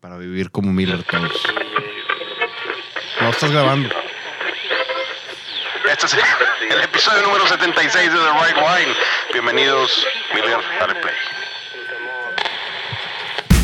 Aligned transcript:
para 0.00 0.16
vivir 0.16 0.50
como 0.50 0.72
Miller 0.72 1.02
todos. 1.04 1.32
No 3.20 3.30
estás 3.30 3.50
grabando. 3.50 3.88
Este 5.90 6.06
es 6.06 6.16
el 6.70 6.80
episodio 6.82 7.22
número 7.22 7.46
76 7.46 8.12
de 8.12 8.18
The 8.18 8.32
Right 8.32 8.56
Wine. 8.56 8.94
Bienvenidos, 9.32 10.06
Miller, 10.34 10.60
dale 10.78 10.94
play. 10.96 11.14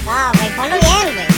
No, 0.04 0.32
güey, 0.34 0.50
ponlo 0.56 0.76
bien, 0.80 1.14
güey. 1.14 1.33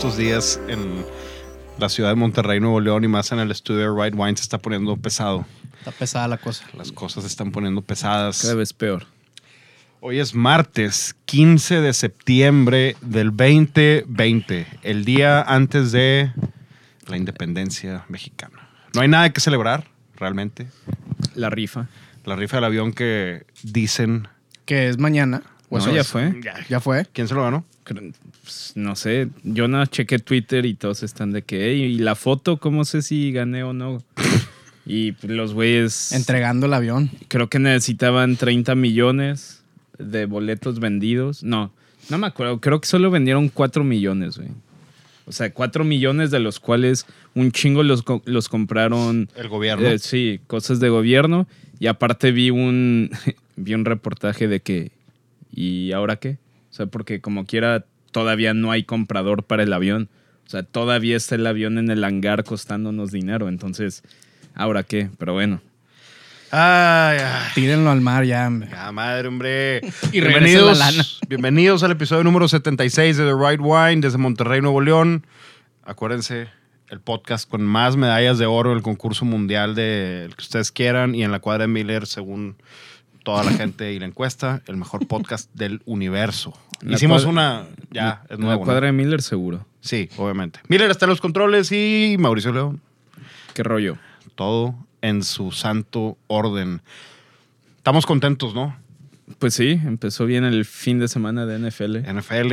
Estos 0.00 0.16
días 0.16 0.58
en 0.66 1.04
la 1.78 1.90
ciudad 1.90 2.08
de 2.08 2.14
Monterrey, 2.14 2.58
Nuevo 2.58 2.80
León 2.80 3.04
y 3.04 3.08
más 3.08 3.32
en 3.32 3.38
el 3.38 3.50
estudio 3.50 3.80
de 3.80 4.02
Right 4.02 4.14
Wine 4.16 4.34
se 4.34 4.44
está 4.44 4.56
poniendo 4.56 4.96
pesado. 4.96 5.44
Está 5.78 5.90
pesada 5.90 6.26
la 6.26 6.38
cosa. 6.38 6.64
Las 6.74 6.90
cosas 6.90 7.24
se 7.24 7.26
están 7.28 7.52
poniendo 7.52 7.82
pesadas. 7.82 8.40
Cada 8.40 8.54
vez 8.54 8.72
peor. 8.72 9.04
Hoy 10.00 10.18
es 10.18 10.34
martes 10.34 11.14
15 11.26 11.82
de 11.82 11.92
septiembre 11.92 12.96
del 13.02 13.36
2020, 13.36 14.66
el 14.84 15.04
día 15.04 15.42
antes 15.42 15.92
de 15.92 16.32
la 17.06 17.18
independencia 17.18 18.06
mexicana. 18.08 18.70
No 18.94 19.02
hay 19.02 19.08
nada 19.08 19.30
que 19.34 19.42
celebrar, 19.42 19.86
realmente. 20.16 20.66
La 21.34 21.50
rifa. 21.50 21.88
La 22.24 22.36
rifa 22.36 22.56
del 22.56 22.64
avión 22.64 22.94
que 22.94 23.44
dicen... 23.62 24.28
Que 24.64 24.88
es 24.88 24.96
mañana. 24.96 25.42
¿O 25.68 25.76
No, 25.76 25.84
eso 25.84 25.92
ya 25.92 26.00
es? 26.00 26.08
fue. 26.08 26.40
Ya 26.70 26.80
fue. 26.80 27.04
¿Quién 27.12 27.28
se 27.28 27.34
lo 27.34 27.42
ganó? 27.42 27.66
Pues, 28.50 28.72
no 28.74 28.96
sé, 28.96 29.28
yo 29.44 29.68
no 29.68 29.86
chequé 29.86 30.18
Twitter 30.18 30.66
y 30.66 30.74
todos 30.74 31.04
están 31.04 31.30
de 31.30 31.42
que, 31.42 31.70
"Ey, 31.70 31.82
¿y 31.84 31.98
la 31.98 32.16
foto 32.16 32.56
cómo 32.56 32.84
sé 32.84 33.00
si 33.00 33.30
gané 33.30 33.62
o 33.62 33.72
no? 33.72 34.02
y 34.84 35.12
pues, 35.12 35.32
los 35.32 35.54
güeyes 35.54 36.10
Entregando 36.10 36.66
el 36.66 36.74
avión. 36.74 37.10
creo 37.28 37.48
que 37.48 37.60
necesitaban 37.60 38.34
30 38.36 38.74
millones 38.74 39.62
de 39.98 40.26
boletos 40.26 40.80
vendidos. 40.80 41.44
No, 41.44 41.70
no 42.08 42.18
me 42.18 42.26
acuerdo, 42.26 42.60
creo 42.60 42.80
que 42.80 42.88
solo 42.88 43.12
vendieron 43.12 43.50
4 43.50 43.84
millones, 43.84 44.36
güey. 44.36 44.48
O 45.26 45.32
sea, 45.32 45.52
4 45.54 45.84
millones 45.84 46.32
de 46.32 46.40
los 46.40 46.58
cuales 46.58 47.06
un 47.36 47.52
chingo 47.52 47.84
los, 47.84 48.02
los 48.24 48.48
compraron 48.48 49.28
El 49.36 49.48
gobierno. 49.48 49.86
eh, 49.86 50.00
sí, 50.00 50.40
cosas 50.48 50.80
de 50.80 50.88
gobierno. 50.88 51.46
Y 51.78 51.86
aparte 51.86 52.32
vi 52.32 52.50
un, 52.50 53.10
vi 53.56 53.74
un 53.74 53.84
reportaje 53.84 54.48
de 54.48 54.58
que, 54.58 54.90
¿y 55.54 55.92
ahora 55.92 56.16
qué? 56.16 56.38
O 56.70 56.72
sea, 56.72 56.86
porque 56.86 57.20
como 57.20 57.46
quiera, 57.46 57.84
todavía 58.10 58.54
no 58.54 58.70
hay 58.70 58.84
comprador 58.84 59.44
para 59.44 59.62
el 59.62 59.72
avión. 59.72 60.08
O 60.46 60.50
sea, 60.50 60.62
todavía 60.62 61.16
está 61.16 61.36
el 61.36 61.46
avión 61.46 61.78
en 61.78 61.90
el 61.90 62.02
hangar 62.02 62.44
costándonos 62.44 63.12
dinero. 63.12 63.48
Entonces, 63.48 64.02
¿ahora 64.54 64.82
qué? 64.82 65.08
Pero 65.18 65.32
bueno. 65.32 65.60
Ay, 66.50 67.18
ay. 67.18 67.48
Tírenlo 67.54 67.90
al 67.90 68.00
mar 68.00 68.24
ya, 68.24 68.48
hombre. 68.48 68.68
Ya, 68.70 68.90
madre, 68.90 69.28
hombre. 69.28 69.80
Y 70.12 70.20
regresen 70.20 70.66
la 70.66 70.74
lana. 70.74 71.04
bienvenidos 71.28 71.84
al 71.84 71.92
episodio 71.92 72.24
número 72.24 72.48
76 72.48 73.16
de 73.16 73.24
The 73.24 73.34
Right 73.34 73.60
Wine 73.62 74.00
desde 74.00 74.18
Monterrey, 74.18 74.60
Nuevo 74.60 74.80
León. 74.80 75.24
Acuérdense, 75.84 76.48
el 76.88 76.98
podcast 76.98 77.48
con 77.48 77.62
más 77.62 77.96
medallas 77.96 78.38
de 78.38 78.46
oro, 78.46 78.72
el 78.72 78.82
concurso 78.82 79.24
mundial 79.24 79.76
de 79.76 80.24
el 80.24 80.34
que 80.34 80.42
ustedes 80.42 80.72
quieran 80.72 81.14
y 81.14 81.22
en 81.22 81.30
la 81.30 81.38
cuadra 81.38 81.62
de 81.62 81.68
Miller, 81.68 82.08
según 82.08 82.56
toda 83.22 83.44
la 83.44 83.52
gente 83.52 83.92
y 83.92 83.98
la 83.98 84.06
encuesta, 84.06 84.62
el 84.66 84.76
mejor 84.76 85.06
podcast 85.06 85.50
del 85.54 85.82
universo. 85.84 86.52
La 86.82 86.96
Hicimos 86.96 87.24
cuadra- 87.24 87.30
una, 87.30 87.66
ya, 87.90 88.22
es 88.24 88.38
la 88.38 88.44
nuevo. 88.44 88.60
¿no? 88.60 88.64
cuadra 88.66 88.86
de 88.86 88.92
Miller 88.92 89.22
seguro. 89.22 89.66
Sí, 89.80 90.08
obviamente. 90.16 90.60
Miller 90.68 90.90
está 90.90 91.04
en 91.06 91.10
los 91.10 91.20
controles 91.20 91.70
y 91.72 92.16
Mauricio 92.18 92.52
León. 92.52 92.80
¿Qué 93.54 93.62
rollo? 93.62 93.96
Todo 94.34 94.74
en 95.02 95.22
su 95.22 95.52
santo 95.52 96.16
orden. 96.26 96.82
Estamos 97.76 98.06
contentos, 98.06 98.54
¿no? 98.54 98.76
Pues 99.38 99.54
sí, 99.54 99.80
empezó 99.84 100.26
bien 100.26 100.44
el 100.44 100.64
fin 100.64 100.98
de 100.98 101.08
semana 101.08 101.46
de 101.46 101.58
NFL. 101.58 101.98
NFL, 102.18 102.52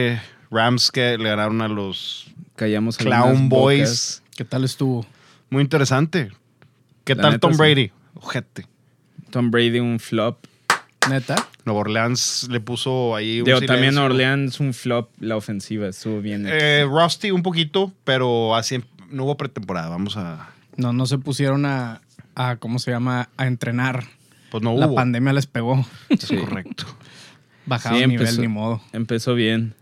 Rams 0.51 0.91
que 0.91 1.17
le 1.17 1.29
ganaron 1.29 1.61
a 1.61 1.67
los 1.67 2.27
Callamos 2.55 2.97
Clown 2.97 3.49
Boys. 3.49 3.79
bocas. 3.79 4.23
¿Qué 4.35 4.45
tal 4.45 4.63
estuvo? 4.63 5.05
Muy 5.49 5.61
interesante. 5.63 6.31
¿Qué 7.03 7.15
La 7.15 7.21
tal 7.23 7.31
neta, 7.33 7.39
Tom 7.41 7.53
sí. 7.53 7.57
Brady? 7.57 7.91
Ojete. 8.15 8.65
Tom 9.29 9.51
Brady 9.51 9.79
un 9.79 9.99
flop. 9.99 10.45
¿Neta? 11.09 11.35
Nueva 11.65 11.81
Orleans 11.81 12.47
le 12.49 12.59
puso 12.59 13.15
ahí 13.15 13.39
un 13.39 13.45
Digo, 13.45 13.61
también. 13.61 13.97
Orleans 13.97 14.59
un 14.59 14.73
flop 14.73 15.09
la 15.19 15.35
ofensiva. 15.35 15.87
Estuvo 15.87 16.21
bien. 16.21 16.45
Eh, 16.49 16.85
Rusty 16.87 17.31
un 17.31 17.43
poquito, 17.43 17.91
pero 18.03 18.55
así 18.55 18.81
no 19.09 19.23
hubo 19.25 19.37
pretemporada. 19.37 19.89
Vamos 19.89 20.17
a... 20.17 20.49
No, 20.75 20.93
no 20.93 21.05
se 21.05 21.17
pusieron 21.17 21.65
a, 21.65 22.01
a 22.35 22.57
¿cómo 22.57 22.79
se 22.79 22.91
llama? 22.91 23.29
A 23.37 23.47
entrenar. 23.47 24.05
Pues 24.51 24.63
no 24.63 24.75
La 24.77 24.87
hubo. 24.87 24.95
pandemia 24.95 25.33
les 25.33 25.45
pegó. 25.47 25.85
Es 26.09 26.21
Sí. 26.21 26.37
correcto. 26.37 26.85
Bajaron 27.65 27.99
Sí, 27.99 28.07
nivel, 28.07 28.27
empezó- 28.27 28.41
ni 28.41 28.47
modo. 28.47 28.81
Empezó 28.93 29.33
bien. 29.35 29.73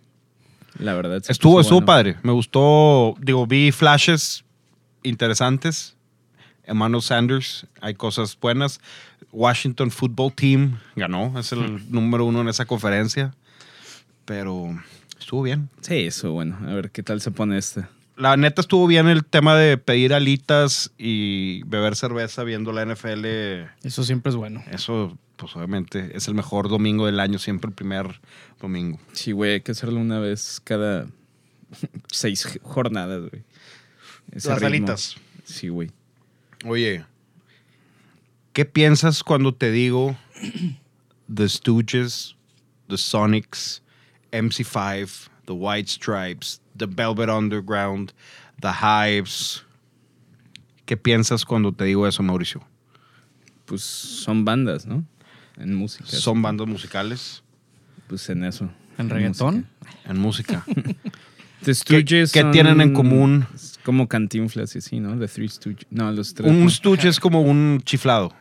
La 0.79 0.93
verdad. 0.93 1.21
Estuvo, 1.27 1.61
estuvo 1.61 1.77
bueno. 1.79 1.85
padre. 1.85 2.15
Me 2.23 2.31
gustó. 2.31 3.15
Digo, 3.19 3.45
vi 3.47 3.71
flashes 3.71 4.43
interesantes. 5.03 5.94
Emmanuel 6.67 7.01
Sanders, 7.01 7.65
hay 7.81 7.95
cosas 7.95 8.37
buenas. 8.39 8.79
Washington 9.31 9.91
Football 9.91 10.33
Team 10.33 10.79
ganó. 10.95 11.37
Es 11.39 11.51
el 11.51 11.91
número 11.91 12.25
uno 12.25 12.41
en 12.41 12.47
esa 12.47 12.65
conferencia. 12.65 13.33
Pero 14.25 14.69
estuvo 15.19 15.43
bien. 15.43 15.69
Sí, 15.81 15.95
eso 16.05 16.31
bueno. 16.31 16.57
A 16.67 16.73
ver 16.73 16.91
qué 16.91 17.03
tal 17.03 17.21
se 17.21 17.31
pone 17.31 17.57
este. 17.57 17.85
La 18.17 18.37
neta 18.37 18.61
estuvo 18.61 18.87
bien 18.87 19.07
el 19.07 19.25
tema 19.25 19.55
de 19.57 19.77
pedir 19.77 20.13
alitas 20.13 20.91
y 20.97 21.63
beber 21.63 21.95
cerveza 21.97 22.43
viendo 22.43 22.71
la 22.71 22.85
NFL. 22.85 23.25
Eso 23.83 24.03
siempre 24.05 24.29
es 24.29 24.37
bueno. 24.37 24.63
Eso, 24.71 25.17
pues 25.35 25.53
obviamente, 25.57 26.11
es 26.15 26.29
el 26.29 26.33
mejor 26.33 26.69
domingo 26.69 27.05
del 27.07 27.19
año, 27.19 27.39
siempre 27.39 27.67
el 27.69 27.75
primer 27.75 28.21
domingo. 28.61 28.99
Sí, 29.11 29.33
güey, 29.33 29.53
hay 29.53 29.61
que 29.61 29.73
hacerlo 29.73 29.99
una 29.99 30.19
vez 30.19 30.61
cada 30.63 31.07
seis 32.09 32.57
jornadas, 32.63 33.29
güey. 33.29 33.43
Ese 34.31 34.47
Las 34.47 34.59
ritmo. 34.59 34.67
alitas. 34.67 35.15
Sí, 35.43 35.67
güey. 35.67 35.91
Oye, 36.67 37.05
¿qué 38.53 38.65
piensas 38.65 39.23
cuando 39.23 39.53
te 39.53 39.71
digo 39.71 40.17
The 41.33 41.47
Stooges, 41.47 42.35
The 42.87 42.97
Sonics, 42.97 43.83
MC5, 44.31 45.29
The 45.45 45.53
White 45.53 45.89
Stripes, 45.89 46.59
The 46.75 46.87
Velvet 46.87 47.29
Underground, 47.29 48.13
The 48.61 48.71
Hives? 48.81 49.63
¿Qué 50.87 50.97
piensas 50.97 51.45
cuando 51.45 51.71
te 51.71 51.83
digo 51.83 52.07
eso, 52.07 52.23
Mauricio? 52.23 52.63
Pues 53.65 53.81
son 53.81 54.43
bandas, 54.43 54.87
¿no? 54.87 55.05
En 55.57 55.75
música. 55.75 56.07
Son 56.07 56.41
bandas 56.41 56.67
musicales 56.67 57.43
Pues 58.07 58.27
en 58.29 58.43
eso. 58.43 58.71
¿En 58.97 59.09
reggaetón? 59.11 59.67
en 60.05 60.17
música. 60.17 60.65
The 61.61 61.71
¿Qué, 61.71 61.75
Stooges 61.75 62.31
qué 62.31 62.41
son 62.41 62.51
tienen 62.51 62.81
en 62.81 62.93
común? 62.93 63.45
Como 63.85 64.07
Cantinflas 64.09 64.75
y 64.75 64.79
así, 64.79 64.99
¿no? 64.99 65.17
The 65.17 65.27
Three 65.27 65.47
Stooges. 65.47 65.85
No, 65.91 66.11
los 66.11 66.33
tres. 66.33 66.49
Un 66.51 66.63
¿no? 66.65 66.69
Stooge 66.69 67.07
es 67.07 67.19
como 67.19 67.41
un 67.41 67.79
chiflado. 67.85 68.33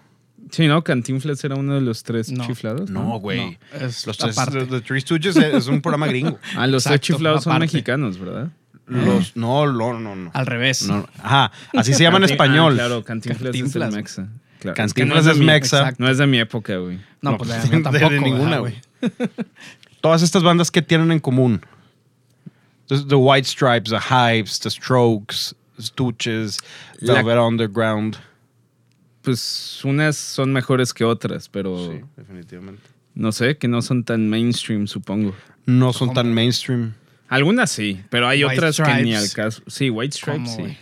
Sí, 0.50 0.66
¿no? 0.66 0.82
Cantinflas 0.82 1.44
era 1.44 1.54
uno 1.54 1.74
de 1.74 1.80
los 1.82 2.02
tres 2.02 2.32
No. 2.32 2.46
chiflados. 2.46 2.88
No, 2.90 3.18
güey. 3.20 3.50
No, 3.52 3.56
Los 3.80 4.02
tres, 4.18 4.38
aparte. 4.38 4.64
The 4.64 4.80
Three 4.80 5.00
Stooges 5.02 5.36
es 5.36 5.66
un 5.68 5.80
programa 5.82 6.06
gringo. 6.06 6.38
Ah, 6.56 6.66
los 6.66 6.84
tres 6.84 7.00
chiflados 7.00 7.44
son 7.44 7.58
mexicanos, 7.58 8.18
¿verdad? 8.18 8.48
Los, 8.86 9.34
no, 9.36 9.70
no, 9.72 9.98
no, 10.00 10.14
no. 10.16 10.30
Al 10.34 10.46
revés. 10.46 10.86
No, 10.88 11.06
Ajá, 11.22 11.50
así 11.74 11.94
se 11.94 12.02
llama 12.02 12.18
en 12.18 12.24
español. 12.24 12.72
Ah, 12.74 12.76
claro, 12.76 13.04
Cantinflas, 13.04 13.42
Cantinflas. 13.52 13.88
es 13.88 13.92
el 13.92 13.96
mexa. 13.96 14.28
Claro. 14.60 14.76
Cantinflas 14.76 15.24
que 15.24 15.30
es 15.30 15.36
de 15.36 15.40
mi- 15.40 15.46
mexa. 15.46 15.78
Exacto. 15.78 16.02
No 16.04 16.10
es 16.10 16.18
de 16.18 16.26
mi 16.26 16.38
época, 16.38 16.76
güey. 16.76 16.96
No, 17.22 17.32
No, 17.32 17.36
pues 17.38 17.48
la 17.50 17.56
mía 17.56 17.70
de- 17.70 17.80
tampoco. 17.82 18.10
de 18.10 18.20
ninguna, 18.20 18.58
güey. 18.58 18.74
Todas 20.00 20.22
estas 20.22 20.42
bandas 20.42 20.70
que 20.70 20.82
tienen 20.82 21.12
en 21.12 21.20
común. 21.20 21.60
The, 22.88 23.02
The 23.04 23.16
White 23.16 23.46
Stripes, 23.46 23.90
The 23.90 23.98
Hives, 24.10 24.58
The 24.60 24.70
Strokes, 24.70 25.54
Stooges, 25.78 26.58
La- 27.00 27.14
Velvet 27.14 27.38
Underground. 27.38 28.16
Pues 29.22 29.80
unas 29.84 30.16
son 30.16 30.52
mejores 30.52 30.92
que 30.92 31.02
otras, 31.04 31.48
pero 31.48 31.98
definitivamente. 32.16 32.82
no 33.14 33.32
sé, 33.32 33.56
que 33.56 33.68
no 33.68 33.80
son 33.80 34.04
tan 34.04 34.28
mainstream, 34.28 34.86
supongo. 34.86 35.34
No 35.64 35.92
son 35.94 36.12
tan 36.12 36.32
mainstream. 36.34 36.92
Algunas 37.28 37.70
sí, 37.70 38.02
pero 38.10 38.28
hay 38.28 38.44
White 38.44 38.56
otras 38.58 38.76
que 38.76 39.02
ni 39.02 39.14
al 39.14 39.26
Stripes. 39.26 39.34
caso. 39.34 39.62
Sí, 39.66 39.88
White 39.88 40.14
Stripes, 40.16 40.50
¿Cómo, 40.56 40.66
sí. 40.68 40.76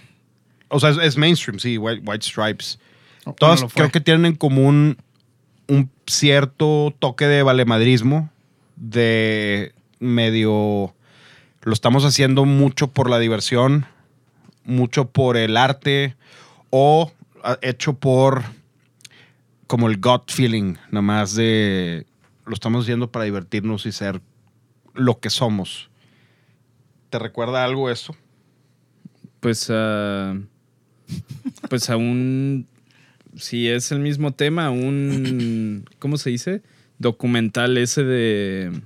O 0.69 0.81
sea, 0.81 0.91
es, 0.91 0.99
es 0.99 1.17
mainstream, 1.17 1.61
sí, 1.61 1.79
White, 1.79 2.03
White 2.05 2.27
Stripes. 2.27 2.81
No, 3.25 3.35
Todas 3.35 3.63
no 3.63 3.69
creo 3.69 3.91
que 3.93 4.01
tienen 4.01 4.27
en 4.27 4.35
común 4.35 4.97
un 5.69 5.89
cierto 6.09 6.93
toque 6.99 7.27
de 7.27 7.45
valemadrismo, 7.45 8.29
de 8.75 9.73
medio... 10.01 10.95
Lo 11.63 11.73
estamos 11.73 12.05
haciendo 12.05 12.45
mucho 12.45 12.89
por 12.89 13.09
la 13.09 13.19
diversión, 13.19 13.87
mucho 14.65 15.11
por 15.11 15.37
el 15.37 15.57
arte 15.57 16.17
o 16.71 17.13
ah, 17.45 17.59
hecho 17.63 17.95
por 17.95 18.43
como 19.67 19.89
el 19.89 20.01
gut 20.01 20.31
feeling, 20.31 20.75
nada 20.91 21.03
más 21.03 21.35
de 21.35 22.07
lo 22.47 22.55
estamos 22.55 22.85
haciendo 22.85 23.11
para 23.11 23.25
divertirnos 23.25 23.87
y 23.87 23.93
ser 23.93 24.21
lo 24.95 25.21
que 25.21 25.31
somos. 25.31 25.89
¿Te 27.11 27.19
recuerda 27.19 27.65
algo 27.65 27.91
eso? 27.91 28.17
Pues 29.41 29.69
a. 29.71 30.37
pues 31.71 31.91
a 31.91 31.97
un. 31.97 32.67
Si 33.37 33.69
es 33.69 33.93
el 33.93 34.01
mismo 34.01 34.33
tema, 34.33 34.71
un. 34.71 35.85
¿Cómo 35.99 36.17
se 36.17 36.31
dice? 36.31 36.63
Documental 36.99 37.79
ese 37.79 38.05
de. 38.05 38.83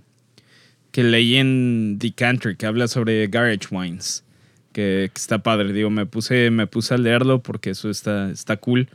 Que 0.96 1.04
leí 1.04 1.36
en 1.36 1.98
Decanter, 1.98 2.56
que 2.56 2.64
habla 2.64 2.88
sobre 2.88 3.26
Garage 3.26 3.66
Wines. 3.70 4.24
Que, 4.72 5.10
que 5.12 5.20
está 5.20 5.42
padre. 5.42 5.74
Digo, 5.74 5.90
me 5.90 6.06
puse, 6.06 6.50
me 6.50 6.66
puse 6.66 6.94
a 6.94 6.96
leerlo 6.96 7.42
porque 7.42 7.68
eso 7.68 7.90
está, 7.90 8.30
está 8.30 8.56
cool. 8.56 8.88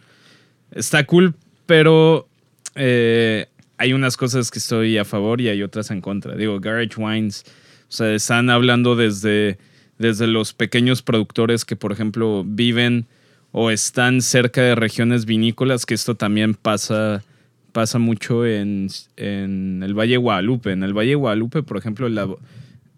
Está 0.72 1.06
cool, 1.06 1.36
pero 1.68 2.28
eh, 2.74 3.46
hay 3.78 3.94
unas 3.94 4.18
cosas 4.18 4.50
que 4.50 4.58
estoy 4.58 4.98
a 4.98 5.06
favor 5.06 5.42
y 5.42 5.50
hay 5.50 5.62
otras 5.62 5.92
en 5.92 6.02
contra. 6.02 6.36
Digo, 6.36 6.60
Garage 6.60 6.96
Wines, 6.98 7.44
o 7.88 7.92
sea, 7.92 8.16
están 8.16 8.50
hablando 8.50 8.96
desde, 8.96 9.60
desde 10.00 10.26
los 10.26 10.54
pequeños 10.54 11.04
productores 11.04 11.66
que, 11.66 11.76
por 11.76 11.92
ejemplo, 11.92 12.44
viven 12.44 13.06
o 13.52 13.70
están 13.70 14.24
cerca 14.24 14.64
de 14.64 14.74
regiones 14.74 15.26
vinícolas, 15.26 15.86
que 15.86 15.94
esto 15.94 16.16
también 16.16 16.56
pasa, 16.56 17.24
pasa 17.72 18.00
mucho 18.00 18.46
en, 18.46 18.88
en 19.18 19.82
el 19.84 19.94
Valle 19.94 20.14
de 20.14 20.18
Guadalupe. 20.18 20.72
En 20.72 20.84
el 20.84 20.94
Valle 20.94 21.10
de 21.12 21.16
Guadalupe, 21.16 21.64
por 21.64 21.78
ejemplo, 21.78 22.10
la, 22.10 22.28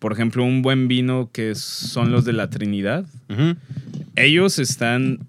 por 0.04 0.12
ejemplo, 0.12 0.44
un 0.44 0.62
buen 0.62 0.90
vino 0.90 1.30
que 1.31 1.56
son 1.56 2.12
los 2.12 2.25
de 2.25 2.34
la 2.34 2.50
Trinidad, 2.50 3.06
ellos 4.18 4.60
están, 4.60 5.20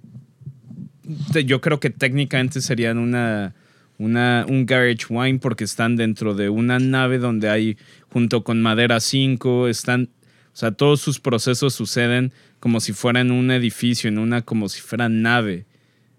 yo 1.46 1.60
creo 1.60 1.78
que 1.78 1.90
técnicamente 1.90 2.60
serían 2.60 2.98
una, 2.98 3.54
una, 3.98 4.44
un 4.48 4.66
garage 4.66 5.06
wine 5.08 5.38
porque 5.38 5.62
están 5.62 5.94
dentro 5.94 6.34
de 6.34 6.48
una 6.48 6.80
nave 6.80 7.18
donde 7.18 7.50
hay, 7.50 7.76
junto 8.08 8.42
con 8.42 8.62
madera 8.62 8.98
5, 8.98 9.68
están, 9.68 10.08
o 10.52 10.56
sea, 10.56 10.72
todos 10.72 11.00
sus 11.00 11.20
procesos 11.20 11.72
suceden 11.72 12.32
como 12.58 12.80
si 12.80 12.92
fueran 12.92 13.30
un 13.30 13.52
edificio, 13.52 14.08
en 14.08 14.18
una, 14.18 14.42
como 14.42 14.68
si 14.68 14.80
fuera 14.80 15.08
nave. 15.08 15.66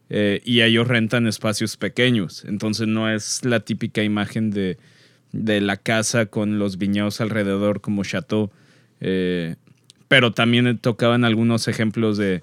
Eh, 0.09 0.41
y 0.45 0.61
ellos 0.61 0.87
rentan 0.87 1.27
espacios 1.27 1.77
pequeños. 1.77 2.45
Entonces 2.47 2.87
no 2.87 3.09
es 3.09 3.43
la 3.43 3.59
típica 3.61 4.03
imagen 4.03 4.51
de, 4.51 4.77
de 5.31 5.61
la 5.61 5.77
casa 5.77 6.27
con 6.27 6.59
los 6.59 6.77
viñedos 6.77 7.21
alrededor 7.21 7.81
como 7.81 8.03
chateau. 8.03 8.51
eh, 9.01 9.55
pero 10.07 10.31
también 10.33 10.77
tocaban 10.77 11.25
algunos 11.25 11.67
ejemplos 11.67 12.17
de, 12.17 12.41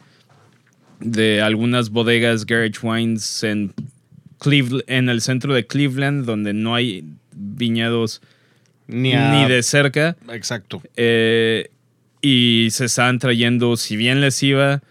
de 1.00 1.40
algunas 1.40 1.90
bodegas 1.90 2.44
Garage 2.46 2.78
Wines 2.82 3.42
en, 3.44 3.72
en 4.88 5.08
el 5.08 5.20
centro 5.20 5.54
de 5.54 5.66
Cleveland, 5.66 6.24
donde 6.26 6.52
no 6.54 6.74
hay 6.74 7.04
viñedos 7.32 8.20
Ni, 8.88 9.14
a- 9.14 9.30
ni 9.30 9.48
de 9.48 9.62
cerca. 9.62 10.16
Exacto. 10.32 10.82
Eh, 10.96 11.70
y 12.20 12.68
se 12.72 12.86
estaban 12.86 13.18
trayendo, 13.18 13.76
si 13.76 13.96
bien 13.96 14.20
les 14.20 14.42
iba, 14.42 14.82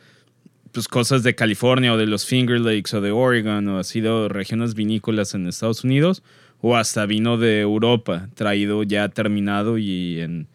pues 0.71 0.87
cosas 0.87 1.23
de 1.23 1.35
California 1.35 1.93
o 1.93 1.97
de 1.97 2.05
los 2.05 2.25
Finger 2.25 2.59
Lakes 2.59 2.95
o 2.95 3.01
de 3.01 3.11
Oregon 3.11 3.67
o 3.69 3.77
así 3.79 3.99
de 4.01 4.27
regiones 4.29 4.73
vinícolas 4.73 5.33
en 5.33 5.47
Estados 5.47 5.83
Unidos, 5.83 6.23
o 6.61 6.75
hasta 6.77 7.05
vino 7.05 7.37
de 7.37 7.59
Europa, 7.61 8.29
traído 8.35 8.83
ya 8.83 9.09
terminado 9.09 9.77
y 9.77 10.19
en, 10.21 10.47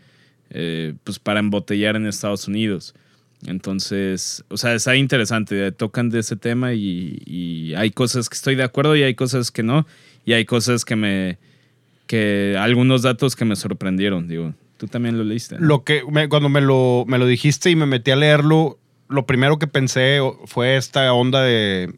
eh, 0.51 0.95
pues 1.05 1.19
para 1.19 1.41
embotellar 1.41 1.97
en 1.97 2.07
Estados 2.07 2.47
Unidos. 2.49 2.95
Entonces, 3.47 4.45
o 4.49 4.57
sea, 4.57 4.75
está 4.75 4.97
interesante, 4.97 5.67
eh, 5.67 5.73
tocan 5.73 6.09
de 6.11 6.21
ese 6.21 6.37
tema 6.37 6.73
y, 6.73 7.21
y 7.27 7.75
hay 7.75 7.91
cosas 7.91 8.29
que 8.29 8.35
estoy 8.35 8.55
de 8.55 8.63
acuerdo 8.63 8.97
y 8.97 9.03
hay 9.03 9.15
cosas 9.15 9.51
que 9.51 9.63
no, 9.63 9.87
y 10.25 10.33
hay 10.33 10.45
cosas 10.45 10.85
que 10.85 10.97
me, 10.97 11.39
que 12.07 12.57
algunos 12.59 13.03
datos 13.03 13.37
que 13.37 13.45
me 13.45 13.57
sorprendieron, 13.57 14.27
digo, 14.29 14.55
tú 14.79 14.87
también 14.87 15.19
lo 15.19 15.25
leíste. 15.25 15.57
¿no? 15.59 15.67
Lo 15.67 15.85
que 15.85 16.03
me- 16.11 16.29
cuando 16.29 16.49
me 16.49 16.61
lo, 16.61 17.05
me 17.07 17.19
lo 17.19 17.27
dijiste 17.27 17.71
y 17.71 17.77
me 17.77 17.87
metí 17.87 18.11
a 18.11 18.17
leerlo, 18.17 18.79
lo 19.09 19.27
primero 19.27 19.59
que 19.59 19.67
pensé 19.67 20.19
fue 20.47 20.77
esta 20.77 21.13
onda 21.13 21.43
de, 21.43 21.95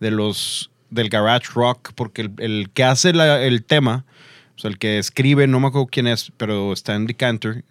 de 0.00 0.10
los 0.10 0.70
del 0.90 1.08
garage 1.08 1.48
rock, 1.54 1.92
porque 1.94 2.22
el, 2.22 2.32
el 2.38 2.70
que 2.72 2.84
hace 2.84 3.12
la- 3.12 3.42
el 3.44 3.64
tema, 3.64 4.04
o 4.56 4.58
sea, 4.58 4.70
el 4.70 4.78
que 4.78 4.98
escribe, 4.98 5.46
no 5.46 5.60
me 5.60 5.68
acuerdo 5.68 5.88
quién 5.90 6.06
es, 6.06 6.32
pero 6.36 6.72
está 6.72 6.94
en 6.96 7.06
Decanter, 7.06 7.64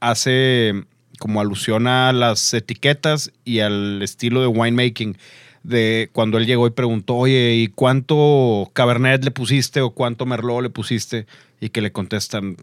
hace 0.00 0.84
como 1.18 1.40
alusión 1.40 1.86
a 1.86 2.12
las 2.12 2.52
etiquetas 2.52 3.32
y 3.44 3.60
al 3.60 4.02
estilo 4.02 4.40
de 4.40 4.48
winemaking. 4.48 5.16
De 5.62 6.10
cuando 6.12 6.36
él 6.36 6.44
llegó 6.44 6.66
y 6.66 6.70
preguntó, 6.70 7.14
oye, 7.14 7.54
¿y 7.54 7.68
cuánto 7.68 8.70
Cabernet 8.74 9.24
le 9.24 9.30
pusiste 9.30 9.80
o 9.80 9.90
cuánto 9.92 10.26
Merlot 10.26 10.62
le 10.62 10.68
pusiste? 10.68 11.26
Y 11.58 11.70
que 11.70 11.80
le 11.80 11.90
contestan, 11.90 12.56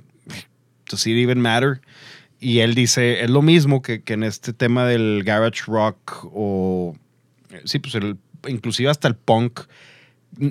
does 0.87 1.07
it 1.07 1.17
even 1.17 1.41
matter? 1.41 1.81
Y 2.41 2.59
él 2.59 2.73
dice, 2.73 3.23
es 3.23 3.29
lo 3.29 3.43
mismo 3.43 3.81
que, 3.81 4.01
que 4.01 4.13
en 4.13 4.23
este 4.23 4.51
tema 4.51 4.85
del 4.85 5.23
garage 5.23 5.61
rock 5.67 6.27
o, 6.33 6.95
sí, 7.65 7.79
pues 7.79 7.95
inclusive 8.47 8.89
hasta 8.89 9.07
el 9.07 9.15
punk, 9.15 9.61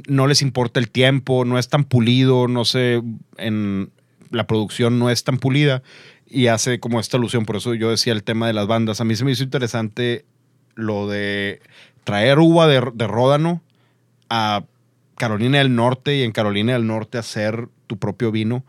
no 0.09 0.27
les 0.29 0.41
importa 0.41 0.79
el 0.79 0.89
tiempo, 0.89 1.45
no 1.45 1.59
es 1.59 1.69
tan 1.69 1.85
pulido, 1.85 2.47
no 2.47 2.65
sé, 2.65 3.03
en 3.39 3.91
la 4.31 4.47
producción 4.47 5.01
no 5.01 5.11
es 5.11 5.25
tan 5.25 5.39
pulida 5.39 5.83
y 6.29 6.47
hace 6.47 6.79
como 6.79 7.01
esta 7.01 7.17
alusión, 7.17 7.45
por 7.45 7.57
eso 7.57 7.75
yo 7.75 7.91
decía 7.91 8.13
el 8.13 8.23
tema 8.23 8.47
de 8.47 8.53
las 8.53 8.69
bandas. 8.69 9.01
A 9.01 9.05
mí 9.05 9.17
se 9.17 9.25
me 9.25 9.33
hizo 9.33 9.43
interesante 9.43 10.25
lo 10.77 11.09
de 11.09 11.61
traer 12.05 12.39
uva 12.39 12.69
de, 12.69 12.89
de 12.95 13.07
Ródano 13.09 13.63
a 14.29 14.65
Carolina 15.17 15.59
del 15.59 15.75
Norte 15.75 16.17
y 16.17 16.23
en 16.23 16.31
Carolina 16.31 16.75
del 16.75 16.87
Norte 16.87 17.19
hacer 17.19 17.69
tu 17.89 17.99
propio 17.99 18.31
vino. 18.31 18.65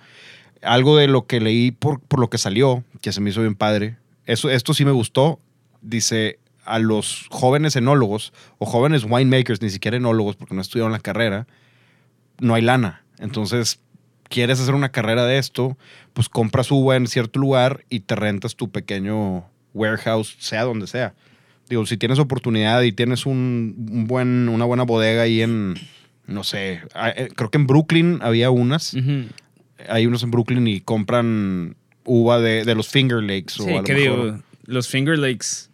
Algo 0.62 0.98
de 0.98 1.08
lo 1.08 1.26
que 1.26 1.40
leí 1.40 1.72
por, 1.72 2.00
por 2.00 2.20
lo 2.20 2.30
que 2.30 2.38
salió, 2.38 2.84
que 3.02 3.12
se 3.12 3.22
me 3.22 3.30
hizo 3.30 3.42
bien 3.42 3.56
padre. 3.56 3.98
Eso, 4.26 4.50
esto 4.50 4.74
sí 4.74 4.86
me 4.86 4.92
gustó. 4.92 5.40
Dice 5.82 6.40
a 6.66 6.80
los 6.80 7.28
jóvenes 7.30 7.76
enólogos 7.76 8.34
o 8.60 8.66
jóvenes 8.66 9.04
winemakers, 9.04 9.62
ni 9.62 9.70
siquiera 9.70 9.98
enólogos, 9.98 10.36
porque 10.36 10.56
no 10.56 10.62
estudiaron 10.62 10.92
la 10.92 11.00
carrera, 11.00 11.48
no 12.40 12.54
hay 12.54 12.62
lana. 12.62 13.04
Entonces, 13.20 13.80
quieres 14.30 14.60
hacer 14.60 14.74
una 14.74 14.90
carrera 14.90 15.26
de 15.26 15.38
esto, 15.38 15.78
pues 16.14 16.30
compras 16.30 16.72
uva 16.72 16.96
en 16.96 17.08
cierto 17.08 17.40
lugar 17.40 17.84
y 17.90 18.02
te 18.02 18.16
rentas 18.16 18.56
tu 18.56 18.72
pequeño 18.72 19.46
warehouse, 19.74 20.36
sea 20.40 20.64
donde 20.64 20.88
sea. 20.88 21.14
Digo, 21.70 21.86
si 21.86 21.98
tienes 21.98 22.20
oportunidad 22.20 22.82
y 22.82 22.92
tienes 22.92 23.26
un, 23.26 23.76
buen, 24.08 24.50
una 24.50 24.66
buena 24.66 24.84
bodega 24.84 25.24
ahí 25.24 25.42
en, 25.42 25.76
no 26.26 26.44
sé, 26.44 26.82
ah, 26.94 27.10
eh, 27.10 27.30
creo 27.36 27.50
que 27.50 27.58
en 27.58 27.68
Brooklyn 27.68 28.20
había 28.22 28.50
unas. 28.50 28.94
Ujú. 28.94 29.26
Hay 29.90 30.06
unos 30.06 30.24
en 30.24 30.32
Brooklyn 30.32 30.68
y 30.68 30.82
compran 30.82 31.76
uva 32.04 32.40
de, 32.40 32.66
de 32.66 32.76
los 32.76 32.88
Finger 32.90 33.22
Lakes. 33.22 33.60
o 33.60 33.64
Sí, 33.66 33.70
a 33.72 33.78
lo 33.78 33.84
que 33.84 33.94
mejor- 33.94 34.26
digo, 34.34 34.44
los 34.66 34.88
Finger 34.88 35.18
Lakes 35.18 35.70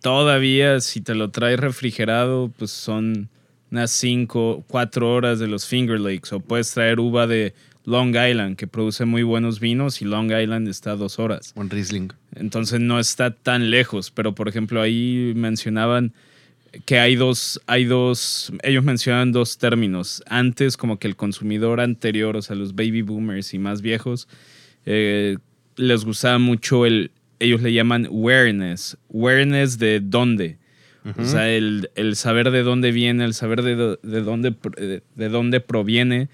todavía 0.00 0.80
si 0.80 1.00
te 1.00 1.14
lo 1.14 1.30
traes 1.30 1.58
refrigerado, 1.60 2.50
pues 2.58 2.70
son 2.70 3.28
unas 3.70 3.90
5, 3.92 4.64
4 4.68 5.12
horas 5.12 5.38
de 5.38 5.46
los 5.48 5.66
Finger 5.66 5.98
Lakes. 6.00 6.34
O 6.34 6.40
puedes 6.40 6.72
traer 6.72 7.00
uva 7.00 7.26
de 7.26 7.54
Long 7.84 8.14
Island, 8.14 8.56
que 8.56 8.66
produce 8.66 9.04
muy 9.04 9.22
buenos 9.22 9.58
vinos, 9.60 10.02
y 10.02 10.04
Long 10.04 10.30
Island 10.30 10.68
está 10.68 10.92
a 10.92 10.96
dos 10.96 11.18
horas. 11.18 11.52
Buen 11.54 11.70
Riesling. 11.70 12.12
Entonces 12.34 12.80
no 12.80 12.98
está 13.00 13.30
tan 13.32 13.70
lejos. 13.70 14.10
Pero 14.10 14.34
por 14.34 14.48
ejemplo, 14.48 14.80
ahí 14.82 15.32
mencionaban 15.34 16.12
que 16.84 16.98
hay 16.98 17.16
dos, 17.16 17.60
hay 17.66 17.84
dos, 17.84 18.52
ellos 18.62 18.82
mencionan 18.84 19.32
dos 19.32 19.58
términos. 19.58 20.22
Antes, 20.26 20.76
como 20.76 20.98
que 20.98 21.06
el 21.08 21.16
consumidor 21.16 21.80
anterior, 21.80 22.36
o 22.36 22.42
sea, 22.42 22.56
los 22.56 22.74
baby 22.74 23.02
boomers 23.02 23.52
y 23.54 23.58
más 23.58 23.82
viejos, 23.82 24.26
eh, 24.86 25.36
les 25.76 26.04
gustaba 26.04 26.38
mucho 26.38 26.86
el, 26.86 27.10
ellos 27.38 27.60
le 27.62 27.72
llaman 27.72 28.06
awareness, 28.06 28.96
awareness 29.12 29.78
de 29.78 30.00
dónde. 30.00 30.58
O 31.18 31.24
sea, 31.24 31.50
el, 31.50 31.90
el 31.96 32.14
saber 32.14 32.50
de 32.52 32.62
dónde 32.62 32.92
viene, 32.92 33.24
el 33.24 33.34
saber 33.34 33.62
de, 33.62 33.74
de, 34.02 34.20
dónde, 34.22 34.52
pr- 34.52 34.76
de, 34.76 35.02
de 35.16 35.28
dónde 35.28 35.60
proviene. 35.60 36.28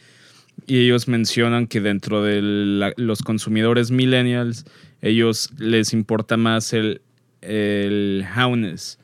Y 0.67 0.81
ellos 0.85 1.09
mencionan 1.09 1.67
que 1.67 1.81
dentro 1.81 2.23
de 2.23 2.43
la- 2.43 2.93
los 2.97 3.23
consumidores 3.23 3.91
millennials, 3.91 4.67
ellos 5.01 5.51
les 5.59 5.93
importa 5.95 6.37
más 6.37 6.73
el, 6.75 7.01
el 7.41 8.25
howness. 8.37 8.99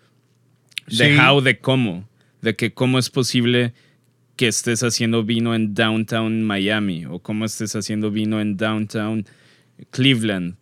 De 0.86 1.14
Sí. 1.14 1.16
how, 1.18 1.40
de 1.40 1.58
cómo. 1.58 2.08
De 2.42 2.56
que 2.56 2.72
cómo 2.72 2.98
es 2.98 3.10
posible 3.10 3.72
que 4.36 4.48
estés 4.48 4.82
haciendo 4.82 5.22
vino 5.24 5.54
en 5.54 5.74
downtown 5.74 6.42
Miami 6.42 7.06
o 7.06 7.20
cómo 7.20 7.44
estés 7.44 7.74
haciendo 7.76 8.10
vino 8.10 8.40
en 8.40 8.56
downtown 8.56 9.26
Cleveland 9.90 10.56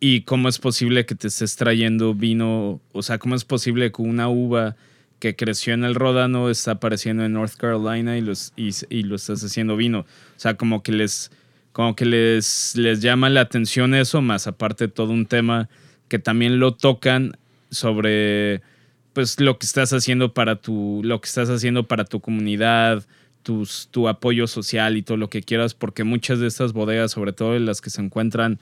y 0.00 0.22
cómo 0.22 0.48
es 0.48 0.58
posible 0.58 1.04
que 1.04 1.16
te 1.16 1.26
estés 1.26 1.56
trayendo 1.56 2.14
vino, 2.14 2.80
o 2.92 3.02
sea, 3.02 3.18
cómo 3.18 3.34
es 3.34 3.44
posible 3.44 3.90
que 3.90 4.02
una 4.02 4.28
uva 4.28 4.76
que 5.18 5.34
creció 5.34 5.74
en 5.74 5.82
el 5.82 5.96
Ródano 5.96 6.48
está 6.48 6.72
apareciendo 6.72 7.24
en 7.24 7.32
North 7.32 7.54
Carolina 7.56 8.16
y, 8.16 8.20
los, 8.20 8.52
y, 8.56 8.70
y 8.88 9.02
lo 9.02 9.16
estás 9.16 9.42
haciendo 9.42 9.76
vino. 9.76 10.00
O 10.00 10.06
sea, 10.36 10.54
como 10.54 10.84
que 10.84 10.92
les, 10.92 11.32
como 11.72 11.96
que 11.96 12.04
les, 12.04 12.76
les 12.76 13.00
llama 13.02 13.28
la 13.28 13.40
atención 13.40 13.94
eso, 13.94 14.22
más 14.22 14.46
aparte 14.46 14.86
todo 14.86 15.12
un 15.12 15.26
tema 15.26 15.68
que 16.06 16.20
también 16.20 16.60
lo 16.60 16.74
tocan 16.74 17.36
sobre 17.70 18.62
pues 19.12 19.40
lo 19.40 19.58
que 19.58 19.66
estás 19.66 19.92
haciendo 19.92 20.32
para 20.32 20.56
tu, 20.56 21.00
lo 21.04 21.20
que 21.20 21.26
estás 21.26 21.50
haciendo 21.50 21.86
para 21.86 22.04
tu 22.04 22.20
comunidad, 22.20 23.04
tus, 23.42 23.88
tu 23.90 24.08
apoyo 24.08 24.46
social 24.46 24.96
y 24.96 25.02
todo 25.02 25.16
lo 25.16 25.30
que 25.30 25.42
quieras, 25.42 25.74
porque 25.74 26.04
muchas 26.04 26.38
de 26.38 26.46
estas 26.46 26.72
bodegas, 26.72 27.12
sobre 27.12 27.32
todo 27.32 27.58
las 27.58 27.80
que 27.80 27.90
se 27.90 28.02
encuentran 28.02 28.58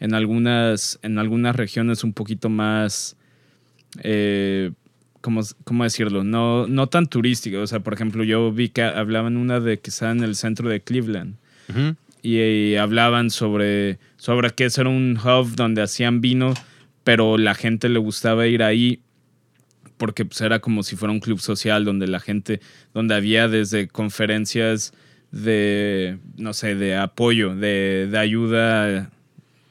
en 0.00 0.14
algunas, 0.14 0.98
en 1.02 1.18
algunas 1.18 1.56
regiones 1.56 2.04
un 2.04 2.12
poquito 2.12 2.48
más, 2.48 3.16
eh, 4.02 4.72
¿cómo, 5.20 5.40
cómo 5.64 5.84
decirlo? 5.84 6.24
No, 6.24 6.66
no 6.66 6.88
tan 6.88 7.06
turística. 7.06 7.58
O 7.58 7.66
sea, 7.66 7.80
por 7.80 7.94
ejemplo, 7.94 8.24
yo 8.24 8.52
vi 8.52 8.68
que 8.68 8.82
hablaban 8.82 9.36
una 9.36 9.60
de 9.60 9.78
que 9.78 9.90
está 9.90 10.10
en 10.10 10.22
el 10.22 10.36
centro 10.36 10.68
de 10.68 10.82
Cleveland 10.82 11.36
y, 12.22 12.76
hablaban 12.76 13.30
sobre, 13.30 13.98
sobre 14.16 14.50
que 14.50 14.64
era 14.64 14.88
un 14.88 15.18
hub 15.18 15.54
donde 15.56 15.82
hacían 15.82 16.20
vino, 16.20 16.54
pero 17.04 17.38
la 17.38 17.54
gente 17.54 17.88
le 17.88 17.98
gustaba 17.98 18.46
ir 18.46 18.62
ahí 18.62 19.00
porque 19.96 20.24
pues, 20.24 20.40
era 20.40 20.58
como 20.60 20.82
si 20.82 20.96
fuera 20.96 21.12
un 21.12 21.20
club 21.20 21.40
social 21.40 21.84
donde 21.84 22.06
la 22.06 22.20
gente, 22.20 22.60
donde 22.92 23.14
había 23.14 23.48
desde 23.48 23.88
conferencias 23.88 24.92
de, 25.30 26.18
no 26.36 26.52
sé, 26.52 26.74
de 26.74 26.96
apoyo, 26.96 27.54
de, 27.56 28.08
de 28.10 28.18
ayuda, 28.18 29.10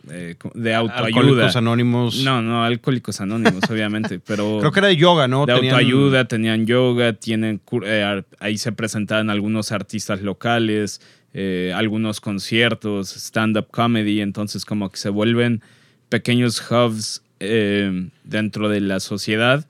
eh, 0.10 0.36
de 0.54 0.76
autoayuda. 0.76 1.06
Alcohólicos 1.06 1.56
Anónimos. 1.56 2.24
No, 2.24 2.42
no, 2.42 2.64
alcohólicos 2.66 3.22
anónimos, 3.22 3.64
obviamente, 3.70 4.20
pero 4.26 4.58
Creo 4.60 4.72
que 4.72 4.80
era 4.80 4.88
de 4.90 4.98
yoga, 4.98 5.28
¿no? 5.28 5.46
de 5.46 5.54
Tenían- 5.54 5.76
autoayuda, 5.76 6.26
tenían 6.26 6.66
yoga, 6.66 7.14
tienen 7.14 7.62
eh, 7.86 8.24
ahí 8.40 8.58
se 8.58 8.72
presentaban 8.74 9.30
algunos 9.30 9.72
artistas 9.72 10.22
locales, 10.22 11.00
eh, 11.34 11.72
algunos 11.74 12.20
conciertos, 12.20 13.16
stand-up 13.16 13.68
comedy, 13.72 14.22
entonces 14.22 14.66
como 14.66 14.92
que 14.92 14.98
se 14.98 15.10
vuelven 15.10 15.62
pequeños 16.10 16.62
hubs 16.70 17.24
eh, 17.40 18.10
dentro 18.24 18.70
de 18.70 18.82
la 18.82 19.00
sociedad 19.00 19.66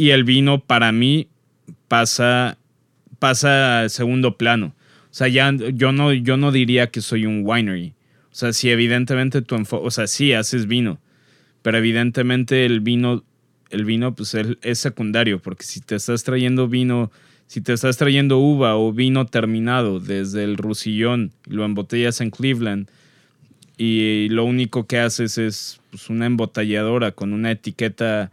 y 0.00 0.12
el 0.12 0.24
vino 0.24 0.60
para 0.64 0.92
mí 0.92 1.28
pasa, 1.86 2.56
pasa 3.18 3.82
a 3.82 3.88
segundo 3.90 4.38
plano. 4.38 4.72
O 5.10 5.12
sea, 5.14 5.28
ya 5.28 5.52
yo 5.52 5.92
no, 5.92 6.14
yo 6.14 6.38
no 6.38 6.52
diría 6.52 6.86
que 6.90 7.02
soy 7.02 7.26
un 7.26 7.42
winery. 7.44 7.92
O 8.32 8.34
sea, 8.34 8.54
si 8.54 8.70
evidentemente 8.70 9.42
tu 9.42 9.56
enfoque, 9.56 9.86
o 9.86 9.90
sea, 9.90 10.06
sí 10.06 10.32
haces 10.32 10.66
vino, 10.66 10.98
pero 11.60 11.76
evidentemente 11.76 12.64
el 12.64 12.80
vino, 12.80 13.24
el 13.68 13.84
vino 13.84 14.14
pues 14.14 14.32
el- 14.32 14.58
es 14.62 14.78
secundario, 14.78 15.38
porque 15.38 15.64
si 15.64 15.80
te 15.80 15.96
estás 15.96 16.24
trayendo 16.24 16.66
vino, 16.66 17.12
si 17.46 17.60
te 17.60 17.74
estás 17.74 17.98
trayendo 17.98 18.38
uva 18.38 18.76
o 18.76 18.94
vino 18.94 19.26
terminado 19.26 20.00
desde 20.00 20.44
el 20.44 20.56
Rusillón, 20.56 21.32
lo 21.44 21.66
embotellas 21.66 22.22
en 22.22 22.30
Cleveland 22.30 22.88
y 23.76 24.28
lo 24.30 24.44
único 24.44 24.86
que 24.86 24.98
haces 24.98 25.36
es 25.36 25.82
pues, 25.90 26.08
una 26.08 26.24
embotelladora 26.24 27.12
con 27.12 27.34
una 27.34 27.50
etiqueta 27.50 28.30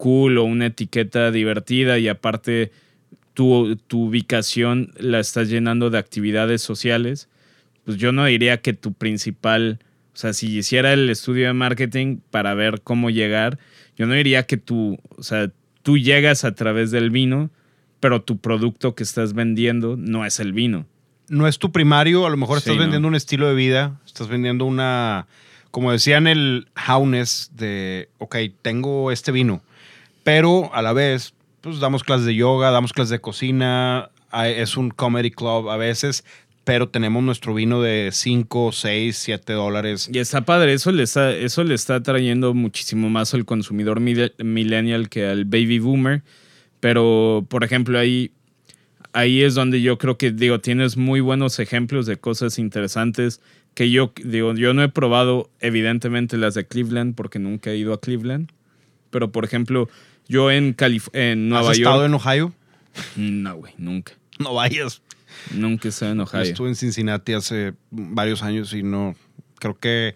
cool 0.00 0.38
o 0.38 0.44
una 0.44 0.66
etiqueta 0.66 1.30
divertida 1.30 1.98
y 1.98 2.08
aparte 2.08 2.72
tu, 3.34 3.76
tu 3.86 4.04
ubicación 4.06 4.92
la 4.98 5.20
estás 5.20 5.50
llenando 5.50 5.90
de 5.90 5.98
actividades 5.98 6.62
sociales, 6.62 7.28
pues 7.84 7.98
yo 7.98 8.10
no 8.10 8.24
diría 8.24 8.62
que 8.62 8.72
tu 8.72 8.94
principal, 8.94 9.78
o 10.14 10.16
sea, 10.16 10.32
si 10.32 10.56
hiciera 10.56 10.94
el 10.94 11.10
estudio 11.10 11.46
de 11.48 11.52
marketing 11.52 12.18
para 12.30 12.54
ver 12.54 12.80
cómo 12.82 13.10
llegar, 13.10 13.58
yo 13.96 14.06
no 14.06 14.14
diría 14.14 14.44
que 14.46 14.56
tú, 14.56 14.98
o 15.16 15.22
sea, 15.22 15.52
tú 15.82 15.98
llegas 15.98 16.44
a 16.44 16.54
través 16.54 16.90
del 16.90 17.10
vino, 17.10 17.50
pero 18.00 18.22
tu 18.22 18.38
producto 18.38 18.94
que 18.94 19.02
estás 19.02 19.34
vendiendo 19.34 19.96
no 19.98 20.24
es 20.24 20.40
el 20.40 20.54
vino. 20.54 20.86
no 21.28 21.46
es 21.46 21.58
tu 21.58 21.70
primario, 21.72 22.26
a 22.26 22.30
lo 22.30 22.38
mejor 22.38 22.58
Sí, 22.58 22.70
estás 22.70 22.76
¿no? 22.76 22.82
vendiendo 22.82 23.06
un 23.06 23.14
estilo 23.14 23.48
de 23.48 23.54
vida, 23.54 24.00
estás 24.06 24.28
vendiendo 24.28 24.64
una, 24.64 25.26
como 25.70 25.92
decían 25.92 26.26
el 26.26 26.68
Haunes, 26.74 27.50
de, 27.54 28.08
ok, 28.18 28.36
tengo 28.62 29.12
este 29.12 29.30
vino, 29.30 29.62
pero 30.22 30.74
a 30.74 30.82
la 30.82 30.92
vez, 30.92 31.34
pues 31.60 31.80
damos 31.80 32.04
clases 32.04 32.26
de 32.26 32.34
yoga, 32.34 32.70
damos 32.70 32.92
clases 32.92 33.10
de 33.10 33.20
cocina, 33.20 34.10
es 34.32 34.76
un 34.76 34.90
comedy 34.90 35.30
club 35.30 35.70
a 35.70 35.76
veces, 35.76 36.24
pero 36.64 36.88
tenemos 36.88 37.22
nuestro 37.22 37.54
vino 37.54 37.82
de 37.82 38.10
5, 38.12 38.72
6, 38.72 39.16
7 39.16 39.52
dólares. 39.54 40.08
Y 40.12 40.18
está 40.18 40.44
padre, 40.44 40.72
eso 40.72 40.92
le 40.92 41.02
está, 41.02 41.34
eso 41.34 41.64
le 41.64 41.74
está 41.74 42.02
trayendo 42.02 42.54
muchísimo 42.54 43.08
más 43.10 43.34
al 43.34 43.44
consumidor 43.44 44.00
millennial 44.00 45.08
que 45.08 45.26
al 45.26 45.44
baby 45.46 45.78
boomer. 45.78 46.22
Pero, 46.80 47.44
por 47.48 47.64
ejemplo, 47.64 47.98
ahí, 47.98 48.32
ahí 49.12 49.42
es 49.42 49.54
donde 49.54 49.82
yo 49.82 49.98
creo 49.98 50.16
que, 50.16 50.30
digo, 50.30 50.60
tienes 50.60 50.96
muy 50.96 51.20
buenos 51.20 51.58
ejemplos 51.58 52.06
de 52.06 52.16
cosas 52.18 52.58
interesantes 52.58 53.40
que 53.74 53.90
yo, 53.90 54.12
digo, 54.22 54.54
yo 54.54 54.74
no 54.74 54.82
he 54.82 54.88
probado, 54.88 55.50
evidentemente, 55.60 56.36
las 56.36 56.54
de 56.54 56.66
Cleveland 56.66 57.14
porque 57.14 57.38
nunca 57.38 57.70
he 57.70 57.76
ido 57.76 57.92
a 57.92 58.00
Cleveland. 58.00 58.50
Pero, 59.10 59.32
por 59.32 59.44
ejemplo, 59.44 59.88
yo 60.30 60.50
en, 60.52 60.74
Calif 60.74 61.08
en 61.12 61.48
Nueva 61.48 61.72
¿Has 61.72 61.78
York... 61.78 61.88
estado 61.88 62.06
en 62.06 62.14
Ohio? 62.14 62.54
No, 63.16 63.56
güey, 63.56 63.74
nunca. 63.78 64.12
No 64.38 64.54
vayas. 64.54 65.02
Nunca 65.52 65.88
he 65.88 65.90
estado 65.90 66.12
en 66.12 66.20
Ohio. 66.20 66.42
Estuve 66.42 66.68
en 66.68 66.76
Cincinnati 66.76 67.32
hace 67.32 67.74
varios 67.90 68.44
años 68.44 68.72
y 68.72 68.84
no, 68.84 69.16
creo 69.58 69.76
que 69.76 70.14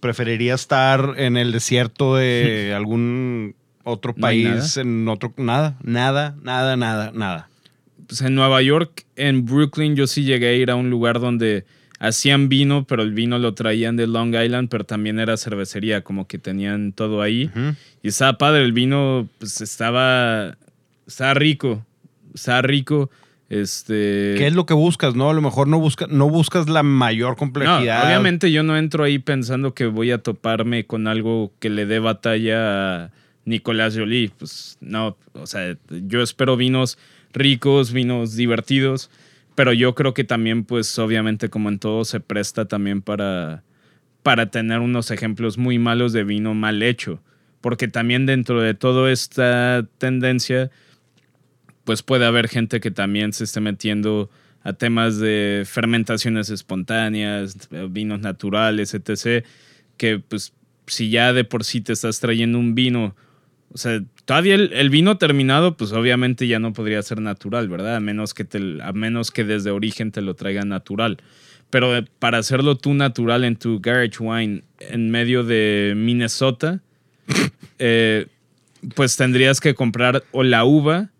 preferiría 0.00 0.54
estar 0.54 1.14
en 1.18 1.36
el 1.36 1.52
desierto 1.52 2.16
de 2.16 2.72
algún 2.76 3.54
otro 3.82 4.14
¿No 4.16 4.26
hay 4.26 4.44
país, 4.44 4.78
en 4.78 5.06
otro, 5.08 5.34
nada, 5.36 5.76
nada, 5.82 6.36
nada, 6.42 6.76
nada, 6.78 7.12
nada. 7.14 7.50
pues 8.06 8.22
en 8.22 8.34
Nueva 8.34 8.62
York, 8.62 9.04
en 9.16 9.44
Brooklyn, 9.44 9.94
yo 9.94 10.06
sí 10.06 10.24
llegué 10.24 10.48
a 10.48 10.52
ir 10.54 10.70
a 10.70 10.74
un 10.74 10.88
lugar 10.88 11.20
donde 11.20 11.66
hacían 12.06 12.48
vino, 12.48 12.84
pero 12.84 13.02
el 13.02 13.12
vino 13.12 13.38
lo 13.38 13.54
traían 13.54 13.96
de 13.96 14.06
Long 14.06 14.34
Island, 14.34 14.68
pero 14.68 14.84
también 14.84 15.18
era 15.18 15.36
cervecería, 15.36 16.02
como 16.02 16.26
que 16.26 16.38
tenían 16.38 16.92
todo 16.92 17.22
ahí. 17.22 17.46
Ujú. 17.46 17.74
Y 18.02 18.08
estaba 18.08 18.38
padre, 18.38 18.62
el 18.62 18.72
vino 18.72 19.28
pues 19.38 19.60
estaba, 19.60 20.56
estaba 21.06 21.34
rico, 21.34 21.84
estaba 22.34 22.62
rico. 22.62 23.10
Este, 23.48 24.34
¿Qué 24.36 24.46
es 24.46 24.54
lo 24.54 24.66
que 24.66 24.74
buscas, 24.74 25.14
no? 25.14 25.30
A 25.30 25.34
lo 25.34 25.40
mejor 25.40 25.68
no, 25.68 25.78
busca, 25.78 26.06
no 26.08 26.28
buscas 26.28 26.68
la 26.68 26.82
mayor 26.82 27.30
no, 27.30 27.36
complejidad. 27.36 28.06
obviamente 28.06 28.50
yo 28.50 28.62
no 28.62 28.76
entro 28.76 29.04
ahí 29.04 29.18
pensando 29.18 29.74
que 29.74 29.86
voy 29.86 30.10
a 30.10 30.18
toparme 30.18 30.86
con 30.86 31.06
algo 31.06 31.52
que 31.58 31.70
le 31.70 31.86
dé 31.86 31.98
batalla 31.98 33.04
a 33.04 33.10
Nicolás 33.44 33.96
Jolie. 33.96 34.30
Pues 34.36 34.76
no, 34.80 35.16
o 35.34 35.46
sea, 35.46 35.76
yo 35.90 36.22
espero 36.22 36.56
vinos 36.56 36.98
ricos, 37.32 37.92
vinos 37.92 38.36
divertidos, 38.36 39.10
pero 39.54 39.72
yo 39.72 39.94
creo 39.94 40.14
que 40.14 40.24
también, 40.24 40.64
pues 40.64 40.98
obviamente 40.98 41.48
como 41.48 41.68
en 41.68 41.78
todo, 41.78 42.04
se 42.04 42.20
presta 42.20 42.66
también 42.66 43.02
para, 43.02 43.62
para 44.22 44.50
tener 44.50 44.80
unos 44.80 45.10
ejemplos 45.10 45.58
muy 45.58 45.78
malos 45.78 46.12
de 46.12 46.24
vino 46.24 46.54
mal 46.54 46.82
hecho. 46.82 47.22
Porque 47.60 47.88
también 47.88 48.26
dentro 48.26 48.60
de 48.60 48.74
toda 48.74 49.10
esta 49.10 49.86
tendencia, 49.98 50.70
pues 51.84 52.02
puede 52.02 52.26
haber 52.26 52.48
gente 52.48 52.80
que 52.80 52.90
también 52.90 53.32
se 53.32 53.44
esté 53.44 53.60
metiendo 53.60 54.28
a 54.62 54.72
temas 54.72 55.18
de 55.18 55.64
fermentaciones 55.66 56.50
espontáneas, 56.50 57.68
vinos 57.90 58.20
naturales, 58.20 58.94
etc. 58.94 59.44
Que 59.96 60.18
pues 60.18 60.52
si 60.86 61.10
ya 61.10 61.32
de 61.32 61.44
por 61.44 61.64
sí 61.64 61.80
te 61.80 61.92
estás 61.92 62.18
trayendo 62.20 62.58
un 62.58 62.74
vino, 62.74 63.14
o 63.74 63.78
sea, 63.78 64.00
todavía 64.24 64.54
el, 64.54 64.72
el 64.72 64.88
vino 64.88 65.18
terminado, 65.18 65.76
pues 65.76 65.92
obviamente 65.92 66.46
ya 66.46 66.58
no 66.60 66.72
podría 66.72 67.02
ser 67.02 67.20
natural, 67.20 67.68
¿verdad? 67.68 67.96
A 67.96 68.00
menos 68.00 68.32
que, 68.32 68.44
te, 68.44 68.58
a 68.80 68.92
menos 68.92 69.30
que 69.32 69.42
desde 69.44 69.70
origen 69.72 70.12
te 70.12 70.22
lo 70.22 70.34
traigan 70.34 70.68
natural. 70.68 71.18
Pero 71.70 71.96
eh, 71.96 72.04
para 72.20 72.38
hacerlo 72.38 72.76
tú 72.76 72.94
natural 72.94 73.42
en 73.44 73.56
tu 73.56 73.80
garage 73.80 74.18
wine 74.20 74.62
en 74.78 75.10
medio 75.10 75.42
de 75.42 75.94
Minnesota, 75.96 76.80
eh, 77.78 78.26
pues 78.94 79.16
tendrías 79.16 79.60
que 79.60 79.74
comprar 79.74 80.22
o 80.32 80.42
la 80.42 80.64
uva 80.64 81.10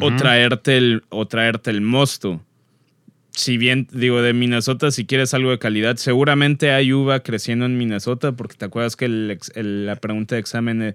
o 0.00 0.14
traerte 0.16 0.76
el 0.76 1.02
o 1.08 1.26
traerte 1.26 1.70
el 1.70 1.80
mosto. 1.80 2.42
Si 3.30 3.56
bien 3.58 3.88
digo 3.92 4.22
de 4.22 4.32
Minnesota, 4.32 4.90
si 4.90 5.06
quieres 5.06 5.34
algo 5.34 5.50
de 5.50 5.58
calidad, 5.58 5.96
seguramente 5.96 6.70
hay 6.72 6.92
uva 6.92 7.20
creciendo 7.20 7.64
en 7.66 7.76
Minnesota, 7.78 8.32
porque 8.32 8.54
te 8.56 8.64
acuerdas 8.64 8.96
que 8.96 9.06
el 9.06 9.30
ex- 9.32 9.50
el- 9.56 9.86
la 9.86 9.96
pregunta 9.96 10.34
de 10.36 10.40
examen 10.40 10.82
eh, 10.82 10.94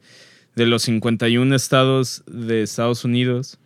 de 0.60 0.66
los 0.66 0.84
51 0.84 1.56
estados 1.56 2.22
de 2.28 2.62
Estados 2.64 3.06
Unidos, 3.06 3.58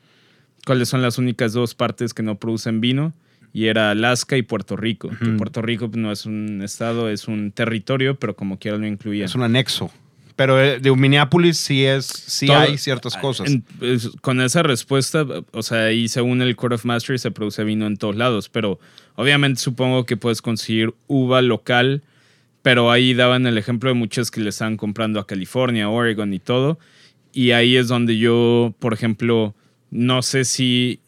¿cuáles 0.65 0.89
son 0.89 1.01
las 1.01 1.17
únicas 1.17 1.53
dos 1.53 1.73
partes 1.73 2.13
que 2.13 2.21
no 2.23 2.35
producen 2.37 2.81
vino? 2.81 3.13
Y 3.51 3.65
era 3.65 3.91
Alaska 3.91 4.37
y 4.37 4.43
Puerto 4.43 4.75
Rico. 4.77 5.09
Que 5.09 5.25
Puerto 5.31 5.61
Rico 5.61 5.89
pues, 5.89 5.97
no 6.01 6.11
es 6.11 6.25
un 6.25 6.61
estado, 6.63 7.09
es 7.09 7.27
un 7.27 7.51
territorio, 7.51 8.15
pero 8.19 8.35
como 8.35 8.57
quiera 8.59 8.77
lo 8.77 8.85
incluía. 8.87 9.25
Es 9.25 9.35
un 9.35 9.41
anexo. 9.43 9.91
Pero 10.35 10.59
eh, 10.59 10.79
de 10.79 10.91
Minneapolis 10.95 11.57
sí 11.57 11.83
es, 11.85 12.05
sí 12.05 12.47
Todo- 12.47 12.57
hay 12.57 12.77
ciertas 12.77 13.15
cosas. 13.17 13.47
En- 13.49 13.63
es- 13.81 14.09
con 14.21 14.39
esa 14.41 14.61
respuesta, 14.63 15.25
o 15.51 15.61
sea, 15.63 15.85
ahí 15.85 16.07
según 16.07 16.41
el 16.43 16.55
Court 16.55 16.73
of 16.73 16.85
Mastery 16.85 17.17
se 17.19 17.29
produce 17.31 17.63
vino 17.63 17.85
en 17.87 17.97
todos 17.97 18.15
lados, 18.15 18.49
pero 18.49 18.79
obviamente 19.15 19.59
supongo 19.61 20.05
que 20.05 20.17
puedes 20.17 20.41
conseguir 20.41 20.93
uva 21.07 21.41
local, 21.43 22.01
pero 22.63 22.89
ahí 22.89 23.13
daban 23.13 23.45
el 23.45 23.57
ejemplo 23.59 23.89
de 23.89 23.93
muchos 23.93 24.31
que 24.31 24.41
le 24.41 24.49
estaban 24.49 24.77
comprando 24.77 25.19
a 25.19 25.27
California, 25.27 25.89
Oregon 25.89 26.33
y 26.33 26.39
todo, 26.39 26.79
y 27.31 27.51
ahí 27.51 27.75
es 27.75 27.87
donde 27.87 28.17
yo, 28.17 28.73
por 28.79 28.93
ejemplo, 28.93 29.53
no 29.91 30.21
sé 30.23 30.43
si, 30.45 30.99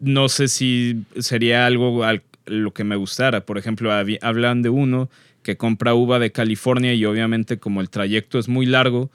no 0.00 0.28
sé 0.30 0.48
si 0.48 1.02
sería 1.18 1.66
algo 1.66 2.04
al- 2.04 2.22
lo 2.46 2.72
que 2.72 2.84
me 2.84 2.96
gustara. 2.96 3.44
Por 3.44 3.58
ejemplo, 3.58 3.90
hablan 3.92 4.62
de 4.62 4.68
uno 4.68 5.08
que 5.42 5.56
compra 5.56 5.94
uva 5.94 6.18
de 6.18 6.30
California 6.32 6.94
y 6.94 7.04
obviamente 7.04 7.58
como 7.58 7.80
el 7.80 7.88
trayecto 7.90 8.38
es 8.38 8.48
muy 8.48 8.64
largo, 8.66 9.10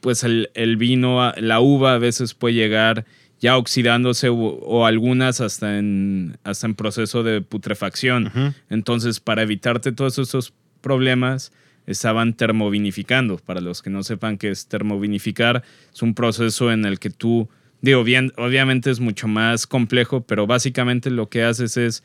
pues 0.00 0.24
el, 0.24 0.50
el 0.54 0.76
vino, 0.76 1.32
la 1.36 1.60
uva 1.60 1.94
a 1.94 1.98
veces 1.98 2.34
puede 2.34 2.54
llegar 2.54 3.04
ya 3.40 3.56
oxidándose 3.56 4.28
o, 4.28 4.36
o 4.36 4.86
algunas 4.86 5.40
hasta 5.40 5.78
en, 5.78 6.36
hasta 6.44 6.66
en 6.66 6.74
proceso 6.74 7.22
de 7.22 7.40
putrefacción. 7.40 8.54
Entonces, 8.70 9.18
para 9.20 9.42
evitarte 9.42 9.92
todos 9.92 10.18
esos 10.18 10.52
problemas, 10.82 11.52
estaban 11.86 12.34
termovinificando. 12.34 13.38
Para 13.38 13.60
los 13.60 13.80
que 13.80 13.90
no 13.90 14.02
sepan 14.02 14.36
qué 14.36 14.50
es 14.50 14.66
termovinificar, 14.66 15.62
es 15.92 16.02
un 16.02 16.14
proceso 16.14 16.70
en 16.70 16.84
el 16.84 16.98
que 16.98 17.10
tú, 17.10 17.48
digo, 17.80 18.04
bien, 18.04 18.32
obviamente 18.36 18.90
es 18.90 19.00
mucho 19.00 19.28
más 19.28 19.66
complejo, 19.66 20.22
pero 20.22 20.46
básicamente 20.46 21.10
lo 21.10 21.28
que 21.28 21.42
haces 21.42 21.76
es 21.76 22.02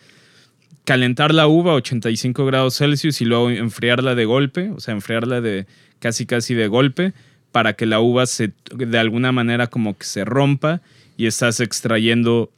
calentar 0.86 1.34
la 1.34 1.48
uva 1.48 1.74
a 1.74 1.75
85 1.75 2.46
grados 2.46 2.77
Celsius 2.77 3.19
y 3.19 3.25
luego 3.25 3.50
enfriarla 3.50 4.15
de 4.15 4.24
golpe, 4.24 4.69
o 4.72 4.79
sea, 4.79 4.93
enfriarla 4.93 5.41
de 5.41 5.65
casi 6.00 6.25
casi 6.25 6.53
de 6.53 6.67
golpe 6.67 7.13
para 7.51 7.74
que 7.74 7.86
la 7.86 8.00
uva 8.00 8.25
se 8.25 8.53
de 8.74 9.00
alguna 9.00 9.31
manera 9.31 9.67
como 9.67 9.98
que 9.98 10.05
se 10.05 10.24
rompa 10.24 10.81
y 11.17 11.25
estás 11.25 11.60
extrayendo 11.60 12.51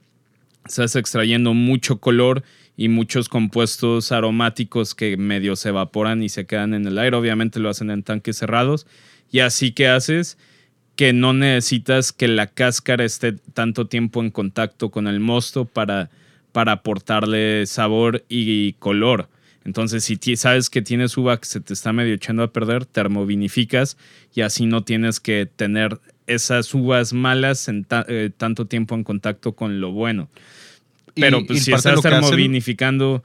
estás 0.65 0.95
extrayendo 0.95 1.53
mucho 1.53 1.97
color 1.97 2.43
y 2.79 2.87
muchos 2.87 3.27
compuestos 3.27 4.13
aromáticos 4.13 4.95
que 4.95 5.17
medio 5.17 5.57
se 5.57 5.67
evaporan 5.67 6.23
y 6.23 6.29
se 6.29 6.45
quedan 6.45 6.73
en 6.73 6.87
el 6.87 6.97
aire. 6.97 7.17
Obviamente 7.17 7.59
lo 7.59 7.67
hacen 7.67 7.91
en 7.91 8.03
tanques 8.03 8.37
cerrados. 8.37 8.87
Y 9.29 9.39
así 9.39 9.73
que 9.73 9.89
haces 9.89 10.37
que 10.95 11.11
no 11.11 11.33
necesitas 11.33 12.13
que 12.13 12.29
la 12.29 12.47
cáscara 12.47 13.03
esté 13.03 13.33
tanto 13.33 13.87
tiempo 13.87 14.21
en 14.21 14.31
contacto 14.31 14.91
con 14.91 15.07
el 15.07 15.19
mosto 15.19 15.65
para, 15.65 16.09
para 16.53 16.71
aportarle 16.71 17.65
sabor 17.65 18.23
y 18.29 18.71
color. 18.79 19.27
Entonces, 19.65 20.05
si 20.05 20.37
sabes 20.37 20.69
que 20.69 20.81
tienes 20.81 21.17
uva 21.17 21.37
que 21.37 21.47
se 21.47 21.59
te 21.59 21.73
está 21.73 21.91
medio 21.91 22.13
echando 22.13 22.43
a 22.43 22.53
perder, 22.53 22.85
termovinificas 22.85 23.97
y 24.33 24.39
así 24.39 24.65
no 24.65 24.85
tienes 24.85 25.19
que 25.19 25.45
tener 25.53 25.99
esas 26.27 26.73
uvas 26.73 27.11
malas 27.11 27.67
en 27.67 27.85
eh, 28.07 28.29
tanto 28.37 28.67
tiempo 28.67 28.95
en 28.95 29.03
contacto 29.03 29.51
con 29.51 29.81
lo 29.81 29.91
bueno. 29.91 30.29
Pero 31.19 31.39
y 31.39 31.43
pues, 31.45 31.63
si 31.63 31.73
estás 31.73 32.01
termovinificando, 32.01 33.23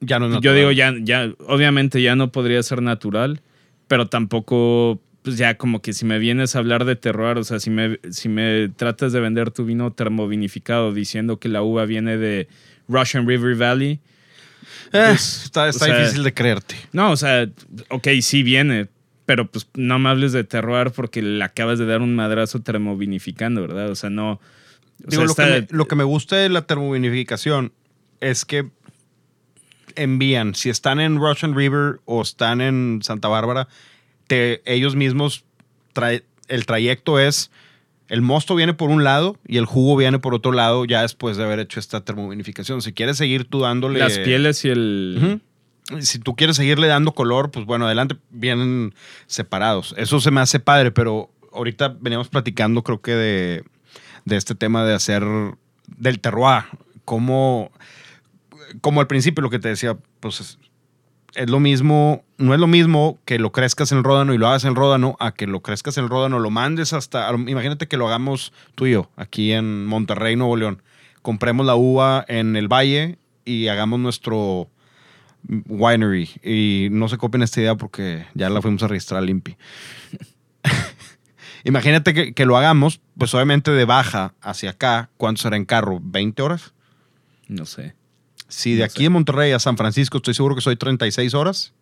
ya 0.00 0.18
no 0.18 0.26
es 0.34 0.40
yo 0.40 0.54
digo, 0.54 0.72
ya, 0.72 0.94
ya, 1.00 1.32
obviamente 1.46 2.02
ya 2.02 2.16
no 2.16 2.32
podría 2.32 2.62
ser 2.62 2.82
natural, 2.82 3.40
pero 3.88 4.06
tampoco, 4.08 5.00
pues 5.22 5.36
ya 5.38 5.56
como 5.56 5.80
que 5.82 5.92
si 5.92 6.04
me 6.04 6.18
vienes 6.18 6.56
a 6.56 6.58
hablar 6.58 6.84
de 6.84 6.96
terroir, 6.96 7.38
o 7.38 7.44
sea, 7.44 7.60
si 7.60 7.70
me, 7.70 7.98
si 8.10 8.28
me 8.28 8.68
tratas 8.70 9.12
de 9.12 9.20
vender 9.20 9.50
tu 9.50 9.64
vino 9.64 9.92
termovinificado 9.92 10.92
diciendo 10.92 11.38
que 11.38 11.48
la 11.48 11.62
uva 11.62 11.84
viene 11.84 12.16
de 12.16 12.48
Russian 12.88 13.26
River 13.26 13.54
Valley, 13.56 14.00
Eh, 14.92 15.04
pues, 15.08 15.44
está 15.44 15.68
está 15.68 15.84
o 15.84 15.88
sea, 15.88 15.98
difícil 15.98 16.22
de 16.24 16.34
creerte. 16.34 16.74
no, 16.92 17.12
o 17.12 17.16
sea, 17.16 17.48
ok, 17.90 18.08
sí 18.20 18.42
viene, 18.42 18.88
pero 19.26 19.50
pues 19.50 19.68
no 19.74 19.98
me 19.98 20.08
hables 20.08 20.32
de 20.32 20.44
terroir 20.44 20.90
porque 20.90 21.22
le 21.22 21.42
acabas 21.44 21.78
de 21.78 21.86
dar 21.86 22.00
un 22.02 22.14
madrazo 22.14 22.60
termovinificando, 22.60 23.60
¿verdad? 23.62 23.90
O 23.90 23.94
sea, 23.94 24.10
no... 24.10 24.40
Digo, 25.06 25.26
sea, 25.26 25.26
lo, 25.26 25.34
que 25.34 25.60
me, 25.60 25.76
lo 25.76 25.88
que 25.88 25.96
me 25.96 26.04
gusta 26.04 26.36
de 26.36 26.48
la 26.48 26.62
termovinificación 26.66 27.72
es 28.20 28.44
que 28.44 28.70
envían, 29.94 30.54
si 30.54 30.70
están 30.70 31.00
en 31.00 31.16
Russian 31.18 31.54
River 31.54 32.00
o 32.04 32.22
están 32.22 32.60
en 32.60 33.00
Santa 33.02 33.28
Bárbara, 33.28 33.68
te, 34.26 34.62
ellos 34.64 34.96
mismos, 34.96 35.44
trae- 35.94 36.24
el 36.48 36.66
trayecto 36.66 37.18
es, 37.18 37.50
el 38.08 38.22
mosto 38.22 38.54
viene 38.54 38.74
por 38.74 38.90
un 38.90 39.04
lado 39.04 39.38
y 39.46 39.56
el 39.56 39.64
jugo 39.64 39.96
viene 39.96 40.18
por 40.18 40.34
otro 40.34 40.52
lado 40.52 40.84
ya 40.84 41.02
después 41.02 41.36
de 41.36 41.44
haber 41.44 41.58
hecho 41.60 41.80
esta 41.80 42.04
termovinificación. 42.04 42.82
Si 42.82 42.92
quieres 42.92 43.16
seguir 43.16 43.44
tú 43.44 43.60
dándole... 43.60 43.98
las 43.98 44.18
pieles 44.18 44.64
y 44.64 44.68
el... 44.68 45.40
Si 46.00 46.18
tú 46.18 46.36
quieres 46.36 46.56
seguirle 46.56 46.86
dando 46.86 47.12
color, 47.12 47.50
pues 47.50 47.66
bueno, 47.66 47.86
adelante, 47.86 48.16
vienen 48.30 48.94
separados. 49.26 49.94
Eso 49.98 50.20
se 50.20 50.30
me 50.30 50.40
hace 50.40 50.60
padre, 50.60 50.90
pero 50.90 51.30
ahorita 51.52 51.96
veníamos 52.00 52.28
platicando, 52.28 52.82
creo 52.82 53.00
que 53.02 53.12
de, 53.12 53.64
de 54.24 54.36
este 54.36 54.54
tema 54.54 54.84
de 54.84 54.94
hacer 54.94 55.24
del 55.86 56.20
terroir. 56.20 56.64
Como, 57.04 57.70
como 58.80 59.00
al 59.00 59.06
principio 59.06 59.42
lo 59.42 59.50
que 59.50 59.58
te 59.58 59.68
decía, 59.68 59.96
pues 60.20 60.40
es, 60.40 60.58
es 61.34 61.50
lo 61.50 61.60
mismo, 61.60 62.24
no 62.38 62.54
es 62.54 62.60
lo 62.60 62.66
mismo 62.66 63.18
que 63.24 63.38
lo 63.38 63.52
crezcas 63.52 63.92
en 63.92 63.98
el 63.98 64.04
ródano 64.04 64.34
y 64.34 64.38
lo 64.38 64.48
hagas 64.48 64.64
en 64.64 64.70
el 64.70 64.76
ródano 64.76 65.16
a 65.18 65.32
que 65.32 65.46
lo 65.46 65.60
crezcas 65.60 65.96
en 65.98 66.04
el 66.04 66.10
ródano, 66.10 66.38
lo 66.38 66.50
mandes 66.50 66.92
hasta, 66.92 67.28
a 67.28 67.34
imagínate 67.34 67.88
que 67.88 67.96
lo 67.96 68.06
hagamos 68.06 68.52
tú 68.74 68.86
y 68.86 68.92
yo, 68.92 69.10
aquí 69.16 69.52
en 69.52 69.86
Monterrey, 69.86 70.36
Nuevo 70.36 70.56
León. 70.56 70.82
Compremos 71.22 71.66
la 71.66 71.74
uva 71.74 72.24
en 72.28 72.56
el 72.56 72.68
valle 72.68 73.18
y 73.44 73.68
hagamos 73.68 74.00
nuestro 74.00 74.68
winery. 75.68 76.28
Y 76.42 76.88
no 76.90 77.08
se 77.08 77.18
copien 77.18 77.42
esta 77.42 77.60
idea 77.60 77.74
porque 77.76 78.26
ya 78.34 78.50
la 78.50 78.62
fuimos 78.62 78.82
a 78.82 78.88
registrar 78.88 79.22
al 79.22 79.30
INPI. 79.30 79.56
Imagínate 81.64 82.12
que, 82.14 82.32
que 82.34 82.46
lo 82.46 82.56
hagamos, 82.56 83.00
pues 83.16 83.34
obviamente 83.34 83.70
de 83.70 83.84
baja 83.84 84.34
hacia 84.40 84.70
acá, 84.70 85.10
¿cuánto 85.16 85.42
será 85.42 85.56
en 85.56 85.64
carro? 85.64 86.00
¿20 86.00 86.40
horas? 86.40 86.74
No 87.48 87.66
sé. 87.66 87.94
Si 88.48 88.72
de 88.74 88.80
No 88.80 88.84
aquí 88.86 88.96
sé. 88.98 89.02
de 89.04 89.08
Monterrey 89.10 89.52
a 89.52 89.58
San 89.58 89.76
Francisco 89.76 90.18
estoy 90.18 90.34
seguro 90.34 90.54
que 90.54 90.60
soy 90.60 90.76
36 90.76 91.34
horas. 91.34 91.72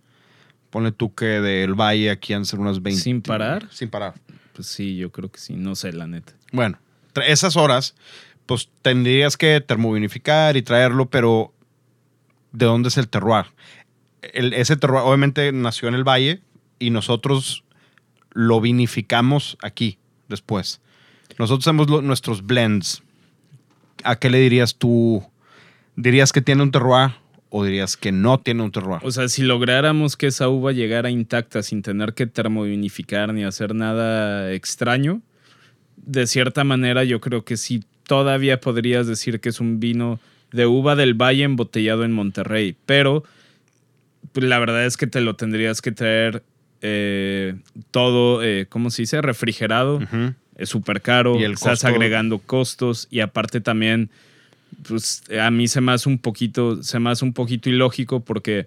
Ponle 0.70 0.92
tú 0.92 1.14
que 1.14 1.24
del 1.24 1.74
valle 1.74 2.10
aquí 2.10 2.32
han 2.32 2.44
ser 2.44 2.60
unas 2.60 2.80
20. 2.82 3.00
¿Sin 3.02 3.22
parar? 3.22 3.66
Sin 3.72 3.88
parar. 3.90 4.14
Pues 4.54 4.68
sí, 4.68 4.96
yo 4.96 5.10
creo 5.10 5.30
que 5.30 5.40
sí. 5.40 5.54
No 5.54 5.74
sé, 5.74 5.92
la 5.92 6.06
neta. 6.06 6.32
Bueno, 6.52 6.78
esas 7.26 7.56
horas, 7.56 7.94
pues 8.46 8.68
tendrías 8.82 9.36
que 9.36 9.60
termovinificar 9.60 10.56
y 10.56 10.62
traerlo, 10.62 11.10
pero 11.10 11.52
¿de 12.52 12.66
dónde 12.66 12.88
es 12.90 12.98
el 12.98 13.08
terroir? 13.08 13.46
El- 14.22 14.52
ese 14.52 14.76
terroir 14.76 15.02
obviamente 15.04 15.50
nació 15.52 15.88
en 15.88 15.94
el 15.94 16.04
valle 16.06 16.40
y 16.78 16.90
nosotros 16.90 17.64
lo 18.32 18.60
vinificamos 18.60 19.56
aquí 19.62 19.98
después. 20.28 20.80
Nosotros 21.38 21.66
hacemos 21.66 22.02
nuestros 22.02 22.44
blends. 22.46 23.02
¿A 24.04 24.16
qué 24.16 24.30
le 24.30 24.40
dirías 24.40 24.76
tú? 24.76 25.24
¿Dirías 25.96 26.32
que 26.32 26.40
tiene 26.40 26.62
un 26.62 26.70
terroir 26.70 27.12
o 27.50 27.64
dirías 27.64 27.96
que 27.96 28.12
no 28.12 28.40
tiene 28.40 28.62
un 28.62 28.72
terroir? 28.72 29.00
O 29.02 29.10
sea, 29.10 29.28
si 29.28 29.42
lográramos 29.42 30.16
que 30.16 30.28
esa 30.28 30.48
uva 30.48 30.72
llegara 30.72 31.10
intacta 31.10 31.62
sin 31.62 31.82
tener 31.82 32.14
que 32.14 32.26
termovinificar 32.26 33.34
ni 33.34 33.44
hacer 33.44 33.74
nada 33.74 34.52
extraño, 34.52 35.20
de 35.96 36.26
cierta 36.26 36.64
manera 36.64 37.04
yo 37.04 37.20
creo 37.20 37.44
que 37.44 37.56
sí 37.56 37.84
todavía 38.04 38.60
podrías 38.60 39.06
decir 39.06 39.40
que 39.40 39.50
es 39.50 39.60
un 39.60 39.80
vino 39.80 40.18
de 40.52 40.66
uva 40.66 40.96
del 40.96 41.14
valle 41.14 41.44
embotellado 41.44 42.04
en 42.04 42.12
Monterrey, 42.12 42.76
pero 42.86 43.22
pues, 44.32 44.46
la 44.46 44.58
verdad 44.58 44.84
es 44.84 44.96
que 44.96 45.06
te 45.06 45.20
lo 45.20 45.36
tendrías 45.36 45.80
que 45.80 45.92
traer 45.92 46.42
eh, 46.82 47.54
todo, 47.90 48.42
eh, 48.42 48.66
¿cómo 48.68 48.90
se 48.90 49.02
dice? 49.02 49.20
Refrigerado. 49.22 50.00
Es 50.56 50.68
súper 50.68 51.00
caro, 51.00 51.38
Y 51.38 51.44
el 51.44 51.52
estás 51.52 51.80
costo- 51.80 51.86
agregando 51.88 52.38
costos 52.38 53.08
y 53.10 53.20
aparte 53.20 53.60
también, 53.62 54.10
pues 54.86 55.22
a 55.40 55.50
mí 55.50 55.68
se 55.68 55.80
me 55.80 55.92
hace 55.92 56.08
un 56.08 56.18
poquito, 56.18 56.82
se 56.82 56.98
me 56.98 57.10
hace 57.10 57.24
un 57.24 57.32
poquito 57.32 57.70
ilógico 57.70 58.20
porque, 58.20 58.66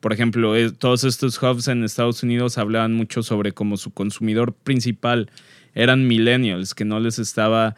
por 0.00 0.12
ejemplo, 0.14 0.54
todos 0.72 1.04
estos 1.04 1.42
hubs 1.42 1.68
en 1.68 1.84
Estados 1.84 2.22
Unidos 2.22 2.56
hablaban 2.56 2.94
mucho 2.94 3.22
sobre 3.22 3.52
cómo 3.52 3.76
su 3.76 3.90
consumidor 3.92 4.54
principal 4.54 5.28
eran 5.74 6.06
millennials, 6.06 6.74
que 6.74 6.84
no 6.86 6.98
les 6.98 7.18
estaba, 7.18 7.76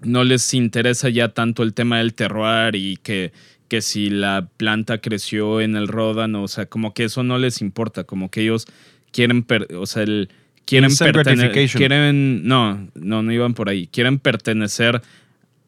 no 0.00 0.24
les 0.24 0.52
interesa 0.54 1.08
ya 1.10 1.28
tanto 1.28 1.62
el 1.62 1.74
tema 1.74 1.98
del 1.98 2.12
terroir 2.14 2.74
y 2.74 2.96
que, 2.96 3.32
que 3.68 3.80
si 3.82 4.10
la 4.10 4.48
planta 4.56 4.98
creció 4.98 5.60
en 5.60 5.76
el 5.76 5.88
ródano, 5.88 6.42
o 6.42 6.48
sea, 6.48 6.66
como 6.66 6.94
que 6.94 7.04
eso 7.04 7.22
no 7.22 7.38
les 7.38 7.60
importa, 7.60 8.04
como 8.04 8.30
que 8.30 8.42
ellos 8.42 8.66
quieren, 9.12 9.46
o 9.76 9.86
sea, 9.86 10.02
el, 10.02 10.28
quieren 10.64 10.90
Instant 10.90 11.16
pertene- 11.16 11.36
gratification. 11.36 11.78
quieren, 11.78 12.46
no, 12.46 12.88
no, 12.94 13.22
no 13.22 13.32
iban 13.32 13.54
por 13.54 13.68
ahí, 13.68 13.86
quieren 13.86 14.18
pertenecer 14.18 15.00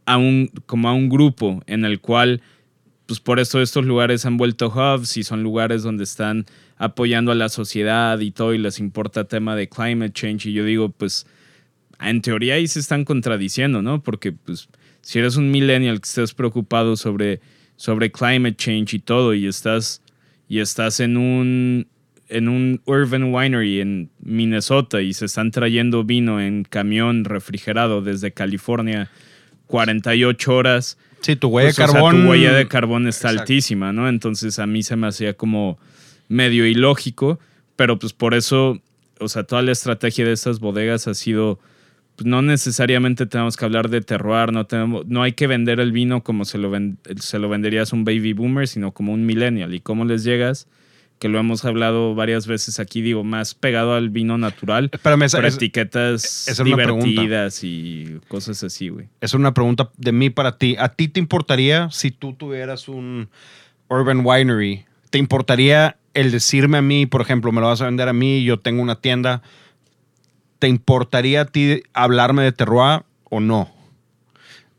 a 0.05 0.19
un, 0.19 0.51
como 0.67 0.89
a 0.89 0.93
un 0.95 1.09
grupo 1.09 1.63
en 1.67 1.85
el 1.85 2.01
cual, 2.01 2.43
pues 3.07 3.21
por 3.21 3.39
eso 3.41 3.61
estos 3.63 3.85
lugares 3.87 4.27
han 4.27 4.37
vuelto 4.37 4.69
hubs 4.69 5.17
y 5.17 5.23
son 5.23 5.43
lugares 5.43 5.83
donde 5.83 6.05
están 6.05 6.45
apoyando 6.77 7.33
a 7.33 7.35
la 7.35 7.49
sociedad 7.49 8.19
y 8.21 8.31
todo 8.31 8.53
y 8.53 8.59
les 8.59 8.79
importa 8.79 9.21
el 9.21 9.27
tema 9.27 9.57
de 9.57 9.69
climate 9.69 10.13
change 10.13 10.47
y 10.47 10.53
yo 10.53 10.65
digo, 10.65 10.91
pues 10.91 11.27
en 12.01 12.21
teoría 12.21 12.55
ahí 12.55 12.67
se 12.69 12.79
están 12.81 13.05
contradiciendo, 13.05 13.81
¿no? 13.81 14.03
Porque 14.03 14.33
pues 14.33 14.69
si 15.01 15.19
eres 15.19 15.37
un 15.37 15.51
millennial 15.51 16.01
que 16.01 16.07
estés 16.07 16.35
preocupado 16.35 16.97
sobre, 16.97 17.41
sobre 17.77 18.11
climate 18.11 18.57
change 18.57 18.95
y 18.95 18.99
todo 18.99 19.35
y 19.35 19.47
estás, 19.47 20.03
y 20.49 20.61
estás 20.61 21.01
en 21.01 21.17
un 21.17 21.87
en 22.29 22.49
un 22.49 22.81
urban 22.87 23.33
winery 23.33 23.81
en 23.81 24.11
Minnesota 24.21 25.01
y 25.01 25.13
se 25.15 25.27
están 25.27 25.51
trayendo 25.51 26.05
vino 26.05 26.41
en 26.41 26.65
camión 26.65 27.25
refrigerado 27.25 28.03
desde 28.03 28.33
California 28.33 29.11
48 29.67 30.55
horas. 30.55 30.99
Sí, 31.21 31.37
tu 31.37 31.49
huella 31.49 31.69
pues, 31.69 31.77
de 31.77 31.83
o 31.83 31.87
sea, 31.87 31.95
carbón. 31.95 32.23
tu 32.25 32.31
huella 32.31 32.53
de 32.53 32.69
carbón 32.69 33.07
está 33.07 33.29
Exacto. 33.29 33.43
altísima, 33.43 33.93
¿no? 33.93 34.09
Entonces 34.09 34.59
a 34.59 34.67
mí 34.67 34.83
se 34.83 34.97
me 34.97 35.07
hacía 35.07 35.35
como 35.35 35.79
medio 36.29 36.67
ilógico, 36.67 37.39
pero 37.77 37.99
pues 37.99 38.13
por 38.13 38.35
eso, 38.35 38.81
o 39.21 39.29
sea, 39.29 39.45
toda 39.45 39.63
la 39.63 39.73
estrategia 39.73 40.25
de 40.25 40.33
estas 40.33 40.61
bodegas 40.61 41.07
ha 41.07 41.15
sido, 41.15 41.59
pues, 42.17 42.27
no 42.27 42.43
necesariamente 42.43 43.27
tenemos 43.27 43.57
que 43.57 43.65
hablar 43.65 43.89
de 43.91 44.01
terroir, 44.01 44.53
no, 44.53 44.67
tenemos, 44.67 45.07
no 45.07 45.23
hay 45.23 45.33
que 45.33 45.47
vender 45.47 45.79
el 45.81 45.93
vino 45.93 46.23
como 46.23 46.45
se 46.45 46.59
lo, 46.59 46.71
ven- 46.71 46.99
se 47.21 47.39
lo 47.39 47.49
venderías 47.49 47.93
a 47.93 47.97
un 47.97 48.05
baby 48.05 48.33
boomer, 48.33 48.67
sino 48.67 48.93
como 48.93 49.13
un 49.13 49.25
millennial. 49.27 49.75
¿Y 49.75 49.81
cómo 49.81 50.05
les 50.05 50.25
llegas? 50.25 50.67
Que 51.19 51.29
lo 51.31 51.39
hemos 51.39 51.65
hablado 51.65 52.15
varias 52.15 52.47
veces 52.47 52.79
aquí, 52.79 53.01
digo, 53.01 53.25
más 53.25 53.55
pegado 53.55 53.95
al 53.95 54.11
vino 54.11 54.37
natural, 54.37 54.91
pero 55.39 55.49
es- 55.49 55.55
etiquetas 55.57 56.47
esa 56.49 56.63
era 56.63 56.75
una 56.75 56.83
pregunta. 56.85 57.07
divertidas 57.07 57.65
y 57.65 58.19
cosas 58.29 58.63
así, 58.65 58.89
güey. 58.91 59.07
es 59.21 59.33
una 59.33 59.55
pregunta 59.55 59.91
de 59.97 60.13
mí 60.13 60.29
para 60.31 60.59
ti. 60.59 60.77
¿A 60.79 60.91
ti 60.91 61.09
te 61.09 61.19
importaría 61.21 61.89
si 61.91 62.11
tú 62.11 62.35
tuvieras 62.35 62.89
un 62.89 63.29
urban 63.89 64.21
winery? 64.25 64.85
¿Te 65.11 65.19
importaría 65.19 65.97
el 66.13 66.31
decirme 66.33 66.79
a 66.79 66.83
mí, 66.83 67.07
por 67.07 67.21
ejemplo, 67.23 67.51
me 67.53 67.61
lo 67.61 67.69
vas 67.69 67.81
a 67.81 67.87
vender 67.87 68.09
a 68.09 68.13
mí, 68.13 68.43
yo 68.45 68.59
tengo 68.59 68.83
una 68.83 68.97
tienda, 69.01 69.43
¿te 70.59 70.69
importaría 70.69 71.43
a 71.43 71.45
ti 71.47 71.83
hablarme 71.93 72.43
de 72.43 72.53
terroir 72.53 73.03
o 73.31 73.41
no? 73.41 73.71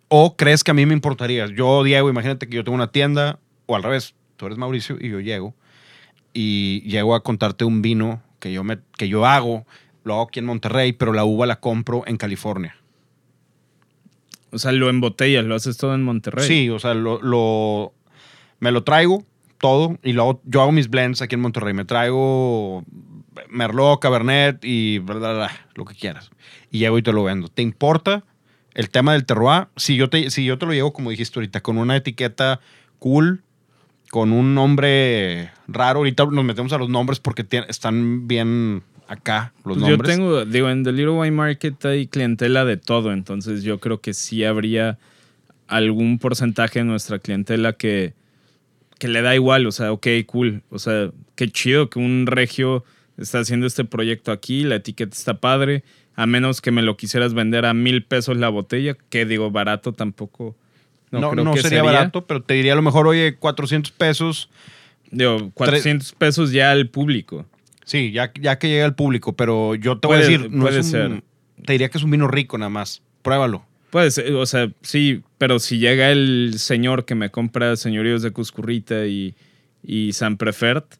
¿O 0.09 0.35
crees 0.37 0.63
que 0.63 0.71
a 0.71 0.73
mí 0.73 0.85
me 0.85 0.93
importaría? 0.93 1.47
Yo, 1.47 1.83
Diego, 1.83 2.09
imagínate 2.09 2.47
que 2.47 2.55
yo 2.55 2.63
tengo 2.63 2.75
una 2.75 2.91
tienda, 2.91 3.39
o 3.65 3.75
al 3.75 3.83
revés, 3.83 4.15
tú 4.37 4.45
eres 4.45 4.57
Mauricio 4.57 4.97
y 4.99 5.09
yo 5.09 5.19
llego, 5.19 5.53
y 6.33 6.81
llego 6.81 7.13
a 7.15 7.23
contarte 7.23 7.65
un 7.65 7.81
vino 7.81 8.21
que 8.39 8.53
yo, 8.53 8.63
me, 8.63 8.77
que 8.97 9.09
yo 9.09 9.25
hago, 9.25 9.65
lo 10.03 10.13
hago 10.13 10.23
aquí 10.23 10.39
en 10.39 10.45
Monterrey, 10.45 10.93
pero 10.93 11.11
la 11.11 11.25
uva 11.25 11.45
la 11.45 11.59
compro 11.59 12.03
en 12.07 12.15
California. 12.17 12.75
O 14.51 14.59
sea, 14.59 14.71
lo 14.71 14.89
embotellas, 14.89 15.43
lo 15.43 15.55
haces 15.55 15.75
todo 15.77 15.93
en 15.93 16.03
Monterrey. 16.03 16.47
Sí, 16.47 16.69
o 16.69 16.79
sea, 16.79 16.93
lo, 16.93 17.21
lo- 17.21 17.93
me 18.59 18.71
lo 18.71 18.83
traigo 18.83 19.23
todo 19.59 19.97
y 20.03 20.13
luego 20.13 20.41
yo 20.45 20.61
hago 20.61 20.71
mis 20.71 20.89
blends 20.89 21.21
aquí 21.21 21.35
en 21.35 21.41
Monterrey. 21.41 21.73
Me 21.73 21.83
traigo 21.83 22.85
Merlot, 23.49 23.99
Cabernet 23.99 24.63
y 24.63 24.99
bla, 24.99 25.15
bla, 25.15 25.33
bla, 25.33 25.51
lo 25.75 25.85
que 25.85 25.95
quieras. 25.95 26.29
Y 26.71 26.79
llego 26.79 26.97
y 26.97 27.01
te 27.01 27.11
lo 27.13 27.23
vendo. 27.23 27.47
¿Te 27.47 27.61
importa 27.61 28.23
el 28.73 28.89
tema 28.89 29.13
del 29.13 29.25
terroir? 29.25 29.67
Si 29.75 29.95
yo 29.95 30.09
te, 30.09 30.29
si 30.29 30.45
yo 30.45 30.57
te 30.57 30.65
lo 30.65 30.73
llevo, 30.73 30.93
como 30.93 31.09
dijiste 31.09 31.39
ahorita, 31.39 31.61
con 31.61 31.77
una 31.77 31.95
etiqueta 31.95 32.59
cool, 32.99 33.41
con 34.09 34.31
un 34.31 34.55
nombre 34.55 35.51
raro. 35.67 35.99
Ahorita 35.99 36.25
nos 36.25 36.45
metemos 36.45 36.71
a 36.73 36.77
los 36.77 36.89
nombres 36.89 37.19
porque 37.19 37.45
están 37.67 38.27
bien 38.27 38.83
acá 39.07 39.53
los 39.63 39.77
Pues 39.77 39.87
yo 39.89 39.97
nombres. 39.97 40.15
tengo, 40.15 40.45
digo, 40.45 40.69
en 40.69 40.83
The 40.83 40.91
Little 40.91 41.11
Wine 41.11 41.31
Market 41.31 41.85
hay 41.85 42.07
clientela 42.07 42.65
de 42.65 42.77
todo, 42.77 43.13
entonces 43.13 43.63
yo 43.63 43.79
creo 43.79 44.01
que 44.01 44.13
sí 44.13 44.43
habría 44.43 44.97
algún 45.67 46.19
porcentaje 46.19 46.79
de 46.79 46.85
nuestra 46.85 47.19
clientela 47.19 47.73
que, 47.73 48.13
que 48.99 49.07
le 49.07 49.21
da 49.21 49.33
igual, 49.35 49.65
o 49.65 49.71
sea, 49.71 49.91
ok, 49.91 50.07
cool, 50.25 50.61
o 50.69 50.79
sea, 50.79 51.11
qué 51.35 51.49
chido 51.49 51.89
que 51.89 51.99
un 51.99 52.25
regio 52.27 52.83
está 53.17 53.39
haciendo 53.39 53.67
este 53.67 53.83
proyecto 53.85 54.31
aquí, 54.31 54.63
la 54.63 54.75
etiqueta 54.75 55.15
está 55.15 55.35
padre, 55.39 55.83
a 56.15 56.25
menos 56.25 56.61
que 56.61 56.71
me 56.71 56.81
lo 56.81 56.97
quisieras 56.97 57.33
vender 57.33 57.65
a 57.65 57.73
mil 57.73 58.03
pesos 58.03 58.37
la 58.37 58.49
botella, 58.49 58.95
que 59.09 59.25
digo, 59.25 59.51
barato 59.51 59.93
tampoco. 59.93 60.55
No, 61.11 61.19
No, 61.21 61.29
creo 61.31 61.43
no 61.45 61.53
que 61.53 61.61
sería, 61.61 61.83
barato, 61.83 62.25
pero 62.27 62.41
te 62.41 62.53
diría 62.55 62.73
a 62.73 62.75
lo 62.75 62.81
mejor, 62.81 63.07
oye, 63.07 63.35
400 63.35 63.91
pesos. 63.91 64.49
Digo, 65.11 65.51
400 65.53 66.11
pesos 66.13 66.51
ya 66.51 66.71
al 66.71 66.89
público. 66.89 67.45
Sí, 67.85 68.11
ya, 68.11 68.33
ya 68.41 68.59
que 68.59 68.67
llega 68.67 68.83
al 68.85 68.95
público, 68.95 69.33
pero 69.33 69.75
yo 69.75 69.97
te 69.99 70.07
voy 70.07 70.17
a 70.17 70.19
decir, 70.19 70.51
no 70.51 70.63
puede 70.63 70.79
es 70.79 70.85
un- 70.87 70.91
ser. 70.91 71.23
Te 71.65 71.71
diría 71.73 71.89
que 71.89 71.97
es 71.97 72.03
un 72.03 72.11
vino 72.11 72.27
rico 72.27 72.57
nada 72.57 72.69
más. 72.69 73.01
Pruébalo. 73.21 73.65
Puede 73.89 74.11
ser, 74.11 74.33
o 74.33 74.45
sea, 74.45 74.69
sí, 74.81 75.21
pero 75.37 75.59
si 75.59 75.79
llega 75.79 76.11
el 76.11 76.55
señor 76.57 77.05
que 77.05 77.15
me 77.15 77.29
compra 77.31 77.77
señoríos 77.77 78.21
de 78.21 78.31
Cuscurrita 78.31 79.05
y, 79.05 79.33
y 79.81 80.11
San 80.11 80.35
Prefert, 80.35 80.95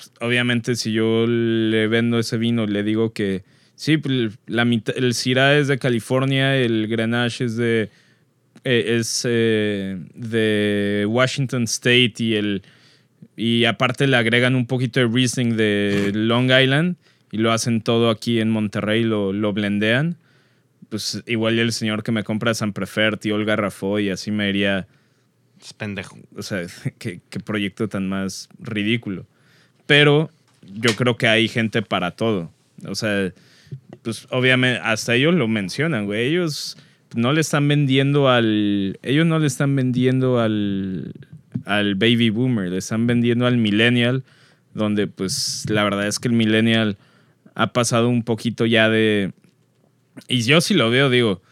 pues, 0.00 0.12
obviamente 0.20 0.76
si 0.76 0.92
yo 0.92 1.26
le 1.26 1.86
vendo 1.88 2.18
ese 2.18 2.38
vino, 2.38 2.66
le 2.66 2.82
digo 2.82 3.12
que 3.12 3.42
sí, 3.74 3.96
pues, 3.98 4.38
la 4.46 4.64
mitad- 4.64 4.96
el 4.96 5.14
Syrah 5.14 5.58
es 5.58 5.68
de 5.68 5.78
California, 5.78 6.56
el 6.56 6.88
Grenache 6.88 7.44
es 7.44 7.56
de, 7.56 7.90
eh, 8.64 8.96
es, 8.98 9.22
eh, 9.28 9.98
de 10.14 11.06
Washington 11.08 11.64
State 11.64 12.14
y 12.18 12.34
el 12.34 12.62
y 13.36 13.64
aparte 13.64 14.06
le 14.06 14.16
agregan 14.16 14.54
un 14.54 14.66
poquito 14.66 15.00
de 15.00 15.06
Riesling 15.06 15.56
de 15.56 16.10
Long 16.14 16.50
Island 16.50 16.96
y 17.32 17.38
lo 17.38 17.52
hacen 17.52 17.80
todo 17.80 18.10
aquí 18.10 18.40
en 18.40 18.50
Monterrey, 18.50 19.02
lo, 19.02 19.32
lo 19.32 19.52
blendean 19.52 20.16
pues 20.88 21.22
igual 21.26 21.58
el 21.58 21.72
señor 21.72 22.02
que 22.02 22.10
me 22.12 22.24
compra 22.24 22.52
San 22.52 22.72
Prefert 22.72 23.24
y 23.24 23.30
Olga 23.30 23.54
Rafoy 23.56 24.06
y 24.06 24.10
así 24.10 24.30
me 24.32 24.46
diría, 24.46 24.88
Es 25.62 25.72
pendejo. 25.72 26.18
o 26.36 26.42
sea, 26.42 26.66
qué, 26.98 27.20
qué 27.30 27.40
proyecto 27.40 27.88
tan 27.88 28.08
más 28.08 28.48
ridículo. 28.58 29.24
Pero 29.90 30.30
yo 30.72 30.94
creo 30.94 31.16
que 31.16 31.26
hay 31.26 31.48
gente 31.48 31.82
para 31.82 32.12
todo. 32.12 32.48
O 32.86 32.94
sea, 32.94 33.32
pues 34.02 34.28
obviamente 34.30 34.80
hasta 34.84 35.16
ellos 35.16 35.34
lo 35.34 35.48
mencionan, 35.48 36.06
güey. 36.06 36.28
Ellos 36.28 36.76
no 37.16 37.32
le 37.32 37.40
están 37.40 37.66
vendiendo 37.66 38.28
al... 38.28 39.00
Ellos 39.02 39.26
no 39.26 39.40
le 39.40 39.48
están 39.48 39.74
vendiendo 39.74 40.38
al, 40.38 41.12
al 41.64 41.96
baby 41.96 42.30
boomer, 42.30 42.70
le 42.70 42.78
están 42.78 43.08
vendiendo 43.08 43.48
al 43.48 43.56
millennial, 43.56 44.22
donde 44.74 45.08
pues 45.08 45.64
la 45.68 45.82
verdad 45.82 46.06
es 46.06 46.20
que 46.20 46.28
el 46.28 46.34
millennial 46.34 46.96
ha 47.56 47.72
pasado 47.72 48.08
un 48.10 48.22
poquito 48.22 48.66
ya 48.66 48.88
de... 48.88 49.32
Y 50.28 50.42
yo 50.42 50.60
sí 50.60 50.74
lo 50.74 50.88
veo, 50.88 51.10
digo, 51.10 51.42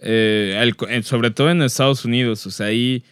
eh, 0.00 0.72
sobre 1.02 1.32
todo 1.32 1.50
en 1.50 1.60
Estados 1.60 2.06
Unidos, 2.06 2.46
o 2.46 2.50
sea, 2.50 2.68
ahí 2.68 3.04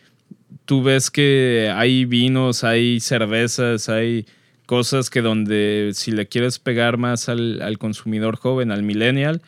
tú 0.64 0.82
ves 0.82 1.11
que 1.11 1.70
hay 1.74 2.06
vinos, 2.06 2.64
hay 2.64 3.00
cervezas, 3.00 3.90
hay 3.90 4.24
cosas 4.72 5.11
que 5.11 5.20
donde 5.20 5.90
si 5.92 6.12
le 6.12 6.28
quieres 6.28 6.58
pegar 6.58 6.96
más 6.96 7.28
al, 7.28 7.61
al 7.61 7.76
consumidor 7.76 8.37
joven, 8.37 8.70
al 8.70 8.82
millennial, 8.82 9.42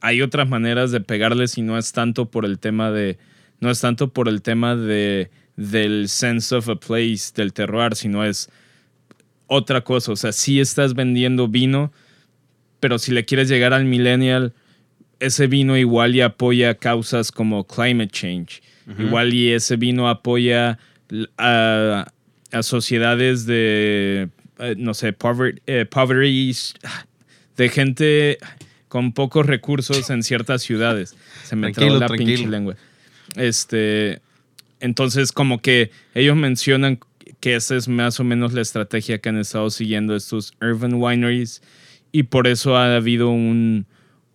hay 0.00 0.22
otras 0.22 0.48
maneras 0.48 0.92
de 0.92 1.00
pegarle 1.00 1.48
si 1.48 1.60
no 1.60 1.76
es 1.76 1.90
tanto 1.90 2.30
por 2.30 2.44
el 2.44 2.60
tema 2.60 2.92
de, 2.92 3.18
no 3.58 3.68
es 3.68 3.80
tanto 3.80 4.12
por 4.12 4.28
el 4.28 4.42
tema 4.42 4.76
de, 4.76 5.28
del 5.56 6.08
sense 6.08 6.54
of 6.54 6.68
a 6.68 6.76
place, 6.76 7.32
del 7.34 7.52
terroir, 7.52 7.96
sino 7.96 8.24
es 8.24 8.48
otra 9.48 9.80
cosa. 9.80 10.12
O 10.12 10.16
sea, 10.16 10.30
sí 10.30 10.60
estás 10.60 10.94
vendiendo 10.94 11.48
vino, 11.48 11.90
pero 12.78 13.00
si 13.00 13.10
le 13.10 13.24
quieres 13.24 13.48
llegar 13.48 13.74
al 13.74 13.86
millennial, 13.86 14.52
ese 15.18 15.48
vino 15.48 15.76
igual 15.78 16.14
y 16.14 16.20
apoya 16.20 16.76
causas 16.76 17.32
como 17.32 17.66
climate 17.66 18.12
change. 18.12 18.62
Igual 18.96 19.34
y 19.34 19.50
ese 19.50 19.74
vino 19.74 20.08
apoya 20.08 20.78
a, 21.38 22.06
a 22.52 22.62
sociedades 22.62 23.46
de, 23.46 24.28
eh, 24.60 24.74
no 24.76 24.94
sé, 24.94 25.12
poverty, 25.12 25.60
eh, 25.66 25.86
poverty, 25.86 26.54
de 27.56 27.68
gente 27.68 28.38
con 28.88 29.12
pocos 29.12 29.46
recursos 29.46 30.10
en 30.10 30.22
ciertas 30.22 30.62
ciudades. 30.62 31.16
Se 31.44 31.56
me 31.56 31.72
trabó 31.72 31.98
la 31.98 32.06
tranquilo. 32.06 32.26
pinche 32.26 32.48
lengua. 32.48 32.76
Este, 33.36 34.20
entonces, 34.80 35.32
como 35.32 35.60
que 35.60 35.90
ellos 36.14 36.36
mencionan 36.36 36.98
que 37.40 37.54
esa 37.54 37.76
es 37.76 37.88
más 37.88 38.20
o 38.20 38.24
menos 38.24 38.52
la 38.52 38.60
estrategia 38.60 39.18
que 39.18 39.28
han 39.28 39.38
estado 39.38 39.70
siguiendo 39.70 40.14
estos 40.14 40.54
urban 40.60 40.94
wineries 40.94 41.62
y 42.12 42.24
por 42.24 42.46
eso 42.46 42.76
ha 42.76 42.96
habido 42.96 43.30
un, 43.30 43.86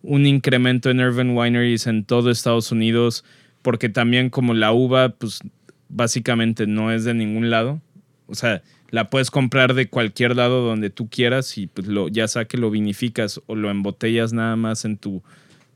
un 0.02 0.26
incremento 0.26 0.90
en 0.90 1.00
urban 1.00 1.36
wineries 1.36 1.86
en 1.86 2.04
todo 2.04 2.30
Estados 2.30 2.72
Unidos, 2.72 3.24
porque 3.62 3.88
también 3.88 4.30
como 4.30 4.54
la 4.54 4.72
uva, 4.72 5.10
pues 5.10 5.40
básicamente 5.88 6.66
no 6.66 6.92
es 6.92 7.04
de 7.04 7.14
ningún 7.14 7.50
lado. 7.50 7.80
O 8.26 8.34
sea, 8.34 8.62
la 8.90 9.10
puedes 9.10 9.30
comprar 9.30 9.74
de 9.74 9.88
cualquier 9.88 10.36
lado 10.36 10.64
donde 10.64 10.90
tú 10.90 11.08
quieras 11.08 11.58
y 11.58 11.66
pues 11.66 11.86
lo, 11.86 12.08
ya 12.08 12.28
sea 12.28 12.44
que 12.44 12.58
lo 12.58 12.70
vinificas 12.70 13.40
o 13.46 13.54
lo 13.54 13.70
embotellas 13.70 14.32
nada 14.32 14.56
más 14.56 14.84
en 14.84 14.96
tu, 14.96 15.22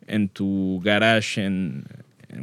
en 0.06 0.28
tu 0.28 0.80
garage 0.84 1.44
en, 1.44 1.84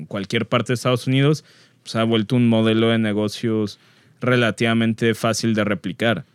cualquier 0.10 0.46
parte 0.46 0.70
de 0.70 0.74
Estados 0.74 1.08
Unidos, 1.08 1.46
pues 1.82 1.96
ha 1.96 2.04
vuelto 2.04 2.36
un 2.36 2.50
modelo 2.50 2.90
de 2.90 2.98
negocios 2.98 3.80
relativamente 4.20 5.16
fácil 5.16 5.54
de 5.54 5.64
replicar. 5.64 6.26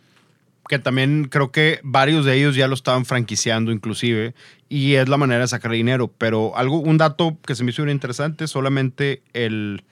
Que 0.67 0.79
también 0.79 1.27
creo 1.29 1.51
que 1.51 1.79
varios 1.83 2.25
de 2.25 2.35
ellos 2.35 2.55
ya 2.55 2.67
lo 2.67 2.73
estaban 2.73 3.05
franquiciando 3.05 3.71
inclusive 3.71 4.33
y 4.69 4.95
es 4.95 5.07
la 5.07 5.17
manera 5.17 5.41
de 5.41 5.47
sacar 5.49 5.71
dinero. 5.71 6.11
Pero 6.17 6.57
algo, 6.57 6.79
un 6.79 6.97
dato 6.97 7.37
que 7.45 7.53
se 7.53 7.63
me 7.63 7.69
hizo 7.69 7.87
interesante, 7.87 8.47
solamente 8.47 9.21
el, 9.33 9.83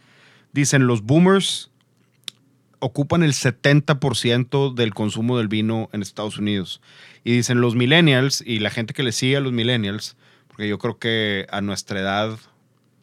dicen 0.54 0.88
los 0.88 1.04
boomers 1.04 1.71
ocupan 2.82 3.24
el 3.24 3.32
70% 3.34 4.74
del 4.74 4.94
consumo 4.94 5.38
del 5.38 5.48
vino 5.48 5.90
en 5.94 6.02
Estados 6.02 6.38
Unidos. 6.38 6.82
Y 7.24 7.32
dicen 7.34 7.62
los 7.62 7.76
millennials 7.76 8.44
y 8.46 8.60
la 8.60 8.70
gente 8.72 8.94
que 8.94 9.04
le 9.04 9.12
sigue 9.14 9.38
a 9.38 9.40
los 9.40 9.54
millennials, 9.54 10.18
porque 10.48 10.68
yo 10.68 10.78
creo 10.80 10.98
que 10.98 11.46
a 11.52 11.62
nuestra 11.62 12.00
edad 12.00 12.38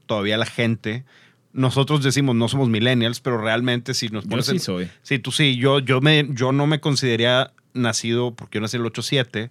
todavía 0.07 0.37
la 0.37 0.47
gente, 0.47 1.05
nosotros 1.53 2.03
decimos 2.03 2.35
no 2.37 2.49
somos 2.49 2.69
millennials, 2.69 3.21
pero 3.21 3.39
realmente 3.41 3.95
si 3.95 4.09
nos 4.09 4.25
Yo 4.25 4.31
pones 4.31 4.47
sí 4.47 4.53
en- 4.53 4.61
soy. 4.61 4.91
Sí, 5.03 5.19
tú 5.19 5.31
sí. 5.33 5.57
Yo, 5.57 5.79
yo, 5.79 6.01
me, 6.01 6.27
yo 6.31 6.53
no 6.53 6.67
me 6.67 6.81
consideraría 6.81 7.53
nacido, 7.73 8.35
porque 8.35 8.57
yo 8.59 8.63
nací 8.63 8.77
en 8.77 8.83
el 8.83 8.87
87, 8.87 9.51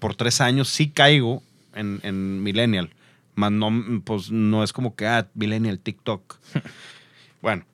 por 0.00 0.14
tres 0.16 0.40
años 0.40 0.68
sí 0.68 0.90
caigo 0.90 1.42
en, 1.74 2.00
en 2.02 2.42
Millennial. 2.42 2.90
Más 3.36 3.52
no, 3.52 3.70
pues 4.04 4.30
no 4.32 4.64
es 4.64 4.72
como 4.72 4.96
que, 4.96 5.06
ah, 5.06 5.28
Millennial, 5.34 5.78
TikTok. 5.78 6.36
bueno, 7.42 7.64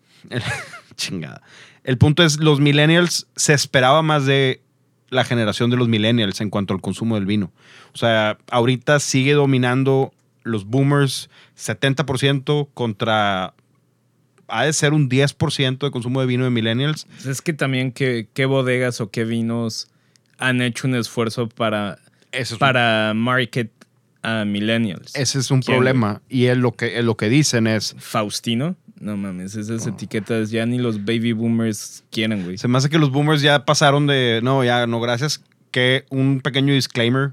chingada. 0.94 1.42
El 1.82 1.98
punto 1.98 2.22
es, 2.22 2.38
los 2.38 2.60
Millennials 2.60 3.26
se 3.36 3.52
esperaba 3.52 4.02
más 4.02 4.26
de 4.26 4.62
la 5.10 5.24
generación 5.24 5.70
de 5.70 5.76
los 5.76 5.88
Millennials 5.88 6.40
en 6.40 6.50
cuanto 6.50 6.74
al 6.74 6.80
consumo 6.80 7.14
del 7.14 7.26
vino. 7.26 7.52
O 7.92 7.98
sea, 7.98 8.38
ahorita 8.50 9.00
sigue 9.00 9.34
dominando 9.34 10.12
los 10.42 10.66
boomers 10.66 11.30
70% 11.56 12.68
contra... 12.74 13.54
Ha 14.46 14.64
de 14.64 14.72
ser 14.74 14.92
un 14.92 15.08
10% 15.08 15.78
de 15.78 15.90
consumo 15.90 16.20
de 16.20 16.26
vino 16.26 16.44
de 16.44 16.50
millennials. 16.50 17.06
Es 17.26 17.40
que 17.40 17.54
también 17.54 17.92
qué, 17.92 18.28
qué 18.34 18.44
bodegas 18.44 19.00
o 19.00 19.10
qué 19.10 19.24
vinos 19.24 19.88
han 20.36 20.60
hecho 20.60 20.86
un 20.86 20.94
esfuerzo 20.96 21.48
para, 21.48 21.98
Eso 22.30 22.56
es 22.56 22.58
para 22.58 23.14
market 23.14 23.70
a 24.24 24.44
millennials. 24.44 25.14
Ese 25.14 25.38
es 25.38 25.50
un 25.50 25.60
¿Quién, 25.60 25.76
problema. 25.76 26.22
Y 26.28 26.46
él 26.46 26.58
lo, 26.58 26.72
que, 26.72 26.98
él 26.98 27.06
lo 27.06 27.16
que 27.16 27.28
dicen 27.28 27.66
es, 27.66 27.94
Faustino. 27.98 28.74
No 28.98 29.16
mames, 29.16 29.54
esas 29.54 29.86
etiquetas 29.86 30.50
ya 30.50 30.64
ni 30.64 30.78
los 30.78 31.04
baby 31.04 31.32
boomers 31.32 32.04
quieren, 32.10 32.42
güey. 32.44 32.56
se 32.56 32.68
me 32.68 32.78
hace 32.78 32.88
que 32.88 32.98
los 32.98 33.10
boomers 33.10 33.42
ya 33.42 33.64
pasaron 33.66 34.06
de, 34.06 34.40
no, 34.42 34.64
ya, 34.64 34.86
no, 34.86 34.98
gracias, 35.00 35.44
que 35.70 36.06
un 36.10 36.40
pequeño 36.40 36.72
disclaimer. 36.72 37.32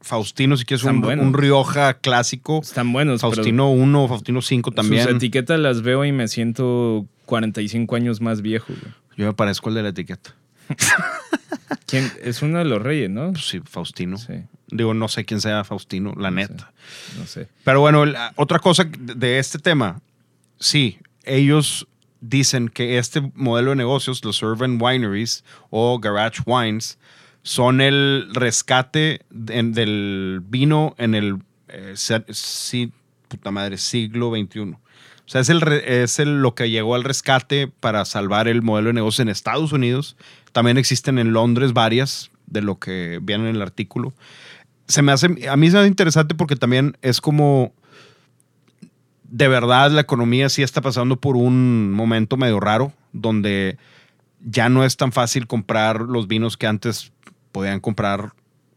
Faustino, 0.00 0.56
si 0.56 0.64
quieres 0.64 0.84
un, 0.84 1.04
un 1.04 1.34
Rioja 1.34 1.94
clásico. 1.94 2.60
Están 2.62 2.92
buenos, 2.92 3.20
Faustino 3.20 3.72
1, 3.72 4.08
Faustino 4.08 4.40
5 4.40 4.70
pero 4.70 4.82
sus 4.82 4.96
también. 4.96 5.16
etiquetas 5.16 5.58
las 5.58 5.82
veo 5.82 6.04
y 6.04 6.12
me 6.12 6.28
siento 6.28 7.06
45 7.24 7.96
años 7.96 8.20
más 8.20 8.40
viejo, 8.40 8.68
güey. 8.68 8.94
Yo 9.16 9.26
me 9.26 9.32
parezco 9.32 9.68
al 9.68 9.74
de 9.74 9.82
la 9.82 9.88
etiqueta. 9.88 10.34
¿Quién? 11.86 12.10
Es 12.22 12.42
uno 12.42 12.58
de 12.58 12.66
los 12.66 12.80
reyes, 12.80 13.10
¿no? 13.10 13.32
Pues 13.32 13.48
sí, 13.48 13.60
Faustino. 13.64 14.16
Sí, 14.16 14.34
Digo, 14.68 14.94
no 14.94 15.08
sé 15.08 15.24
quién 15.24 15.40
sea 15.40 15.62
Faustino, 15.64 16.12
la 16.16 16.30
No 16.30 16.40
sé. 16.42 16.48
neta. 16.52 16.72
no 17.18 17.26
sé. 17.26 17.48
Pero 17.64 17.80
bueno, 17.80 18.04
la- 18.04 18.32
otra 18.36 18.58
cosa 18.58 18.84
de 18.84 19.38
este 19.38 19.58
tema, 19.58 20.00
sí, 20.58 20.98
ellos 21.24 21.86
dicen 22.20 22.68
que 22.68 22.98
este 22.98 23.20
modelo 23.34 23.70
de 23.70 23.76
negocios, 23.76 24.24
los 24.24 24.42
urban 24.42 24.78
wineries 24.80 25.44
o 25.70 25.98
garage 26.00 26.42
wines, 26.46 26.98
son 27.42 27.80
el 27.80 28.28
rescate 28.32 29.20
de- 29.30 29.62
del 29.62 30.40
vino 30.42 30.94
en 30.98 31.14
el 31.14 31.38
eh, 31.68 31.94
sí, 31.96 32.92
puta 33.28 33.50
madre, 33.50 33.76
siglo 33.78 34.30
XXI. 34.30 34.60
O 34.72 34.78
sea, 35.28 35.40
es, 35.40 35.48
el, 35.48 35.62
es 35.68 36.18
el- 36.20 36.40
lo 36.40 36.54
que 36.54 36.70
llegó 36.70 36.94
al 36.94 37.02
rescate 37.04 37.66
para 37.68 38.04
salvar 38.04 38.46
el 38.48 38.62
modelo 38.62 38.88
de 38.88 38.92
negocio 38.94 39.22
en 39.22 39.28
Estados 39.28 39.72
Unidos. 39.72 40.16
También 40.52 40.76
existen 40.78 41.18
en 41.18 41.32
Londres 41.32 41.72
varias 41.72 42.30
de 42.46 42.62
lo 42.62 42.78
que 42.78 43.18
viene 43.22 43.50
en 43.50 43.56
el 43.56 43.62
artículo. 43.62 44.14
Se 44.88 45.02
me 45.02 45.12
hace, 45.12 45.26
a 45.48 45.56
mí 45.56 45.66
se 45.68 45.74
me 45.74 45.80
hace 45.80 45.88
interesante 45.88 46.34
porque 46.34 46.56
también 46.56 46.96
es 47.02 47.20
como, 47.20 47.72
de 49.24 49.48
verdad 49.48 49.90
la 49.90 50.00
economía 50.02 50.48
sí 50.48 50.62
está 50.62 50.80
pasando 50.80 51.16
por 51.20 51.36
un 51.36 51.92
momento 51.92 52.36
medio 52.36 52.60
raro, 52.60 52.92
donde 53.12 53.78
ya 54.44 54.68
no 54.68 54.84
es 54.84 54.96
tan 54.96 55.12
fácil 55.12 55.46
comprar 55.46 56.00
los 56.02 56.28
vinos 56.28 56.56
que 56.56 56.66
antes 56.66 57.12
podían 57.52 57.80
comprar. 57.80 58.32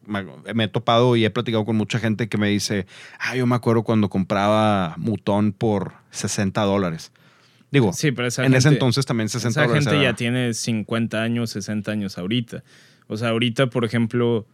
Me 0.07 0.63
he 0.63 0.67
topado 0.67 1.15
y 1.15 1.23
he 1.25 1.29
platicado 1.29 1.65
con 1.65 1.75
mucha 1.75 1.99
gente 1.99 2.27
que 2.29 2.37
me 2.39 2.47
dice, 2.49 2.87
ah, 3.19 3.35
yo 3.35 3.45
me 3.45 3.55
acuerdo 3.55 3.83
cuando 3.83 4.09
compraba 4.09 4.95
Mutón 4.97 5.51
por 5.51 5.93
60 6.09 6.61
dólares. 6.63 7.11
Digo, 7.69 7.93
Sí, 7.93 8.11
pero 8.11 8.27
esa 8.27 8.43
en 8.43 8.55
ese 8.55 8.69
gente- 8.69 8.77
entonces 8.77 9.05
también 9.05 9.29
60 9.29 9.49
Esa 9.49 9.61
dólares. 9.67 9.83
gente 9.85 9.99
era- 10.01 10.11
ya 10.11 10.15
tiene 10.15 10.55
50 10.55 11.21
años, 11.21 11.51
60 11.51 11.91
años 11.91 12.17
ahorita. 12.17 12.63
O 13.07 13.17
sea, 13.17 13.29
ahorita, 13.29 13.67
por 13.67 13.85
ejemplo, 13.85 14.47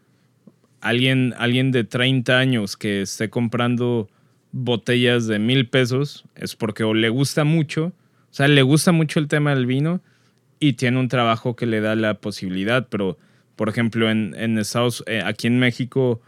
alguien, 0.86 1.34
alguien 1.40 1.72
de 1.72 1.84
30 1.84 2.38
años 2.38 2.78
que 2.78 3.02
esté 3.02 3.32
comprando 3.32 4.08
botellas 4.52 5.26
de 5.26 5.40
mil 5.40 5.68
pesos 5.68 6.26
es 6.36 6.56
porque 6.56 6.84
o 6.84 6.94
le 6.94 7.10
gusta 7.10 7.44
mucho, 7.44 7.88
o 7.88 7.94
sea, 8.30 8.48
le 8.48 8.62
gusta 8.62 8.92
mucho 8.92 9.20
el 9.20 9.28
tema 9.28 9.56
del 9.56 9.66
vino 9.66 10.02
y 10.60 10.74
tiene 10.74 11.00
un 11.00 11.08
trabajo 11.08 11.56
que 11.56 11.66
le 11.66 11.82
da 11.82 11.96
la 11.96 12.14
posibilidad, 12.14 12.88
pero, 12.88 13.18
por 13.56 13.68
ejemplo, 13.68 14.12
en, 14.12 14.58
Estados 14.60 15.04
eh, 15.08 15.24
aquí 15.26 15.48
en 15.48 15.58
México, 15.58 16.22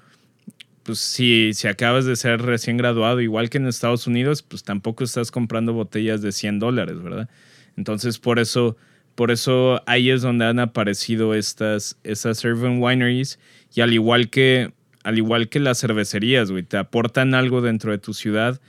pues 0.82 0.98
si, 1.00 1.54
si 1.54 1.68
acabas 1.68 2.06
de 2.06 2.16
ser 2.16 2.42
recién 2.42 2.78
graduado, 2.78 3.22
igual 3.22 3.52
que 3.52 3.60
en 3.60 3.68
Estados 3.68 4.08
Unidos, 4.08 4.42
pues 4.42 4.64
tampoco 4.64 5.04
estás 5.04 5.30
comprando 5.30 5.74
botellas 5.74 6.24
de 6.24 6.32
100 6.32 6.58
dólares, 6.58 7.02
¿verdad? 7.04 7.30
Entonces, 7.76 8.18
por 8.18 8.40
eso, 8.40 8.76
por 9.18 9.32
eso 9.32 9.82
ahí 9.88 10.12
es 10.12 10.22
donde 10.22 10.46
han 10.46 10.60
aparecido 10.60 11.34
estas, 11.34 11.98
estas 12.04 12.46
urban 12.46 12.80
wineries 12.80 13.40
y 13.74 13.82
al 13.82 13.92
igual 13.92 14.30
que, 14.30 14.74
al 15.02 15.18
igual 15.18 15.50
que 15.50 15.60
las 15.60 15.82
cervecerías, 15.82 16.52
güey, 16.52 16.62
te 16.62 16.78
aportan 16.78 17.34
algo 17.34 17.62
dentro 17.62 17.92
de 17.92 17.98
tu 17.98 18.14
ciudad 18.14 18.62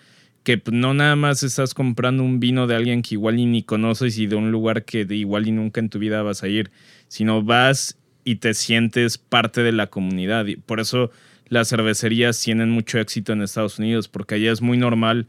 que 0.44 0.56
pues, 0.56 0.74
no 0.74 0.94
nada 0.94 1.16
más 1.16 1.42
estás 1.42 1.74
comprando 1.74 2.22
un 2.22 2.40
vino 2.40 2.66
de 2.66 2.76
alguien 2.76 3.02
que 3.02 3.16
igual 3.16 3.38
y 3.38 3.44
ni 3.44 3.62
conoces 3.62 4.16
y 4.16 4.26
de 4.26 4.36
un 4.36 4.50
lugar 4.50 4.86
que 4.86 5.04
de 5.04 5.16
igual 5.16 5.46
y 5.46 5.52
nunca 5.52 5.80
en 5.80 5.90
tu 5.90 5.98
vida 5.98 6.22
vas 6.22 6.42
a 6.42 6.48
ir, 6.48 6.70
sino 7.08 7.42
vas 7.42 7.98
y 8.24 8.36
te 8.36 8.54
sientes 8.54 9.18
parte 9.18 9.62
de 9.62 9.72
la 9.72 9.88
comunidad. 9.88 10.46
Y 10.46 10.56
por 10.56 10.80
eso 10.80 11.10
las 11.50 11.68
cervecerías 11.68 12.40
tienen 12.40 12.70
mucho 12.70 12.98
éxito 12.98 13.34
en 13.34 13.42
Estados 13.42 13.78
Unidos, 13.78 14.08
porque 14.08 14.36
allá 14.36 14.50
es 14.50 14.62
muy 14.62 14.78
normal, 14.78 15.26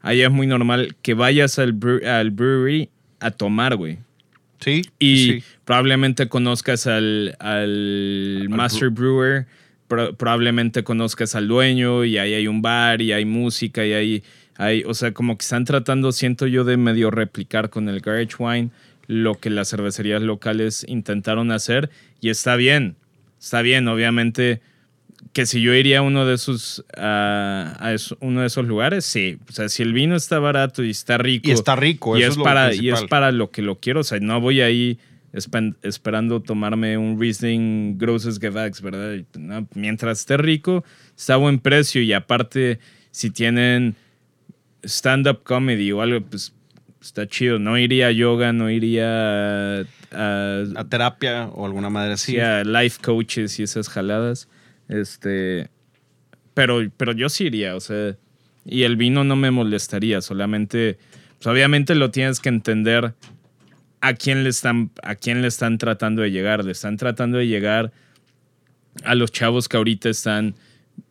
allá 0.00 0.26
es 0.26 0.32
muy 0.32 0.46
normal 0.46 0.94
que 1.02 1.14
vayas 1.14 1.58
al, 1.58 1.76
al 2.06 2.30
brewery 2.30 2.88
a 3.18 3.32
tomar, 3.32 3.74
güey. 3.74 3.98
Sí, 4.60 4.82
Y 4.98 5.16
sí. 5.26 5.42
probablemente 5.64 6.28
conozcas 6.28 6.86
al, 6.86 7.34
al 7.38 8.46
Master 8.50 8.90
Brewer, 8.90 9.46
pro- 9.88 10.14
probablemente 10.14 10.84
conozcas 10.84 11.34
al 11.34 11.48
dueño 11.48 12.04
y 12.04 12.18
ahí 12.18 12.34
hay 12.34 12.46
un 12.46 12.60
bar 12.62 13.00
y 13.00 13.12
hay 13.12 13.24
música 13.24 13.84
y 13.86 13.92
hay, 13.92 14.22
hay, 14.56 14.84
o 14.84 14.94
sea, 14.94 15.12
como 15.12 15.36
que 15.38 15.42
están 15.42 15.64
tratando, 15.64 16.12
siento 16.12 16.46
yo, 16.46 16.64
de 16.64 16.76
medio 16.76 17.10
replicar 17.10 17.70
con 17.70 17.88
el 17.88 18.00
Garage 18.00 18.36
Wine 18.38 18.70
lo 19.06 19.34
que 19.40 19.50
las 19.50 19.70
cervecerías 19.70 20.22
locales 20.22 20.84
intentaron 20.88 21.50
hacer 21.52 21.90
y 22.20 22.28
está 22.28 22.56
bien, 22.56 22.96
está 23.40 23.62
bien, 23.62 23.88
obviamente 23.88 24.60
que 25.32 25.44
si 25.46 25.60
yo 25.60 25.74
iría 25.74 25.98
a 25.98 26.02
uno 26.02 26.24
de 26.26 26.34
esos 26.34 26.84
a, 26.96 27.76
a 27.78 27.92
eso- 27.92 28.16
uno 28.20 28.40
de 28.40 28.46
esos 28.46 28.66
lugares, 28.66 29.04
sí, 29.04 29.38
o 29.48 29.52
sea, 29.52 29.68
si 29.68 29.82
el 29.82 29.92
vino 29.92 30.16
está 30.16 30.38
barato 30.38 30.82
y 30.82 30.90
está 30.90 31.18
rico 31.18 31.48
Y 31.48 31.52
está 31.52 31.76
rico, 31.76 32.18
y 32.18 32.22
eso 32.22 32.32
es 32.32 32.36
lo 32.38 32.44
para 32.44 32.74
y 32.74 32.88
es 32.88 33.02
para 33.08 33.30
lo 33.32 33.50
que 33.50 33.62
lo 33.62 33.78
quiero, 33.78 34.00
o 34.00 34.04
sea, 34.04 34.18
no 34.20 34.40
voy 34.40 34.60
ahí 34.62 34.98
esperando 35.82 36.40
tomarme 36.40 36.98
un 36.98 37.20
Riesling 37.20 37.96
Grosses 37.98 38.38
Gewachs, 38.40 38.80
¿verdad? 38.82 39.22
No, 39.38 39.66
mientras 39.74 40.20
esté 40.20 40.36
rico, 40.36 40.84
está 41.16 41.34
a 41.34 41.36
buen 41.36 41.58
precio 41.60 42.02
y 42.02 42.12
aparte 42.12 42.80
si 43.12 43.30
tienen 43.30 43.94
stand-up 44.82 45.42
comedy 45.44 45.92
o 45.92 46.02
algo, 46.02 46.20
pues 46.22 46.52
está 47.00 47.26
chido. 47.26 47.58
No 47.58 47.78
iría 47.78 48.08
a 48.08 48.10
yoga, 48.12 48.52
no 48.52 48.70
iría 48.70 49.80
a, 49.80 49.84
a- 50.12 50.64
a 50.76 50.84
terapia 50.88 51.46
o 51.52 51.66
alguna 51.66 51.90
madre 51.90 52.14
así. 52.14 52.32
sí, 52.32 52.40
a 52.40 52.64
life 52.64 52.98
coaches 53.02 53.58
y 53.60 53.62
esas 53.62 53.88
jaladas. 53.88 54.48
Este, 54.90 55.70
pero, 56.52 56.80
pero 56.98 57.12
yo 57.12 57.30
sí 57.30 57.44
iría, 57.44 57.74
o 57.76 57.80
sea, 57.80 58.16
y 58.66 58.82
el 58.82 58.96
vino 58.96 59.24
no 59.24 59.36
me 59.36 59.50
molestaría, 59.50 60.20
solamente, 60.20 60.98
pues 61.38 61.46
obviamente 61.46 61.94
lo 61.94 62.10
tienes 62.10 62.40
que 62.40 62.50
entender 62.50 63.14
a 64.00 64.14
quién 64.14 64.44
le 64.44 64.50
están, 64.50 64.90
a 65.02 65.14
quién 65.14 65.42
le 65.42 65.48
están 65.48 65.78
tratando 65.78 66.22
de 66.22 66.30
llegar. 66.30 66.64
Le 66.64 66.72
están 66.72 66.96
tratando 66.96 67.38
de 67.38 67.46
llegar 67.46 67.92
a 69.04 69.14
los 69.14 69.30
chavos 69.30 69.68
que 69.68 69.76
ahorita 69.76 70.08
están 70.08 70.54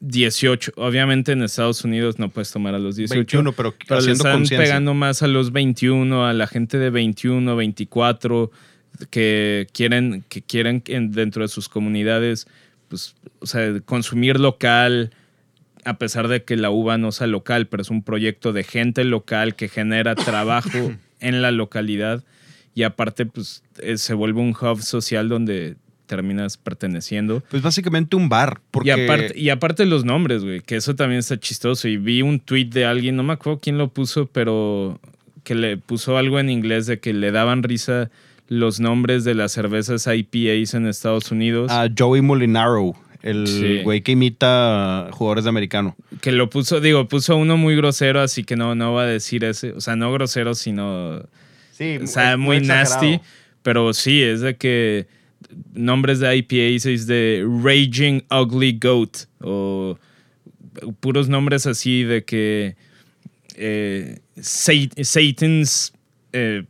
18. 0.02 0.74
Obviamente 0.76 1.32
en 1.32 1.44
Estados 1.44 1.84
Unidos 1.84 2.20
no 2.20 2.30
puedes 2.30 2.52
tomar 2.52 2.76
a 2.76 2.80
los 2.80 2.96
18. 2.96 3.16
21, 3.16 3.54
pero, 3.54 3.76
Pero 3.88 4.02
le 4.02 4.12
están 4.12 4.44
pegando 4.46 4.94
más 4.94 5.24
a 5.24 5.28
los 5.28 5.52
21, 5.52 6.26
a 6.26 6.34
la 6.34 6.48
gente 6.48 6.78
de 6.78 6.90
21, 6.90 7.56
24, 7.56 8.52
que 9.10 9.68
quieren, 9.72 10.24
que 10.28 10.42
quieren 10.42 10.84
dentro 11.12 11.44
de 11.44 11.48
sus 11.48 11.70
comunidades, 11.70 12.48
pues, 12.90 13.16
o 13.40 13.46
sea, 13.46 13.80
consumir 13.86 14.40
local, 14.40 15.12
a 15.86 15.98
pesar 15.98 16.28
de 16.28 16.44
que 16.44 16.58
la 16.58 16.70
uva 16.70 16.98
no 16.98 17.12
sea 17.12 17.28
local, 17.28 17.68
pero 17.68 17.82
es 17.82 17.90
un 17.90 18.04
proyecto 18.04 18.52
de 18.52 18.64
gente 18.64 19.06
local 19.06 19.56
que 19.56 19.70
genera 19.70 20.16
trabajo 20.16 20.92
en 21.20 21.42
la 21.42 21.52
localidad 21.52 22.24
y 22.76 22.84
aparte, 22.84 23.26
pues, 23.26 23.64
eh, 23.80 23.98
se 23.98 24.14
vuelve 24.14 24.40
un 24.42 24.56
hub 24.60 24.82
social 24.82 25.28
donde 25.28 25.76
terminas 26.06 26.58
perteneciendo. 26.58 27.44
Pues 27.50 27.62
básicamente 27.62 28.16
un 28.16 28.30
bar. 28.30 28.62
Porque 28.72 28.90
Y 28.90 28.92
aparte, 28.92 29.40
y 29.40 29.50
aparte 29.50 29.86
los 29.86 30.06
nombres, 30.06 30.44
güey, 30.44 30.62
que 30.62 30.76
eso 30.76 30.96
también 30.96 31.20
está 31.20 31.40
chistoso. 31.40 31.88
Y 31.88 31.98
vi 31.98 32.22
un 32.22 32.40
tweet 32.40 32.66
de 32.66 32.86
alguien, 32.86 33.16
no 33.16 33.24
me 33.24 33.34
acuerdo 33.34 33.60
quién 33.60 33.78
lo 33.78 33.90
puso, 33.90 34.28
pero 34.28 35.00
que 35.44 35.56
le 35.56 35.78
puso 35.78 36.18
algo 36.18 36.40
en 36.40 36.50
inglés 36.50 36.86
de 36.86 37.00
que 37.00 37.14
le 37.14 37.32
daban 37.32 37.64
risa 37.64 38.10
los 38.50 38.80
nombres 38.82 39.24
de 39.24 39.36
las 39.36 39.52
cervezas 39.54 40.06
IPAs 40.08 40.74
en 40.74 40.86
Estados 40.88 41.32
Unidos. 41.32 41.72
a 41.72 41.88
Joey 41.98 42.22
Molinaro, 42.22 42.94
el 43.22 43.48
Sí. 43.48 43.82
güey 43.84 44.02
que 44.02 44.12
imita 44.14 45.08
jugadores 45.12 45.44
de 45.46 45.50
americano. 45.52 45.96
Que 46.22 46.32
lo 46.32 46.50
puso, 46.50 46.82
digo, 46.82 47.08
puso 47.08 47.38
uno 47.38 47.56
muy 47.58 47.76
grosero, 47.78 48.20
así 48.22 48.44
que 48.44 48.56
no, 48.56 48.76
no 48.76 48.92
va 48.94 49.04
a 49.04 49.06
decir 49.06 49.44
ese. 49.46 49.72
O 49.74 49.82
sea, 49.82 49.96
no 49.96 50.12
grosero, 50.12 50.54
sino 50.56 51.22
Sí, 51.72 51.98
o 52.04 52.08
sea, 52.08 52.36
muy 52.38 52.60
nasty. 52.60 53.20
Pero 53.62 53.94
sí, 53.94 54.22
es 54.22 54.42
de 54.42 54.56
que 54.58 55.08
nombres 55.74 56.20
de 56.20 56.36
IPAs 56.36 56.86
es 56.86 57.08
de 57.08 57.46
Raging 57.64 58.22
Ugly 58.32 58.80
Goat 58.82 59.26
o 59.42 59.98
puros 61.00 61.30
nombres 61.30 61.66
así 61.68 62.04
de 62.04 62.24
que 62.24 62.76
eh, 63.56 64.20
Sat- 64.38 64.94
Satan's 65.04 65.94
eh, 66.34 66.64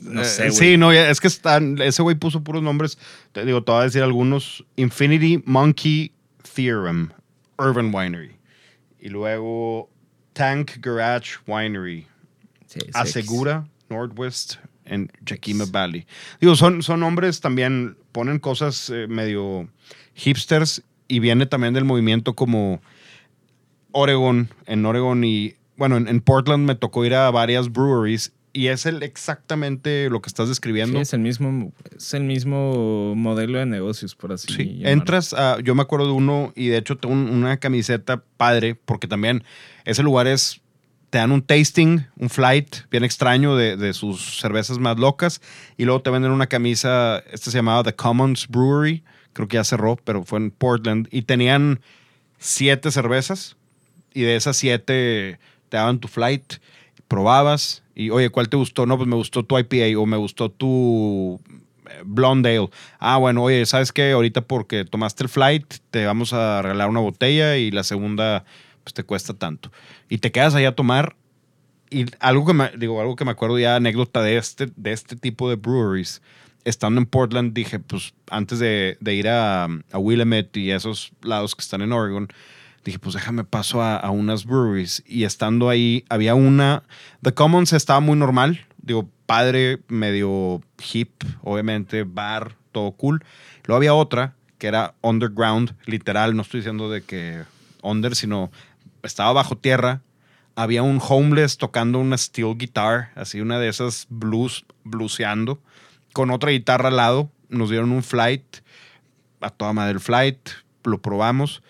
no 0.00 0.24
sé, 0.24 0.48
güey. 0.48 0.52
sí, 0.52 0.76
no, 0.76 0.92
es 0.92 1.20
que 1.20 1.28
están, 1.28 1.80
ese 1.80 2.02
güey 2.02 2.16
puso 2.16 2.42
puros 2.42 2.62
nombres. 2.62 2.98
Te 3.32 3.44
digo, 3.44 3.62
te 3.62 3.72
voy 3.72 3.80
a 3.80 3.84
decir 3.84 4.02
algunos. 4.02 4.64
Infinity 4.76 5.42
Monkey 5.44 6.12
Theorem, 6.54 7.10
Urban 7.58 7.94
Winery. 7.94 8.36
Y 9.00 9.08
luego 9.08 9.90
Tank 10.32 10.78
Garage 10.80 11.36
Winery. 11.46 12.06
Sí, 12.66 12.80
sí, 12.80 12.90
Asegura, 12.94 13.66
Northwest, 13.88 14.56
en 14.84 15.10
Yakima 15.24 15.64
Valley. 15.70 16.06
Digo, 16.40 16.54
son, 16.56 16.82
son 16.82 17.00
nombres 17.00 17.40
también, 17.40 17.96
ponen 18.12 18.38
cosas 18.38 18.90
eh, 18.90 19.06
medio 19.08 19.68
hipsters 20.14 20.82
y 21.06 21.20
viene 21.20 21.46
también 21.46 21.74
del 21.74 21.84
movimiento 21.84 22.34
como 22.34 22.82
Oregon, 23.92 24.48
en 24.66 24.84
Oregon 24.84 25.24
y, 25.24 25.54
bueno, 25.76 25.96
en, 25.96 26.08
en 26.08 26.20
Portland 26.20 26.66
me 26.66 26.74
tocó 26.74 27.04
ir 27.04 27.14
a 27.14 27.30
varias 27.30 27.72
breweries 27.72 28.32
y 28.52 28.68
es 28.68 28.86
el 28.86 29.02
exactamente 29.02 30.08
lo 30.10 30.20
que 30.22 30.28
estás 30.28 30.46
Sí, 30.46 30.50
describiendo. 30.50 31.00
es 31.00 31.12
el 31.12 31.20
mismo, 31.20 31.72
es 31.96 32.14
el 32.14 32.24
mismo 32.24 33.14
modelo 33.14 33.58
de 33.58 33.66
negocios, 33.66 34.14
por 34.14 34.32
así 34.32 34.48
Sí, 34.52 34.64
llamarlo. 34.78 34.90
entras 34.90 35.32
a, 35.34 35.60
yo 35.60 35.74
me 35.74 35.82
acuerdo 35.82 36.06
de 36.06 36.12
uno 36.12 36.52
y 36.56 36.68
de 36.68 36.78
hecho 36.78 36.96
tengo 36.96 37.14
un- 37.14 37.28
una 37.30 37.56
camiseta 37.58 38.22
padre 38.36 38.74
porque 38.74 39.06
también 39.06 39.44
ese 39.84 40.02
lugar 40.02 40.26
es, 40.26 40.60
te 41.10 41.18
dan 41.18 41.32
un 41.32 41.42
tasting, 41.42 42.00
un 42.16 42.28
flight 42.30 42.76
bien 42.90 43.04
extraño 43.04 43.56
de, 43.56 43.76
de 43.76 43.92
sus 43.94 44.40
cervezas 44.40 44.78
más 44.78 44.98
locas 44.98 45.40
y 45.76 45.84
luego 45.84 46.02
te 46.02 46.10
venden 46.10 46.32
una 46.32 46.46
camisa, 46.48 47.18
esta 47.32 47.50
se 47.50 47.58
llamaba 47.58 47.82
The 47.82 47.94
Commons 47.94 48.48
Brewery, 48.48 49.04
creo 49.32 49.46
que 49.48 49.54
ya 49.56 49.64
cerró, 49.64 49.96
pero 50.04 50.24
fue 50.24 50.38
en 50.38 50.50
Portland 50.50 51.08
y 51.10 51.22
tenían 51.22 51.80
siete 52.38 52.90
cervezas 52.90 53.56
y 54.14 54.22
de 54.22 54.36
esas 54.36 54.56
siete 54.56 55.38
te 55.68 55.76
daban 55.76 55.98
tu 55.98 56.08
flight, 56.08 56.54
probabas 57.08 57.82
y 57.94 58.10
oye, 58.10 58.30
¿cuál 58.30 58.48
te 58.48 58.56
gustó? 58.56 58.86
No, 58.86 58.96
pues 58.96 59.08
me 59.08 59.16
gustó 59.16 59.44
tu 59.44 59.58
IPA 59.58 59.98
o 59.98 60.06
me 60.06 60.16
gustó 60.16 60.50
tu 60.50 61.40
eh, 61.90 62.02
Blonde 62.04 62.56
Ale. 62.56 62.70
Ah, 63.00 63.16
bueno, 63.16 63.42
oye, 63.42 63.66
¿sabes 63.66 63.92
qué? 63.92 64.12
Ahorita 64.12 64.42
porque 64.42 64.84
tomaste 64.84 65.24
el 65.24 65.28
flight, 65.28 65.66
te 65.90 66.06
vamos 66.06 66.32
a 66.32 66.62
regalar 66.62 66.88
una 66.88 67.00
botella 67.00 67.56
y 67.56 67.72
la 67.72 67.82
segunda 67.82 68.44
pues 68.84 68.94
te 68.94 69.02
cuesta 69.02 69.34
tanto. 69.34 69.72
Y 70.08 70.18
te 70.18 70.30
quedas 70.30 70.54
ahí 70.54 70.64
a 70.64 70.76
tomar 70.76 71.16
y 71.90 72.06
algo 72.20 72.46
que 72.46 72.52
me, 72.52 72.70
digo, 72.76 73.00
algo 73.00 73.16
que 73.16 73.24
me 73.24 73.30
acuerdo 73.30 73.58
ya, 73.58 73.76
anécdota 73.76 74.22
de 74.22 74.36
este, 74.36 74.68
de 74.76 74.92
este 74.92 75.16
tipo 75.16 75.48
de 75.48 75.56
breweries. 75.56 76.22
Estando 76.64 77.00
en 77.00 77.06
Portland, 77.06 77.54
dije, 77.54 77.78
pues 77.78 78.14
antes 78.30 78.58
de, 78.58 78.98
de 79.00 79.14
ir 79.14 79.28
a, 79.28 79.64
a 79.64 79.98
Willamette 79.98 80.56
y 80.58 80.70
esos 80.70 81.12
lados 81.22 81.54
que 81.54 81.62
están 81.62 81.80
en 81.80 81.92
Oregon, 81.92 82.28
dije, 82.88 82.98
pues 82.98 83.14
déjame 83.14 83.44
paso 83.44 83.82
a, 83.82 83.96
a 83.96 84.10
unas 84.10 84.44
breweries. 84.44 85.02
Y 85.06 85.24
estando 85.24 85.68
ahí, 85.68 86.04
había 86.08 86.34
una. 86.34 86.82
The 87.22 87.34
Commons 87.34 87.72
estaba 87.72 88.00
muy 88.00 88.16
normal. 88.16 88.66
Digo, 88.78 89.08
padre, 89.26 89.80
medio 89.88 90.62
hip, 90.92 91.22
obviamente, 91.42 92.04
bar, 92.04 92.56
todo 92.72 92.92
cool. 92.92 93.24
Luego 93.64 93.76
había 93.76 93.94
otra 93.94 94.34
que 94.58 94.66
era 94.66 94.94
underground, 95.02 95.74
literal. 95.86 96.34
No 96.34 96.42
estoy 96.42 96.60
diciendo 96.60 96.90
de 96.90 97.02
que 97.02 97.44
under, 97.82 98.14
sino 98.16 98.50
estaba 99.02 99.32
bajo 99.32 99.56
tierra. 99.56 100.02
Había 100.56 100.82
un 100.82 101.00
homeless 101.06 101.56
tocando 101.56 102.00
una 102.00 102.18
steel 102.18 102.56
guitar, 102.56 103.12
así 103.14 103.40
una 103.40 103.58
de 103.60 103.68
esas 103.68 104.06
blues, 104.10 104.64
blueseando, 104.82 105.60
con 106.12 106.30
otra 106.30 106.50
guitarra 106.50 106.88
al 106.88 106.96
lado. 106.96 107.30
Nos 107.48 107.70
dieron 107.70 107.92
un 107.92 108.02
flight, 108.02 108.44
a 109.40 109.50
toda 109.50 109.72
madre 109.72 109.92
el 109.92 110.00
flight, 110.00 110.48
lo 110.84 111.00
probamos. 111.00 111.62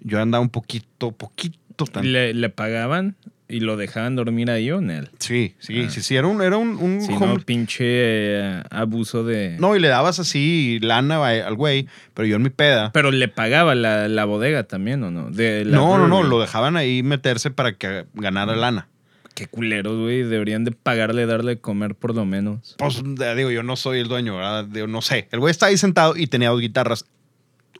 Yo 0.00 0.20
andaba 0.20 0.42
un 0.42 0.50
poquito, 0.50 1.12
poquito 1.12 1.84
tan... 1.86 2.12
Le, 2.12 2.34
le 2.34 2.48
pagaban 2.48 3.16
y 3.48 3.60
lo 3.60 3.76
dejaban 3.76 4.16
dormir 4.16 4.50
ahí 4.50 4.70
o 4.72 4.78
en 4.78 4.90
él. 4.90 5.10
Sí, 5.18 5.54
sí, 5.58 5.84
Ah. 5.86 5.90
sí, 5.90 6.00
sí, 6.02 6.16
era 6.16 6.26
un, 6.26 6.42
era 6.42 6.56
un, 6.56 6.70
un 6.76 7.00
Si 7.00 7.12
home- 7.12 7.26
no, 7.34 7.36
pinche 7.38 7.84
eh, 7.86 8.62
abuso 8.70 9.22
de... 9.24 9.56
No, 9.60 9.76
y 9.76 9.80
le 9.80 9.88
dabas 9.88 10.18
así 10.18 10.78
lana 10.80 11.24
al 11.24 11.54
güey, 11.54 11.86
pero 12.14 12.26
yo 12.26 12.36
en 12.36 12.42
mi 12.42 12.50
peda. 12.50 12.90
Pero 12.92 13.10
le 13.10 13.28
pagaba 13.28 13.74
la, 13.74 14.08
la 14.08 14.24
bodega 14.24 14.64
también, 14.64 15.02
¿o 15.04 15.10
no? 15.10 15.30
De 15.30 15.64
la 15.64 15.76
No, 15.76 15.96
no, 15.98 16.08
no, 16.08 16.22
lo 16.24 16.40
dejaban 16.40 16.76
ahí 16.76 17.02
meterse 17.02 17.50
para 17.50 17.74
que 17.74 18.06
ganara 18.14 18.56
lana. 18.56 18.88
Qué 19.34 19.46
culeros, 19.46 19.98
güey. 19.98 20.22
Deberían 20.22 20.64
de 20.64 20.72
pagarle, 20.72 21.26
darle 21.26 21.56
de 21.56 21.60
comer 21.60 21.94
por 21.94 22.14
lo 22.14 22.24
menos. 22.24 22.74
Pues 22.78 23.02
eh, 23.20 23.34
digo, 23.36 23.50
yo 23.50 23.62
no 23.62 23.76
soy 23.76 24.00
el 24.00 24.08
dueño, 24.08 24.34
¿verdad? 24.36 24.64
Digo, 24.64 24.86
no 24.86 25.02
sé. 25.02 25.28
El 25.30 25.40
güey 25.40 25.50
está 25.50 25.66
ahí 25.66 25.76
sentado 25.76 26.16
y 26.16 26.26
tenía 26.26 26.48
dos 26.48 26.60
guitarras. 26.62 27.04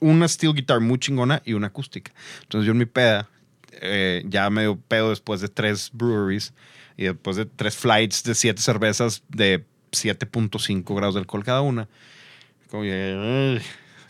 Una 0.01 0.27
steel 0.27 0.53
guitar 0.53 0.79
muy 0.79 0.99
chingona 0.99 1.41
y 1.45 1.53
una 1.53 1.67
acústica. 1.67 2.11
Entonces 2.43 2.65
yo 2.65 2.71
en 2.73 2.77
mi 2.77 2.85
peda, 2.85 3.29
eh, 3.81 4.23
ya 4.25 4.49
medio 4.49 4.79
pedo 4.79 5.09
después 5.09 5.41
de 5.41 5.47
tres 5.47 5.89
breweries 5.93 6.53
y 6.97 7.03
después 7.05 7.35
de 7.37 7.45
tres 7.45 7.75
flights 7.75 8.23
de 8.23 8.35
siete 8.35 8.61
cervezas 8.61 9.23
de 9.29 9.65
7.5 9.91 10.95
grados 10.95 11.15
de 11.15 11.21
alcohol 11.21 11.43
cada 11.43 11.61
una. 11.61 11.87
Como, 12.69 12.83
"Ay, 12.83 13.61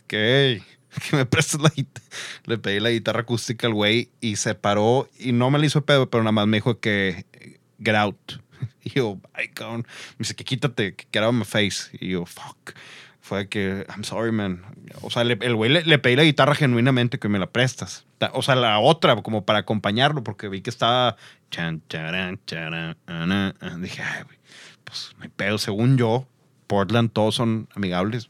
¿qué? 0.08 0.62
Que 1.10 1.15
me 1.15 1.26
prestes 1.28 1.62
la 1.62 1.69
guitarra. 1.69 2.08
Le 2.45 2.58
pedí 2.58 2.80
la 2.80 2.89
guitarra 2.89 3.19
acústica 3.21 3.67
al 3.67 3.73
güey 3.73 4.10
y 4.19 4.38
se 4.38 4.56
paró 4.56 5.08
y 5.19 5.32
no 5.32 5.52
me 5.52 5.60
la 5.60 5.65
hizo 5.67 5.86
pedo, 5.86 6.10
pero 6.10 6.23
nada 6.23 6.32
más 6.32 6.47
me 6.47 6.58
dijo 6.58 6.80
que 6.80 7.26
get 7.84 7.95
out. 7.95 8.17
Y 8.84 8.91
yo, 8.91 9.19
ay, 9.34 9.50
cabrón. 9.50 9.86
Me 10.12 10.19
dice 10.19 10.34
que 10.34 10.43
quítate, 10.45 10.95
que 10.95 11.06
get 11.12 11.21
out 11.21 11.30
of 11.30 11.36
my 11.36 11.45
face. 11.45 11.95
Y 12.00 12.10
yo, 12.12 12.26
fuck. 12.26 12.71
Fue 13.28 13.50
que, 13.50 13.86
I'm 13.90 14.04
sorry, 14.06 14.32
man. 14.32 14.62
O 15.02 15.10
sea, 15.10 15.24
le- 15.26 15.38
el 15.42 15.54
güey 15.56 15.70
le, 15.70 15.84
le 15.84 16.00
pedí 16.00 16.16
la 16.16 16.24
guitarra 16.24 16.56
genuinamente 16.56 17.20
que 17.20 17.28
me 17.28 17.40
la 17.40 17.48
prestas. 17.48 18.06
Ta- 18.20 18.32
O 18.34 18.42
sea, 18.42 18.56
la 18.56 18.80
otra, 18.80 19.16
como 19.22 19.44
para 19.44 19.60
acompañarlo, 19.60 20.24
porque 20.24 20.48
vi 20.48 20.62
que 20.62 20.70
estaba. 20.70 21.18
Dije, 23.80 24.02
ay, 24.02 24.24
güey, 24.24 24.38
pues 24.86 25.12
no 25.18 25.24
hay 25.24 25.30
pedo. 25.30 25.58
Según 25.58 25.98
yo, 25.98 26.26
Portland 26.68 27.12
todos 27.12 27.36
son 27.36 27.68
amigables. 27.76 28.30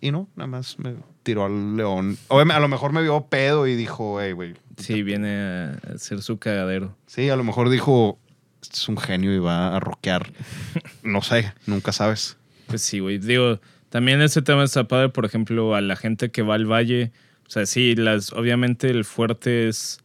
Y 0.00 0.10
no, 0.10 0.28
nada 0.34 0.48
más 0.48 0.78
me 0.80 0.94
tiró 1.22 1.44
al 1.44 1.76
león. 1.76 2.18
Obviamente, 2.28 2.56
a 2.56 2.60
lo 2.60 2.68
mejor 2.68 2.92
me 2.92 3.02
vio 3.02 3.26
pedo 3.26 3.66
y 3.68 3.76
dijo, 3.76 4.20
hey, 4.20 4.32
güey. 4.32 4.54
Sí, 4.78 5.02
viene 5.04 5.38
a 5.38 5.94
hacer 5.94 6.22
su 6.22 6.38
cagadero. 6.38 6.96
Sí, 7.06 7.30
a 7.30 7.36
lo 7.36 7.44
mejor 7.44 7.68
dijo, 7.70 8.18
este 8.60 8.74
es 8.76 8.88
un 8.88 8.96
genio 8.98 9.32
y 9.32 9.38
va 9.38 9.76
a 9.76 9.80
rockear. 9.80 10.32
No 11.04 11.20
sé, 11.22 11.52
nunca 11.66 11.92
sabes. 11.92 12.36
Pues 12.66 12.82
sí, 12.82 12.98
güey. 13.00 13.18
Digo, 13.18 13.60
también 13.92 14.22
ese 14.22 14.40
tema 14.40 14.64
está 14.64 14.88
padre, 14.88 15.10
por 15.10 15.26
ejemplo, 15.26 15.74
a 15.74 15.82
la 15.82 15.96
gente 15.96 16.30
que 16.30 16.40
va 16.40 16.54
al 16.54 16.64
valle. 16.64 17.12
O 17.46 17.50
sea, 17.50 17.66
sí, 17.66 17.94
las, 17.94 18.32
obviamente 18.32 18.88
el 18.88 19.04
fuerte 19.04 19.68
es. 19.68 20.00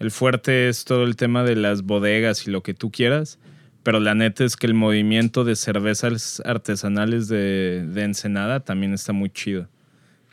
El 0.00 0.10
fuerte 0.10 0.68
es 0.68 0.84
todo 0.84 1.04
el 1.04 1.14
tema 1.14 1.44
de 1.44 1.54
las 1.54 1.82
bodegas 1.82 2.48
y 2.48 2.50
lo 2.50 2.64
que 2.64 2.74
tú 2.74 2.90
quieras. 2.90 3.38
Pero 3.84 4.00
la 4.00 4.16
neta 4.16 4.44
es 4.44 4.56
que 4.56 4.66
el 4.66 4.74
movimiento 4.74 5.44
de 5.44 5.54
cervezas 5.54 6.42
artesanales 6.44 7.28
de, 7.28 7.86
de 7.86 8.02
Ensenada 8.02 8.58
también 8.58 8.92
está 8.92 9.12
muy 9.12 9.30
chido. 9.30 9.68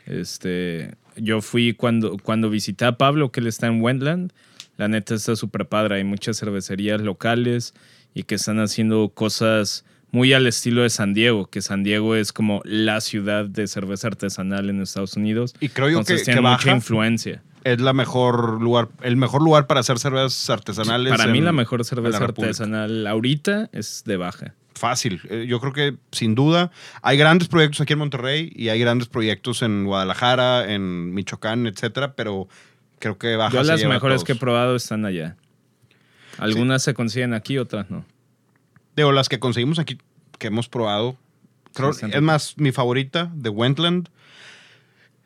Este, 0.06 0.96
yo 1.14 1.42
fui 1.42 1.74
cuando, 1.74 2.16
cuando 2.16 2.50
visité 2.50 2.86
a 2.86 2.98
Pablo, 2.98 3.30
que 3.30 3.38
él 3.38 3.46
está 3.46 3.68
en 3.68 3.80
Wendland. 3.80 4.32
La 4.78 4.88
neta 4.88 5.14
está 5.14 5.36
súper 5.36 5.68
padre. 5.68 5.94
Hay 5.94 6.04
muchas 6.04 6.40
cervecerías 6.40 7.00
locales 7.00 7.72
y 8.14 8.24
que 8.24 8.34
están 8.34 8.58
haciendo 8.58 9.10
cosas 9.10 9.84
muy 10.16 10.32
al 10.32 10.46
estilo 10.46 10.80
de 10.80 10.88
San 10.88 11.12
Diego, 11.12 11.50
que 11.50 11.60
San 11.60 11.84
Diego 11.84 12.16
es 12.16 12.32
como 12.32 12.62
la 12.64 13.02
ciudad 13.02 13.44
de 13.44 13.66
cerveza 13.66 14.08
artesanal 14.08 14.70
en 14.70 14.80
Estados 14.80 15.14
Unidos. 15.14 15.54
Y 15.60 15.68
creo 15.68 15.90
yo 15.90 15.98
Entonces 15.98 16.20
que, 16.20 16.32
tiene 16.32 16.40
que 16.40 16.48
mucha 16.48 16.70
influencia. 16.70 17.42
es 17.64 17.82
la 17.82 17.92
mejor 17.92 18.62
lugar, 18.62 18.88
el 19.02 19.18
mejor 19.18 19.42
lugar 19.42 19.66
para 19.66 19.80
hacer 19.80 19.98
cervezas 19.98 20.48
artesanales. 20.48 21.14
Para 21.14 21.26
mí 21.26 21.42
la 21.42 21.52
mejor 21.52 21.84
cerveza 21.84 22.18
la 22.18 22.24
artesanal 22.24 23.06
ahorita 23.06 23.68
es 23.72 24.04
de 24.06 24.16
baja. 24.16 24.54
Fácil. 24.74 25.20
Eh, 25.28 25.44
Yo 25.46 25.60
creo 25.60 25.74
que 25.74 25.96
sin 26.12 26.34
duda 26.34 26.70
hay 27.02 27.18
grandes 27.18 27.48
proyectos 27.48 27.82
aquí 27.82 27.92
en 27.92 27.98
Monterrey 27.98 28.50
y 28.56 28.70
hay 28.70 28.80
grandes 28.80 29.08
proyectos 29.08 29.60
en 29.60 29.84
Guadalajara, 29.84 30.72
en 30.72 31.12
Michoacán, 31.12 31.66
etcétera, 31.66 32.14
pero 32.14 32.48
creo 33.00 33.18
que 33.18 33.36
baja. 33.36 33.54
Yo 33.54 33.62
las 33.64 33.84
mejores 33.84 34.24
que 34.24 34.32
he 34.32 34.36
probado 34.36 34.76
están 34.76 35.04
allá. 35.04 35.36
Algunas 36.38 36.82
se 36.82 36.94
consiguen 36.94 37.34
aquí, 37.34 37.58
otras 37.58 37.90
no. 37.90 38.06
Digo, 38.96 39.12
las 39.12 39.28
que 39.28 39.38
conseguimos 39.38 39.78
aquí, 39.78 39.98
que 40.38 40.48
hemos 40.48 40.68
probado. 40.68 41.16
Creo, 41.74 41.92
Sí, 41.92 42.04
están 42.06 42.12
es 42.14 42.22
más, 42.22 42.54
mi 42.56 42.72
favorita 42.72 43.30
de 43.34 43.50
Wentland, 43.50 44.08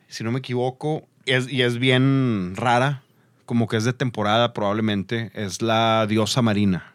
si 0.07 0.23
no 0.23 0.31
me 0.31 0.39
equivoco, 0.39 1.07
es, 1.25 1.51
y 1.51 1.61
es 1.61 1.77
bien 1.77 2.53
rara, 2.55 3.03
como 3.45 3.67
que 3.67 3.77
es 3.77 3.83
de 3.85 3.93
temporada 3.93 4.53
probablemente, 4.53 5.31
es 5.33 5.61
la 5.61 6.05
diosa 6.07 6.41
marina. 6.41 6.93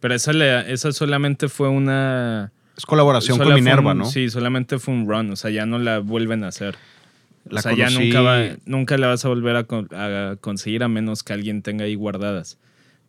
Pero 0.00 0.14
esa, 0.14 0.32
le- 0.32 0.72
esa 0.72 0.92
solamente 0.92 1.48
fue 1.48 1.68
una... 1.68 2.52
Es 2.76 2.84
colaboración 2.86 3.38
con 3.38 3.54
Minerva, 3.54 3.92
un- 3.92 3.98
¿no? 3.98 4.04
Sí, 4.06 4.28
solamente 4.28 4.78
fue 4.78 4.92
un 4.94 5.08
run. 5.08 5.30
O 5.30 5.36
sea, 5.36 5.50
ya 5.50 5.64
no 5.64 5.78
la 5.78 5.98
vuelven 6.00 6.44
a 6.44 6.48
hacer. 6.48 6.76
O 7.50 7.58
sea, 7.58 7.74
ya 7.74 7.88
nunca, 7.90 8.20
va, 8.20 8.42
nunca 8.66 8.98
la 8.98 9.06
vas 9.06 9.24
a 9.24 9.28
volver 9.28 9.56
a 9.56 10.36
conseguir 10.40 10.82
a 10.82 10.88
menos 10.88 11.22
que 11.22 11.32
alguien 11.32 11.62
tenga 11.62 11.84
ahí 11.84 11.94
guardadas. 11.94 12.58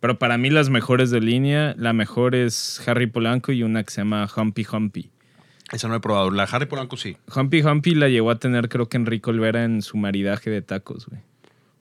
Pero 0.00 0.18
para 0.18 0.38
mí 0.38 0.50
las 0.50 0.70
mejores 0.70 1.10
de 1.10 1.20
línea, 1.20 1.74
la 1.76 1.92
mejor 1.92 2.34
es 2.34 2.80
Harry 2.86 3.06
Polanco 3.08 3.50
y 3.52 3.62
una 3.62 3.82
que 3.82 3.90
se 3.90 4.00
llama 4.02 4.28
Humpy 4.36 4.66
Humpy. 4.72 5.10
Esa 5.72 5.88
no 5.88 5.94
he 5.96 6.00
probado. 6.00 6.30
La 6.30 6.44
Harry 6.44 6.66
Polanco 6.66 6.96
sí, 6.96 7.16
Humpy 7.34 7.62
Humpy 7.62 7.94
la 7.94 8.08
llegó 8.08 8.30
a 8.30 8.38
tener 8.38 8.68
creo 8.68 8.88
que 8.88 8.96
Enrique 8.96 9.28
Olvera 9.30 9.64
en 9.64 9.82
su 9.82 9.96
maridaje 9.96 10.50
de 10.50 10.62
tacos, 10.62 11.06
güey. 11.06 11.20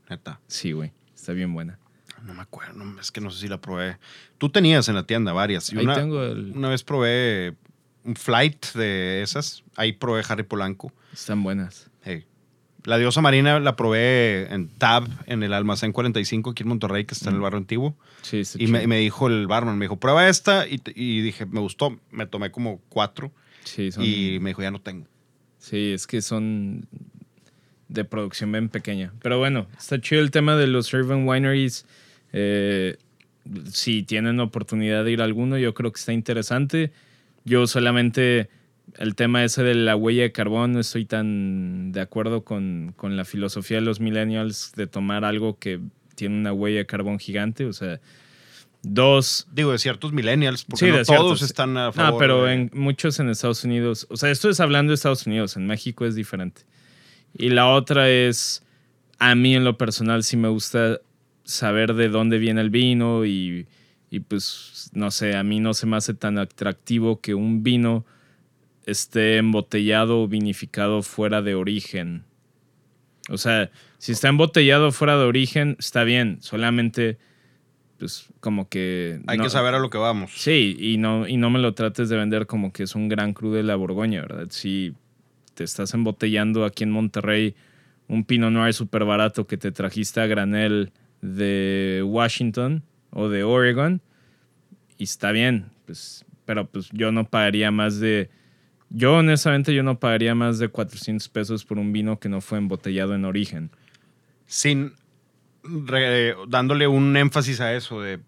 neta. 0.09 0.39
Sí, 0.47 0.71
güey. 0.71 0.91
Está 1.15 1.33
bien 1.33 1.53
buena. 1.53 1.77
No 2.25 2.33
me 2.33 2.41
acuerdo, 2.41 2.83
es 2.99 3.11
que 3.11 3.21
no 3.21 3.29
sé 3.31 3.39
si 3.41 3.47
la 3.47 3.61
probé. 3.61 3.97
Tú 4.37 4.49
tenías 4.49 4.89
en 4.89 4.95
la 4.95 5.03
tienda 5.03 5.31
varias. 5.33 5.71
Y 5.71 5.77
Ahí 5.77 5.85
una, 5.85 5.93
tengo 5.95 6.23
el- 6.23 6.51
una 6.55 6.69
vez 6.69 6.83
probé 6.83 7.55
un 8.03 8.15
flight 8.15 8.65
de 8.73 9.21
esas. 9.21 9.63
Ahí 9.75 9.93
probé 9.93 10.23
Harry 10.27 10.43
Polanco. 10.43 10.91
Están 11.13 11.43
buenas. 11.43 11.86
La 12.87 12.97
diosa 12.97 13.19
marina 13.21 13.59
la 13.59 13.75
probé 13.75 14.47
en 14.53 14.69
Tab, 14.69 15.07
en 15.25 15.43
el 15.43 15.53
almacén 15.53 15.91
45 15.91 16.51
aquí 16.51 16.63
en 16.63 16.69
Monterrey, 16.69 17.03
que 17.05 17.13
está 17.13 17.29
en 17.29 17.35
el 17.35 17.41
barrio 17.41 17.57
antiguo. 17.57 17.97
Sí, 18.21 18.39
está 18.39 18.61
Y 18.63 18.67
me, 18.67 18.87
me 18.87 18.97
dijo 18.99 19.27
el 19.27 19.45
barman, 19.45 19.77
me 19.77 19.85
dijo, 19.85 19.97
prueba 19.99 20.29
esta. 20.29 20.65
Y, 20.67 20.81
y 20.95 21.21
dije, 21.21 21.45
me 21.45 21.59
gustó. 21.59 21.99
Me 22.11 22.25
tomé 22.27 22.49
como 22.49 22.79
cuatro. 22.89 23.31
Sí, 23.65 23.91
son- 23.91 24.03
Y 24.05 24.39
me 24.39 24.51
dijo, 24.51 24.61
ya 24.61 24.71
no 24.71 24.79
tengo. 24.79 25.05
Sí, 25.59 25.91
es 25.91 26.07
que 26.07 26.21
son. 26.21 26.87
de 27.89 28.05
producción 28.05 28.51
bien 28.53 28.69
pequeña. 28.69 29.13
Pero 29.21 29.37
bueno, 29.37 29.67
está 29.77 29.99
chido 29.99 30.21
el 30.21 30.31
tema 30.31 30.55
de 30.55 30.67
los 30.67 30.93
urban 30.93 31.27
wineries. 31.27 31.85
Eh, 32.31 32.97
si 33.71 34.03
tienen 34.03 34.39
oportunidad 34.39 35.03
de 35.05 35.11
ir 35.11 35.21
a 35.21 35.25
alguno, 35.25 35.57
yo 35.57 35.73
creo 35.73 35.91
que 35.91 35.99
está 35.99 36.13
interesante. 36.13 36.91
Yo 37.45 37.65
solamente 37.67 38.49
el 38.97 39.15
tema 39.15 39.43
ese 39.43 39.63
de 39.63 39.75
la 39.75 39.95
huella 39.95 40.23
de 40.23 40.31
carbón, 40.31 40.73
no 40.73 40.79
estoy 40.79 41.05
tan 41.05 41.91
de 41.91 42.01
acuerdo 42.01 42.43
con, 42.43 42.93
con 42.95 43.17
la 43.17 43.25
filosofía 43.25 43.77
de 43.77 43.81
los 43.81 43.99
millennials 43.99 44.71
de 44.75 44.87
tomar 44.87 45.25
algo 45.25 45.57
que 45.59 45.79
tiene 46.15 46.35
una 46.37 46.53
huella 46.53 46.79
de 46.79 46.85
carbón 46.85 47.19
gigante. 47.19 47.65
O 47.65 47.73
sea, 47.73 47.99
dos, 48.83 49.47
Digo, 49.51 49.71
de 49.71 49.77
ciertos 49.79 50.13
millennials, 50.13 50.63
porque 50.63 50.85
Sí, 50.85 50.91
no 50.91 50.97
todos 51.03 51.05
ciertos. 51.07 51.41
están 51.41 51.77
a 51.77 51.91
favor. 51.91 52.13
no, 52.13 52.17
pero 52.19 52.43
de- 52.45 52.53
en 52.53 52.71
muchos 52.73 53.19
en 53.19 53.29
Estados 53.29 53.63
Unidos. 53.63 54.07
O 54.09 54.17
sea, 54.17 54.31
esto 54.31 54.49
es 54.49 54.59
hablando 54.59 54.91
de 54.91 54.95
Estados 54.95 55.25
Unidos. 55.27 55.57
En 55.57 55.67
México 55.67 56.05
es 56.05 56.15
diferente. 56.15 56.61
Y 57.37 57.49
la 57.49 57.67
otra 57.69 58.09
es, 58.09 58.63
a 59.19 59.35
mí 59.35 59.55
en 59.55 59.63
lo 59.63 59.77
personal 59.77 60.23
sí 60.23 60.37
me 60.37 60.47
gusta 60.47 60.99
saber 61.43 61.93
de 61.93 62.09
dónde 62.09 62.39
viene 62.39 62.61
el 62.61 62.69
vino 62.69 63.25
y, 63.25 63.67
y 64.09 64.19
pues, 64.21 64.89
no 64.93 65.11
sé, 65.11 65.35
a 65.35 65.43
mí 65.43 65.59
no 65.59 65.73
se 65.73 65.85
me 65.85 65.97
hace 65.97 66.13
tan 66.13 66.37
atractivo 66.39 67.21
que 67.21 67.33
un 67.35 67.63
vino 67.63 68.05
esté 68.87 69.37
embotellado 69.37 70.23
o 70.23 70.27
vinificado 70.27 71.03
fuera 71.03 71.43
de 71.43 71.53
origen. 71.53 72.23
O 73.29 73.37
sea, 73.37 73.69
si 73.97 74.13
está 74.13 74.29
embotellado 74.29 74.91
fuera 74.91 75.17
de 75.17 75.25
origen, 75.25 75.75
está 75.77 76.03
bien. 76.05 76.37
Solamente, 76.39 77.17
pues, 77.99 78.29
como 78.39 78.69
que... 78.69 79.19
Hay 79.27 79.37
no- 79.37 79.43
que 79.43 79.49
saber 79.49 79.75
a 79.75 79.79
lo 79.79 79.89
que 79.89 79.97
vamos. 79.97 80.31
Sí, 80.35 80.75
y 80.79 80.97
no, 80.97 81.27
y 81.27 81.35
no 81.35 81.49
me 81.49 81.59
lo 81.59 81.73
trates 81.73 82.07
de 82.07 82.15
vender 82.15 82.47
como 82.47 82.71
que 82.71 82.83
es 82.83 82.95
un 82.95 83.09
gran 83.09 83.33
cru 83.33 83.51
de 83.51 83.63
la 83.63 83.75
Borgoña, 83.75 84.21
¿verdad? 84.21 84.47
Si 84.49 84.93
te 85.53 85.65
estás 85.65 85.93
embotellando 85.93 86.63
aquí 86.63 86.83
en 86.85 86.91
Monterrey 86.91 87.55
un 88.07 88.23
Pinot 88.23 88.51
Noir 88.51 88.73
súper 88.73 89.03
barato 89.03 89.47
que 89.47 89.57
te 89.57 89.73
trajiste 89.73 90.21
a 90.21 90.27
granel 90.27 90.93
de 91.21 92.03
Washington 92.05 92.83
o 93.09 93.27
de 93.27 93.43
Oregon, 93.43 94.01
y 94.97 95.03
está 95.03 95.33
bien, 95.33 95.65
pues, 95.85 96.25
pero 96.45 96.67
pues 96.67 96.89
yo 96.93 97.11
no 97.11 97.29
pagaría 97.29 97.69
más 97.69 97.99
de... 97.99 98.29
Yo 98.89 99.15
honestamente 99.15 99.73
yo 99.73 99.83
no 99.83 99.99
pagaría 99.99 100.33
más 100.33 100.59
de 100.59 100.69
400 100.69 101.27
pesos 101.29 101.65
por 101.65 101.77
un 101.77 101.91
vino 101.91 102.19
que 102.19 102.29
no 102.29 102.41
fue 102.41 102.57
embotellado 102.57 103.15
en 103.15 103.25
origen. 103.25 103.71
Sin 104.45 104.93
dándole 106.47 106.87
un 106.87 107.17
énfasis 107.17 107.59
a 107.59 107.73
eso 107.73 108.01
de 108.01 108.21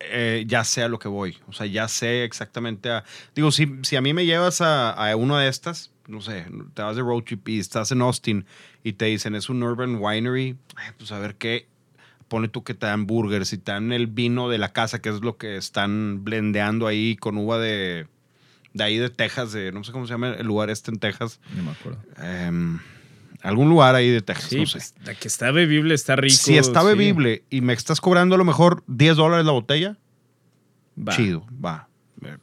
eh, 0.00 0.44
ya 0.46 0.64
sé 0.64 0.82
a 0.82 0.88
lo 0.88 0.98
que 0.98 1.08
voy. 1.08 1.36
O 1.48 1.52
sea, 1.52 1.66
ya 1.66 1.88
sé 1.88 2.24
exactamente 2.24 2.90
a. 2.90 3.04
Digo, 3.34 3.50
si, 3.50 3.68
si 3.82 3.96
a 3.96 4.00
mí 4.00 4.14
me 4.14 4.26
llevas 4.26 4.60
a, 4.60 4.90
a 4.90 5.16
una 5.16 5.40
de 5.40 5.48
estas, 5.48 5.92
no 6.06 6.20
sé, 6.20 6.46
te 6.74 6.82
vas 6.82 6.96
de 6.96 7.02
road 7.02 7.22
trip 7.24 7.48
y 7.48 7.58
estás 7.58 7.90
en 7.92 8.00
Austin 8.02 8.46
y 8.84 8.94
te 8.94 9.06
dicen 9.06 9.34
es 9.34 9.48
un 9.48 9.62
urban 9.62 9.96
winery, 10.00 10.56
pues 10.96 11.12
a 11.12 11.18
ver 11.18 11.36
qué. 11.36 11.66
Pone 12.28 12.48
tú 12.48 12.62
que 12.62 12.74
te 12.74 12.86
dan 12.86 13.06
burgers 13.06 13.54
y 13.54 13.58
te 13.58 13.72
dan 13.72 13.90
el 13.90 14.06
vino 14.06 14.50
de 14.50 14.58
la 14.58 14.72
casa, 14.72 15.00
que 15.00 15.08
es 15.08 15.22
lo 15.22 15.38
que 15.38 15.56
están 15.56 16.24
blendeando 16.24 16.86
ahí 16.86 17.16
con 17.16 17.38
uva 17.38 17.58
de, 17.58 18.06
de 18.74 18.84
ahí 18.84 18.98
de 18.98 19.10
Texas, 19.10 19.52
de 19.52 19.72
no 19.72 19.82
sé 19.84 19.92
cómo 19.92 20.06
se 20.06 20.12
llama 20.14 20.30
el 20.34 20.46
lugar 20.46 20.70
este 20.70 20.90
en 20.90 20.98
Texas. 20.98 21.40
No 21.56 21.62
me 21.64 21.70
acuerdo. 21.72 21.98
Em, 22.22 22.78
algún 23.42 23.68
lugar 23.68 23.94
ahí 23.94 24.10
de 24.10 24.20
Texas, 24.22 24.50
Sí, 24.50 24.60
no 24.60 24.66
sé. 24.66 24.78
pues, 24.78 24.94
la 25.04 25.14
que 25.14 25.28
está 25.28 25.50
bebible 25.50 25.94
está 25.94 26.16
rico. 26.16 26.34
Si 26.36 26.56
está 26.58 26.80
sí. 26.82 26.86
bebible 26.86 27.44
y 27.50 27.60
me 27.60 27.72
estás 27.72 28.00
cobrando 28.00 28.34
a 28.34 28.38
lo 28.38 28.44
mejor 28.44 28.82
10 28.86 29.16
dólares 29.16 29.46
la 29.46 29.52
botella, 29.52 29.96
Va. 30.96 31.14
chido, 31.14 31.46
va. 31.64 31.88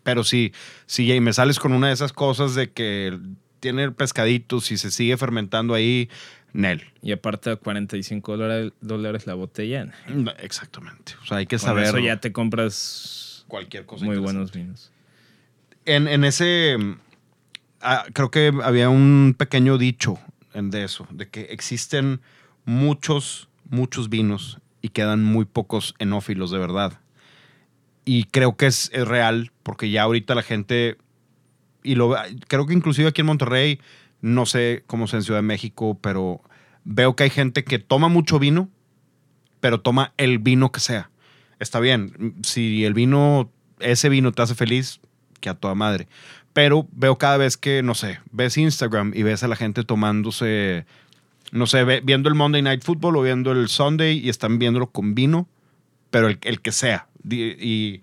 Pero 0.03 0.23
si, 0.23 0.53
si 0.86 1.19
me 1.19 1.34
sales 1.34 1.59
con 1.59 1.73
una 1.73 1.88
de 1.88 1.93
esas 1.93 2.13
cosas 2.13 2.55
de 2.55 2.71
que 2.71 3.19
tiene 3.59 3.91
pescaditos 3.91 4.71
y 4.71 4.78
se 4.78 4.89
sigue 4.89 5.17
fermentando 5.17 5.73
ahí, 5.73 6.09
Nel. 6.53 6.84
Y 7.01 7.11
aparte 7.11 7.49
a 7.49 7.55
45 7.57 8.38
dólares, 8.82 9.28
la 9.28 9.34
botella. 9.34 9.91
Exactamente. 10.39 11.13
O 11.21 11.26
sea, 11.26 11.38
hay 11.38 11.45
que 11.47 11.57
Con 11.57 11.65
saber 11.65 11.84
eso 11.86 11.99
ya 11.99 12.21
te 12.21 12.32
compras 12.32 13.43
cualquier 13.49 13.86
cosa. 13.86 14.05
muy 14.05 14.17
buenos 14.17 14.53
vinos. 14.53 14.91
En, 15.86 16.08
en 16.08 16.24
ese, 16.24 16.78
ah, 17.82 18.06
creo 18.14 18.32
que 18.32 18.52
había 18.64 18.90
un 18.90 19.36
pequeño 19.38 19.78
dicho 19.78 20.20
de 20.54 20.84
eso, 20.84 21.08
de 21.12 21.28
que 21.28 21.42
existen 21.52 22.22
muchos, 22.66 23.50
muchos 23.70 24.10
vinos 24.10 24.60
y 24.82 24.90
quedan 24.90 25.24
muy 25.24 25.46
pocos 25.46 25.96
enófilos 26.00 26.52
de 26.52 26.60
verdad. 26.60 27.00
Y 28.06 28.26
creo 28.26 28.56
que 28.56 28.68
es, 28.68 28.90
es 28.94 29.08
real, 29.08 29.52
porque 29.64 29.90
ya 29.90 30.04
ahorita 30.04 30.36
la 30.36 30.44
gente, 30.44 30.98
y 31.84 31.96
lo 31.96 32.16
creo 32.48 32.66
que 32.66 32.74
inclusive 32.74 33.10
aquí 33.10 33.22
en 33.22 33.28
Monterrey, 33.28 33.80
no 34.22 34.46
sé 34.46 34.84
cómo 34.88 35.08
sea 35.08 35.20
en 35.20 35.24
Ciudad 35.24 35.40
de 35.40 35.48
México, 35.48 35.98
pero 36.02 36.42
veo 36.84 37.16
que 37.16 37.24
hay 37.24 37.30
gente 37.30 37.64
que 37.64 37.80
toma 37.80 38.08
mucho 38.08 38.40
vino, 38.40 38.70
pero 39.60 39.82
toma 39.82 40.14
el 40.18 40.40
vino 40.40 40.72
que 40.72 40.80
sea. 40.80 41.10
Está 41.60 41.80
bien, 41.80 42.36
si 42.44 42.86
el 42.86 42.94
vino, 42.94 43.52
ese 43.80 44.10
vino 44.10 44.32
te 44.32 44.42
hace 44.42 44.56
feliz, 44.56 45.00
que 45.40 45.50
a 45.50 45.54
toda 45.54 45.76
madre. 45.76 46.08
Pero 46.54 46.88
veo 46.92 47.18
cada 47.18 47.38
vez 47.38 47.58
que, 47.58 47.84
no 47.84 47.96
sé, 47.96 48.20
ves 48.32 48.58
Instagram 48.58 49.12
y 49.16 49.24
ves 49.24 49.44
a 49.44 49.48
la 49.48 49.56
gente 49.56 49.84
tomándose, 49.84 50.86
no 51.52 51.68
sé, 51.68 51.84
ve- 51.84 52.02
viendo 52.04 52.30
el 52.30 52.36
Monday 52.36 52.62
Night 52.62 52.84
Football 52.84 53.18
o 53.18 53.22
viendo 53.22 53.52
el 53.52 53.68
Sunday 53.68 54.20
y 54.20 54.30
están 54.30 54.58
viéndolo 54.60 54.88
con 54.88 55.16
vino, 55.16 55.48
pero 56.12 56.28
el, 56.30 56.40
el 56.44 56.62
que 56.62 56.72
sea. 56.72 57.08
Y 57.30 58.02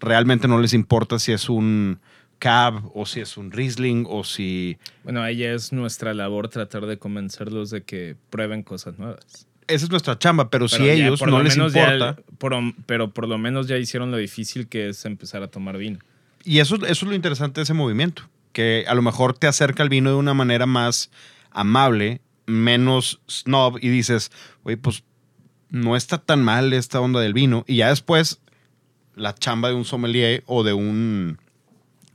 realmente 0.00 0.46
no 0.48 0.60
les 0.60 0.74
importa 0.74 1.18
si 1.18 1.32
es 1.32 1.48
un 1.48 1.98
cab 2.38 2.82
o 2.94 3.06
si 3.06 3.20
es 3.20 3.38
un 3.38 3.50
Riesling 3.50 4.04
o 4.08 4.24
si... 4.24 4.76
Bueno, 5.04 5.22
ahí 5.22 5.42
es 5.42 5.72
nuestra 5.72 6.12
labor 6.12 6.48
tratar 6.48 6.84
de 6.84 6.98
convencerlos 6.98 7.70
de 7.70 7.82
que 7.82 8.14
prueben 8.28 8.62
cosas 8.62 8.98
nuevas. 8.98 9.46
Esa 9.68 9.86
es 9.86 9.90
nuestra 9.90 10.18
chamba, 10.18 10.50
pero, 10.50 10.68
si 10.68 10.76
Pero 10.76 10.86
ya 10.86 10.92
ellos 10.92 11.22
no 11.26 11.42
les 11.42 11.56
importa... 11.56 12.16
por- 12.38 12.54
pero 12.84 13.10
por 13.10 13.26
lo 13.26 13.38
menos 13.38 13.68
ya 13.68 13.78
hicieron 13.78 14.10
lo 14.10 14.18
difícil 14.18 14.68
que 14.68 14.90
es 14.90 15.04
empezar 15.06 15.42
a 15.42 15.48
tomar 15.48 15.78
vino. 15.78 15.98
Y 16.46 16.60
eso, 16.60 16.76
eso 16.76 16.86
es 16.86 17.02
lo 17.02 17.14
interesante 17.14 17.58
de 17.58 17.64
ese 17.64 17.74
movimiento, 17.74 18.22
que 18.52 18.84
a 18.86 18.94
lo 18.94 19.02
mejor 19.02 19.36
te 19.36 19.48
acerca 19.48 19.82
al 19.82 19.88
vino 19.88 20.10
de 20.10 20.16
una 20.16 20.32
manera 20.32 20.64
más 20.64 21.10
amable, 21.50 22.20
menos 22.46 23.20
snob, 23.28 23.78
y 23.82 23.88
dices, 23.88 24.30
oye, 24.62 24.76
pues 24.76 25.02
no 25.70 25.96
está 25.96 26.18
tan 26.18 26.44
mal 26.44 26.72
esta 26.72 27.00
onda 27.00 27.18
del 27.18 27.34
vino. 27.34 27.64
Y 27.66 27.78
ya 27.78 27.88
después, 27.88 28.40
la 29.16 29.34
chamba 29.34 29.70
de 29.70 29.74
un 29.74 29.84
sommelier 29.84 30.44
o 30.46 30.62
de 30.62 30.72
un 30.72 31.40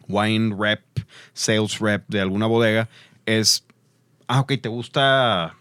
wine 0.07 0.55
rep, 0.57 0.81
sales 1.33 1.79
rep 1.79 2.05
de 2.07 2.21
alguna 2.21 2.45
bodega 2.45 2.87
es, 3.25 3.65
ah, 4.27 4.39
ok, 4.39 4.53
te 4.61 4.69
gusta... 4.69 5.57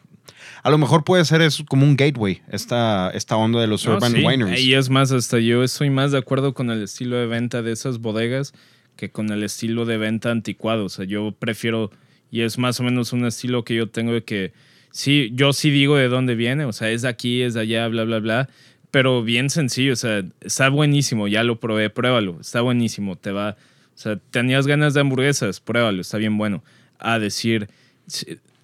A 0.62 0.70
lo 0.70 0.78
mejor 0.78 1.04
puede 1.04 1.24
ser 1.24 1.40
eso 1.42 1.64
como 1.66 1.84
un 1.84 1.96
gateway, 1.96 2.42
esta, 2.50 3.10
esta 3.10 3.36
onda 3.36 3.60
de 3.60 3.66
los 3.66 3.86
No, 3.86 3.94
urban 3.94 4.12
sí, 4.12 4.24
wineries. 4.24 4.60
Y 4.60 4.74
es 4.74 4.90
más, 4.90 5.10
hasta 5.12 5.38
yo 5.38 5.62
estoy 5.62 5.90
más 5.90 6.12
de 6.12 6.18
acuerdo 6.18 6.52
con 6.52 6.70
el 6.70 6.82
estilo 6.82 7.16
de 7.16 7.26
venta 7.26 7.62
de 7.62 7.72
esas 7.72 7.98
bodegas 7.98 8.52
que 8.96 9.10
con 9.10 9.30
el 9.30 9.42
estilo 9.42 9.86
de 9.86 9.96
venta 9.96 10.30
anticuado. 10.30 10.84
O 10.84 10.88
sea, 10.90 11.06
yo 11.06 11.32
prefiero, 11.32 11.90
y 12.30 12.42
es 12.42 12.58
más 12.58 12.78
o 12.80 12.82
menos 12.82 13.12
un 13.14 13.24
estilo 13.24 13.64
que 13.64 13.74
yo 13.74 13.88
tengo 13.88 14.12
de 14.12 14.22
que, 14.22 14.52
sí, 14.90 15.30
yo 15.32 15.54
sí 15.54 15.70
digo 15.70 15.96
de 15.96 16.08
dónde 16.08 16.34
viene, 16.34 16.66
o 16.66 16.72
sea, 16.72 16.90
es 16.90 17.02
de 17.02 17.08
aquí, 17.08 17.40
es 17.40 17.54
de 17.54 17.60
allá, 17.60 17.88
bla, 17.88 18.04
bla, 18.04 18.18
bla, 18.18 18.48
pero 18.90 19.22
bien 19.22 19.48
sencillo, 19.48 19.94
o 19.94 19.96
sea, 19.96 20.22
está 20.42 20.68
buenísimo, 20.68 21.28
ya 21.28 21.44
lo 21.44 21.60
probé, 21.60 21.88
pruébalo, 21.88 22.38
está 22.40 22.60
buenísimo, 22.60 23.16
te 23.16 23.30
va, 23.30 23.56
o 23.94 23.98
sea, 23.98 24.16
tenías 24.16 24.66
ganas 24.66 24.92
de 24.92 25.00
hamburguesas, 25.00 25.60
pruébalo, 25.60 26.02
está 26.02 26.18
bien 26.18 26.36
bueno. 26.36 26.62
A 26.98 27.18
decir, 27.18 27.68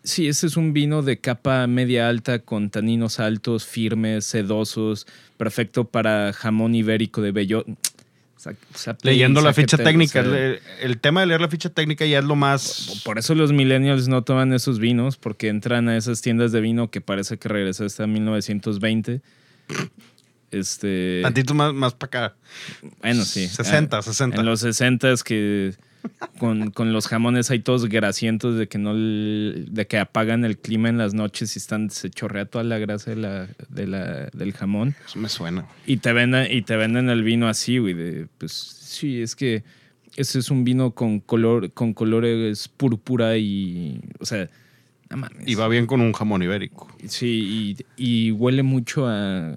sí, 0.07 0.26
ese 0.28 0.46
es 0.46 0.57
un 0.57 0.72
vino 0.72 1.02
de 1.02 1.18
capa 1.18 1.66
media 1.66 2.09
alta 2.09 2.38
con 2.38 2.70
taninos 2.70 3.20
altos, 3.20 3.66
firmes, 3.66 4.24
sedosos, 4.24 5.07
perfecto 5.36 5.84
para 5.84 6.32
jamón 6.32 6.74
ibérico 6.74 7.20
de 7.20 7.32
bello. 7.32 7.64
Sa- 8.38 8.54
sa- 8.74 8.96
Leyendo 9.02 9.40
la 9.40 9.52
ficha 9.52 9.76
o 9.76 9.82
técnica. 9.82 10.22
sea, 10.22 10.32
el, 10.46 10.61
el 10.80 10.98
tema 10.98 11.20
de 11.20 11.26
leer 11.26 11.40
la 11.40 11.48
ficha 11.48 11.68
técnica 11.70 12.07
ya 12.07 12.20
es 12.20 12.24
lo 12.24 12.36
más... 12.36 13.02
por 13.04 13.18
eso 13.18 13.34
los 13.34 13.52
millennials 13.52 14.09
no 14.09 14.22
toman 14.22 14.52
esos 14.52 14.78
vinos, 14.78 15.16
porque 15.16 15.48
entran 15.48 15.88
a 15.88 15.96
esas 15.96 16.22
tiendas 16.22 16.52
de 16.52 16.61
vino 16.61 16.90
que 16.90 17.00
parece 17.00 17.36
que 17.38 17.48
regresaste 17.48 18.02
a 18.02 18.07
1920. 18.07 19.20
Este. 20.51 21.20
Tantito 21.22 21.55
más, 21.55 21.74
más 21.74 21.94
para 21.94 22.26
acá. 22.28 22.36
Bueno, 23.01 23.24
sí. 23.24 23.47
60, 23.49 23.99
Ah, 23.99 24.03
60. 24.03 24.40
En 24.40 24.47
los 24.47 24.61
60 24.61 25.11
es 25.12 25.24
que 25.24 25.74
con, 26.38 26.70
con 26.70 26.92
los 26.92 27.09
jamones 27.09 27.51
hay 27.51 27.59
todos 27.59 27.86
grasientos 27.88 28.57
de 28.57 28.68
que 28.68 28.78
no 28.78 28.94
de 28.94 29.86
que 29.88 29.99
apagan 29.99 30.44
el 30.44 30.57
clima 30.57 30.88
en 30.88 30.99
las 30.99 31.14
noches 31.14 31.57
y 31.57 31.59
están 31.59 31.90
se 31.90 32.11
chorrea 32.11 32.44
toda 32.44 32.62
la 32.62 32.78
grasa 32.78 33.11
de 33.11 33.16
la, 33.16 33.49
de 33.68 33.86
la- 33.88 34.26
del 34.32 34.53
jamón 34.53 34.94
Eso 35.05 35.18
me 35.18 35.28
suena. 35.28 35.66
y 35.84 35.97
te 35.97 36.12
venden 36.12 36.47
y 36.51 36.62
te 36.62 36.76
venden 36.76 37.09
el 37.11 37.24
vino 37.24 37.49
así, 37.49 37.78
güey, 37.78 37.94
de 37.94 38.28
pues 38.38 38.53
sí, 38.53 39.20
es 39.20 39.34
que 39.34 39.64
ese 40.16 40.38
es 40.38 40.49
un 40.51 40.62
vino 40.62 40.92
con 40.92 41.18
color 41.18 41.72
con 41.72 41.92
colores 41.92 42.68
púrpura 42.68 43.36
y 43.36 44.01
o 44.20 44.24
sea, 44.26 44.49
no 45.11 45.16
mames. 45.16 45.47
Y 45.47 45.57
va 45.57 45.66
bien 45.68 45.86
con 45.86 46.01
un 46.01 46.12
jamón 46.12 46.42
ibérico. 46.42 46.88
Sí, 47.09 47.76
y, 47.99 48.26
y 48.28 48.30
huele 48.30 48.62
mucho 48.62 49.07
a. 49.09 49.57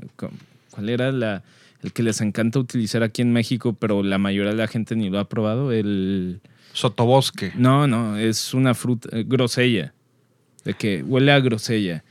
¿Cuál 0.79 0.89
era 0.89 1.11
la, 1.11 1.43
el 1.83 1.91
que 1.91 2.03
les 2.03 2.21
encanta 2.21 2.57
utilizar 2.59 3.03
aquí 3.03 3.21
en 3.21 3.33
México, 3.33 3.73
pero 3.77 4.01
la 4.01 4.17
mayoría 4.17 4.51
de 4.51 4.57
la 4.57 4.67
gente 4.67 4.95
ni 4.95 5.09
lo 5.09 5.19
ha 5.19 5.27
probado? 5.27 5.73
El. 5.73 6.39
Sotobosque. 6.71 7.51
No, 7.55 7.85
no, 7.87 8.15
es 8.17 8.53
una 8.53 8.73
fruta. 8.73 9.09
eh, 9.11 9.25
grosella. 9.27 9.93
De 10.63 10.73
que 10.73 11.03
huele 11.03 11.31
a 11.33 11.39
grosella. 11.41 12.03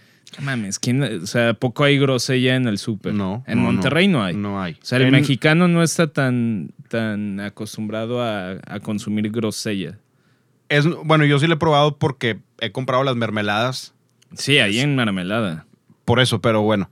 Mames, 0.43 0.79
¿quién, 0.79 1.03
o 1.03 1.27
sea, 1.27 1.55
poco 1.55 1.85
hay 1.85 1.99
grosella 1.99 2.57
en 2.57 2.69
el 2.69 2.77
súper. 2.77 3.14
No. 3.14 3.43
En 3.47 3.59
no, 3.59 3.64
Monterrey 3.73 4.07
no, 4.09 4.23
hay. 4.23 4.37
No 4.37 4.61
hay. 4.61 4.75
O 4.75 4.85
sea, 4.85 4.99
el 4.99 5.05
En- 5.05 5.12
mexicano 5.12 5.66
no 5.69 5.83
está 5.83 6.09
tan, 6.12 6.73
tan 6.89 7.41
acostumbrado 7.41 8.21
a, 8.23 8.59
a 8.66 8.81
consumir 8.81 9.31
grosella. 9.31 9.99
Es, 10.69 10.85
bueno, 11.05 11.25
yo 11.25 11.39
sí 11.39 11.47
lo 11.47 11.55
he 11.55 11.59
probado 11.59 11.97
porque 11.97 12.39
he 12.61 12.71
comprado 12.73 13.03
las 13.05 13.16
mermeladas. 13.16 13.95
Sí, 14.35 14.59
ahí 14.59 14.81
en 14.81 14.95
mermelada. 14.97 15.64
Por 16.05 16.21
eso, 16.21 16.41
pero 16.43 16.61
bueno. 16.61 16.91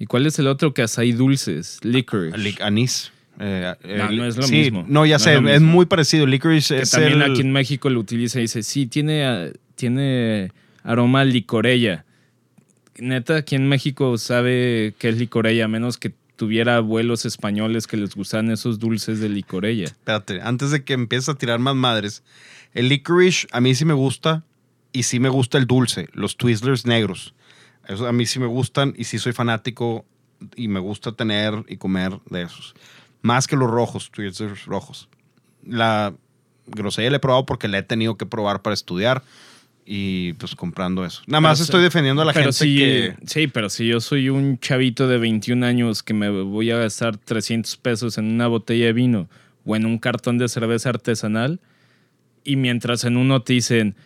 ¿Y 0.00 0.06
cuál 0.06 0.26
es 0.26 0.36
el 0.40 0.48
otro 0.48 0.74
que 0.74 0.84
hay 0.96 1.12
dulces? 1.12 1.78
Licorice. 1.84 2.36
Lic- 2.38 2.60
Anís. 2.62 3.12
eh, 3.38 3.74
No, 3.84 3.88
eh, 4.10 4.16
no 4.16 4.24
es 4.24 4.36
lo 4.36 4.42
sí, 4.44 4.54
mismo. 4.54 4.84
No, 4.88 5.06
ya 5.06 5.16
No 5.16 5.18
sé, 5.20 5.54
es 5.54 5.60
muy 5.60 5.86
parecido. 5.86 6.26
Licorice 6.26 6.76
que 6.76 6.82
es 6.82 6.90
también 6.90 7.20
el- 7.22 7.30
aquí 7.30 7.42
en 7.42 7.52
México 7.52 7.88
lo 7.90 8.00
utiliza 8.00 8.38
y 8.38 8.42
dice, 8.42 8.62
sí, 8.64 8.86
tiene, 8.86 9.24
ah, 9.24 9.50
tiene 9.76 10.50
aroma 10.82 11.20
a 11.20 11.24
licorella. 11.24 12.04
Neta, 12.98 13.36
aquí 13.36 13.54
en 13.56 13.68
México 13.68 14.18
sabe 14.18 14.94
qué 14.98 15.10
es 15.10 15.16
licorella, 15.18 15.66
a 15.66 15.68
menos 15.68 15.96
que 15.96 16.12
tuviera 16.36 16.76
abuelos 16.76 17.24
españoles 17.26 17.86
que 17.86 17.96
les 17.98 18.14
gustaban 18.14 18.50
esos 18.50 18.78
dulces 18.78 19.20
de 19.20 19.28
licorella. 19.28 19.84
Espérate, 19.84 20.40
antes 20.42 20.70
de 20.70 20.82
que 20.84 20.94
empieces 20.94 21.28
a 21.28 21.34
tirar 21.34 21.58
más 21.58 21.74
madres. 21.76 22.22
El 22.72 22.88
licorice 22.88 23.46
a 23.52 23.60
mí 23.60 23.74
sí 23.74 23.84
me 23.84 23.94
gusta 23.94 24.44
y 24.92 25.02
sí 25.04 25.20
me 25.20 25.28
gusta 25.28 25.58
el 25.58 25.66
dulce, 25.66 26.08
los 26.14 26.36
Twizzlers 26.36 26.86
negros. 26.86 27.34
Eso 27.90 28.06
a 28.06 28.12
mí 28.12 28.24
sí 28.24 28.38
me 28.38 28.46
gustan 28.46 28.94
y 28.96 29.04
sí 29.04 29.18
soy 29.18 29.32
fanático 29.32 30.04
y 30.54 30.68
me 30.68 30.78
gusta 30.78 31.10
tener 31.10 31.64
y 31.66 31.76
comer 31.76 32.20
de 32.30 32.42
esos. 32.42 32.74
Más 33.20 33.48
que 33.48 33.56
los 33.56 33.68
rojos, 33.68 34.12
Twizzlers 34.12 34.64
rojos. 34.66 35.08
La 35.66 36.14
grosella 36.68 37.10
la 37.10 37.16
he 37.16 37.20
probado 37.20 37.46
porque 37.46 37.66
la 37.66 37.78
he 37.78 37.82
tenido 37.82 38.16
que 38.16 38.26
probar 38.26 38.62
para 38.62 38.74
estudiar 38.74 39.24
y 39.84 40.34
pues 40.34 40.54
comprando 40.54 41.04
eso. 41.04 41.22
Nada 41.26 41.40
más 41.40 41.58
estoy 41.58 41.82
defendiendo 41.82 42.22
a 42.22 42.24
la 42.24 42.32
gente 42.32 42.52
sí, 42.52 42.78
que... 42.78 43.16
Sí, 43.26 43.48
pero 43.48 43.68
si 43.68 43.88
yo 43.88 44.00
soy 44.00 44.28
un 44.28 44.60
chavito 44.60 45.08
de 45.08 45.18
21 45.18 45.66
años 45.66 46.04
que 46.04 46.14
me 46.14 46.30
voy 46.30 46.70
a 46.70 46.76
gastar 46.76 47.16
300 47.16 47.76
pesos 47.78 48.18
en 48.18 48.26
una 48.26 48.46
botella 48.46 48.86
de 48.86 48.92
vino 48.92 49.28
o 49.64 49.74
en 49.74 49.84
un 49.84 49.98
cartón 49.98 50.38
de 50.38 50.48
cerveza 50.48 50.90
artesanal 50.90 51.60
y 52.44 52.54
mientras 52.54 53.02
en 53.02 53.16
uno 53.16 53.42
te 53.42 53.54
dicen 53.54 53.96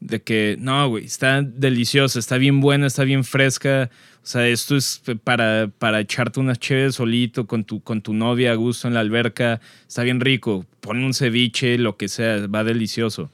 de 0.00 0.22
que 0.22 0.56
no, 0.58 0.88
güey, 0.88 1.04
está 1.04 1.42
deliciosa, 1.42 2.18
está 2.18 2.38
bien 2.38 2.60
buena, 2.60 2.86
está 2.86 3.04
bien 3.04 3.24
fresca, 3.24 3.90
o 4.22 4.26
sea, 4.26 4.48
esto 4.48 4.76
es 4.76 5.02
para, 5.24 5.70
para 5.78 6.00
echarte 6.00 6.40
unas 6.40 6.58
chéves 6.58 6.96
solito 6.96 7.46
con 7.46 7.64
tu, 7.64 7.82
con 7.82 8.02
tu 8.02 8.12
novia 8.14 8.52
a 8.52 8.54
gusto 8.54 8.88
en 8.88 8.94
la 8.94 9.00
alberca, 9.00 9.60
está 9.86 10.02
bien 10.02 10.20
rico, 10.20 10.66
pon 10.80 11.02
un 11.04 11.14
ceviche, 11.14 11.78
lo 11.78 11.96
que 11.96 12.08
sea, 12.08 12.46
va 12.46 12.64
delicioso 12.64 13.30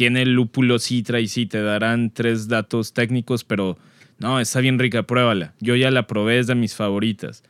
tiene 0.00 0.24
lúpulo 0.24 0.78
citra 0.78 1.20
y 1.20 1.28
sí, 1.28 1.44
te 1.44 1.62
darán 1.62 2.10
tres 2.10 2.48
datos 2.48 2.94
técnicos, 2.94 3.44
pero 3.44 3.76
no, 4.18 4.40
está 4.40 4.60
bien 4.60 4.78
rica, 4.78 5.02
pruébala. 5.02 5.52
Yo 5.60 5.76
ya 5.76 5.90
la 5.90 6.06
probé, 6.06 6.38
es 6.38 6.46
de 6.46 6.54
mis 6.54 6.74
favoritas. 6.74 7.42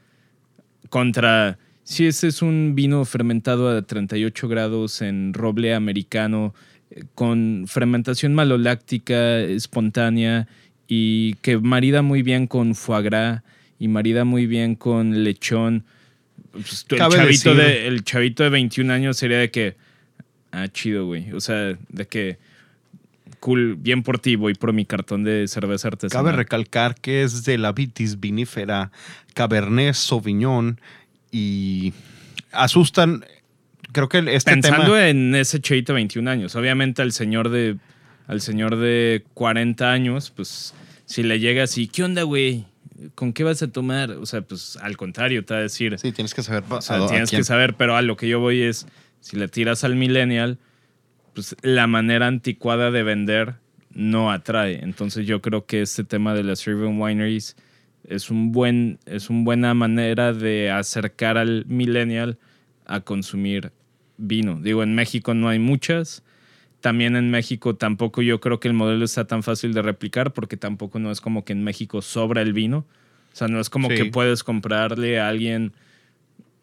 Contra, 0.88 1.58
si 1.84 2.06
ese 2.06 2.26
es 2.26 2.42
un 2.42 2.74
vino 2.74 3.04
fermentado 3.04 3.68
a 3.68 3.82
38 3.82 4.48
grados 4.48 5.00
en 5.00 5.32
roble 5.32 5.74
americano, 5.74 6.52
con 7.14 7.64
fermentación 7.68 8.34
maloláctica 8.34 9.40
espontánea 9.40 10.48
y 10.88 11.34
que 11.34 11.58
marida 11.58 12.02
muy 12.02 12.22
bien 12.22 12.46
con 12.46 12.74
foie 12.74 13.02
gras 13.02 13.42
y 13.78 13.88
marida 13.88 14.24
muy 14.24 14.46
bien 14.46 14.74
con 14.74 15.24
lechón. 15.24 15.84
Pues, 16.52 16.84
el, 16.90 16.98
chavito 16.98 17.54
de, 17.54 17.86
el 17.86 18.04
chavito 18.04 18.42
de 18.42 18.50
21 18.50 18.92
años 18.92 19.16
sería 19.16 19.38
de 19.38 19.50
que, 19.50 19.76
ah, 20.50 20.66
chido, 20.68 21.06
güey. 21.06 21.32
O 21.32 21.40
sea, 21.40 21.78
de 21.88 22.06
que, 22.08 22.38
cool, 23.38 23.76
bien 23.76 24.02
por 24.02 24.18
ti, 24.18 24.34
voy 24.34 24.54
por 24.54 24.72
mi 24.72 24.84
cartón 24.84 25.22
de 25.22 25.46
cerveza 25.46 25.88
artesanal. 25.88 26.24
Cabe 26.24 26.36
recalcar 26.36 26.96
que 26.96 27.22
es 27.22 27.44
de 27.44 27.56
la 27.56 27.72
vitis 27.72 28.18
vinífera 28.18 28.90
Cabernet 29.34 29.94
Sauvignon 29.94 30.80
y 31.30 31.92
asustan. 32.52 33.24
Creo 33.92 34.08
que 34.08 34.18
este 34.34 34.52
Pensando 34.52 34.92
tema. 34.94 35.08
en 35.08 35.34
ese 35.34 35.60
chavito 35.60 35.92
de 35.92 35.96
21 35.96 36.30
años, 36.30 36.54
obviamente 36.56 37.02
al 37.02 37.12
señor 37.12 37.48
de 37.48 37.76
al 38.26 38.40
señor 38.40 38.76
de 38.76 39.24
40 39.34 39.90
años, 39.90 40.30
pues 40.30 40.72
si 41.04 41.24
le 41.24 41.40
llega 41.40 41.64
así, 41.64 41.88
¿qué 41.88 42.04
onda, 42.04 42.22
güey? 42.22 42.64
¿Con 43.16 43.32
qué 43.32 43.42
vas 43.42 43.60
a 43.62 43.68
tomar? 43.72 44.12
O 44.12 44.26
sea, 44.26 44.42
pues 44.42 44.76
al 44.80 44.96
contrario, 44.96 45.44
te 45.44 45.54
va 45.54 45.60
a 45.60 45.62
decir, 45.64 45.98
Sí, 45.98 46.12
tienes 46.12 46.32
que 46.34 46.42
saber. 46.44 46.62
o 46.68 46.80
sea, 46.80 47.04
tienes 47.08 47.30
que 47.30 47.42
saber, 47.42 47.74
pero 47.74 47.96
a 47.96 48.02
lo 48.02 48.16
que 48.16 48.28
yo 48.28 48.38
voy 48.38 48.62
es, 48.62 48.86
si 49.20 49.36
le 49.36 49.48
tiras 49.48 49.82
al 49.82 49.96
millennial, 49.96 50.58
pues 51.34 51.56
la 51.62 51.88
manera 51.88 52.28
anticuada 52.28 52.92
de 52.92 53.02
vender 53.02 53.54
no 53.92 54.30
atrae. 54.30 54.78
Entonces 54.84 55.26
yo 55.26 55.40
creo 55.42 55.66
que 55.66 55.82
este 55.82 56.04
tema 56.04 56.32
de 56.34 56.44
las 56.44 56.64
Riven 56.64 57.00
Wineries 57.00 57.56
es 58.08 58.30
un 58.30 58.52
buen, 58.52 59.00
es 59.06 59.28
una 59.28 59.42
buena 59.42 59.74
manera 59.74 60.32
de 60.32 60.70
acercar 60.70 61.36
al 61.36 61.64
millennial 61.66 62.38
a 62.86 63.00
consumir 63.00 63.72
vino. 64.20 64.60
Digo, 64.60 64.82
en 64.82 64.94
México 64.94 65.34
no 65.34 65.48
hay 65.48 65.58
muchas. 65.58 66.22
También 66.80 67.16
en 67.16 67.30
México 67.30 67.74
tampoco 67.76 68.22
yo 68.22 68.40
creo 68.40 68.58
que 68.60 68.68
el 68.68 68.74
modelo 68.74 69.04
está 69.04 69.26
tan 69.26 69.42
fácil 69.42 69.74
de 69.74 69.82
replicar 69.82 70.32
porque 70.32 70.56
tampoco 70.56 70.98
no 70.98 71.10
es 71.10 71.20
como 71.20 71.44
que 71.44 71.52
en 71.52 71.62
México 71.64 72.00
sobra 72.02 72.40
el 72.42 72.52
vino. 72.52 72.86
O 73.32 73.36
sea, 73.36 73.48
no 73.48 73.60
es 73.60 73.68
como 73.70 73.88
Sí. 73.90 73.96
que 73.96 74.04
puedes 74.06 74.42
comprarle 74.44 75.20
a 75.20 75.28
alguien, 75.28 75.72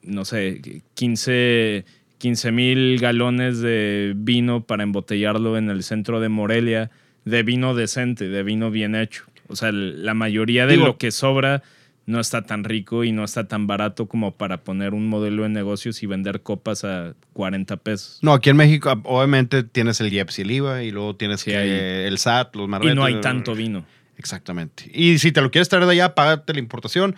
no 0.01 0.25
sé, 0.25 0.61
15 0.95 2.51
mil 2.51 2.97
galones 2.99 3.59
de 3.59 4.13
vino 4.15 4.63
para 4.63 4.83
embotellarlo 4.83 5.57
en 5.57 5.69
el 5.69 5.83
centro 5.83 6.19
de 6.19 6.29
Morelia, 6.29 6.89
de 7.25 7.43
vino 7.43 7.75
decente, 7.75 8.27
de 8.27 8.43
vino 8.43 8.71
bien 8.71 8.95
hecho. 8.95 9.23
O 9.47 9.55
sea, 9.55 9.71
la 9.71 10.13
mayoría 10.13 10.65
de 10.65 10.73
Digo- 10.73 10.85
lo 10.87 10.97
que 10.97 11.11
sobra 11.11 11.61
no 12.07 12.19
está 12.19 12.41
tan 12.41 12.63
rico 12.63 13.03
y 13.03 13.11
no 13.11 13.23
está 13.23 13.47
tan 13.47 13.67
barato 13.67 14.07
como 14.07 14.31
para 14.35 14.63
poner 14.63 14.93
un 14.95 15.07
modelo 15.07 15.43
de 15.43 15.49
negocios 15.49 16.01
y 16.01 16.07
vender 16.07 16.41
copas 16.41 16.83
a 16.83 17.13
40 17.33 17.77
pesos. 17.77 18.17
No, 18.23 18.33
aquí 18.33 18.49
en 18.49 18.55
México, 18.57 18.91
obviamente, 19.03 19.61
tienes 19.63 20.01
el 20.01 20.11
IEPS 20.11 20.39
y 20.39 20.41
el 20.41 20.51
IVA, 20.51 20.83
y 20.83 20.91
luego 20.91 21.15
tienes 21.15 21.41
Sí, 21.41 21.51
que 21.51 21.57
hay- 21.57 21.69
el 22.07 22.17
SAT, 22.17 22.55
los 22.55 22.67
marbetes. 22.67 22.93
Y 22.93 22.95
no 22.95 23.03
hay 23.05 23.21
tanto 23.21 23.53
vino. 23.53 23.85
Exactamente. 24.17 24.89
Y 24.93 25.19
si 25.19 25.31
te 25.31 25.41
lo 25.41 25.51
quieres 25.51 25.69
traer 25.69 25.85
de 25.85 25.91
allá, 25.91 26.15
págate 26.15 26.53
la 26.53 26.59
importación. 26.59 27.15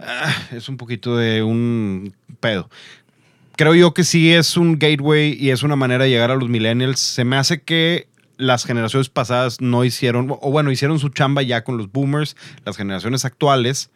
Ah, 0.00 0.34
es 0.52 0.68
un 0.68 0.76
poquito 0.76 1.16
de 1.16 1.42
un 1.42 2.12
pedo. 2.40 2.68
Creo 3.56 3.74
yo 3.74 3.94
que 3.94 4.02
sí 4.04 4.32
es 4.32 4.56
un 4.56 4.78
gateway 4.78 5.32
y 5.38 5.50
es 5.50 5.62
una 5.62 5.76
manera 5.76 6.04
de 6.04 6.10
llegar 6.10 6.30
a 6.30 6.36
los 6.36 6.48
millennials. 6.48 7.00
Se 7.00 7.24
me 7.24 7.36
hace 7.36 7.62
que 7.62 8.08
las 8.38 8.64
generaciones 8.64 9.08
pasadas 9.08 9.60
no 9.62 9.84
hicieron, 9.84 10.28
o 10.30 10.50
bueno, 10.50 10.70
hicieron 10.70 10.98
su 10.98 11.08
chamba 11.10 11.42
ya 11.42 11.64
con 11.64 11.78
los 11.78 11.90
boomers. 11.92 12.36
Las 12.66 12.76
generaciones 12.76 13.24
actuales, 13.24 13.90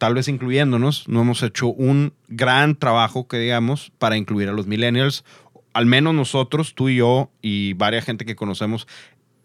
tal 0.00 0.14
vez 0.14 0.28
incluyéndonos, 0.28 1.06
no 1.08 1.20
hemos 1.20 1.42
hecho 1.42 1.66
un 1.66 2.14
gran 2.26 2.74
trabajo, 2.74 3.28
que 3.28 3.36
digamos, 3.36 3.92
para 3.98 4.16
incluir 4.16 4.48
a 4.48 4.52
los 4.52 4.66
millennials. 4.66 5.26
Al 5.74 5.84
menos 5.84 6.14
nosotros, 6.14 6.74
tú 6.74 6.88
y 6.88 6.96
yo 6.96 7.30
y 7.42 7.74
varias 7.74 8.06
gente 8.06 8.24
que 8.24 8.34
conocemos, 8.34 8.88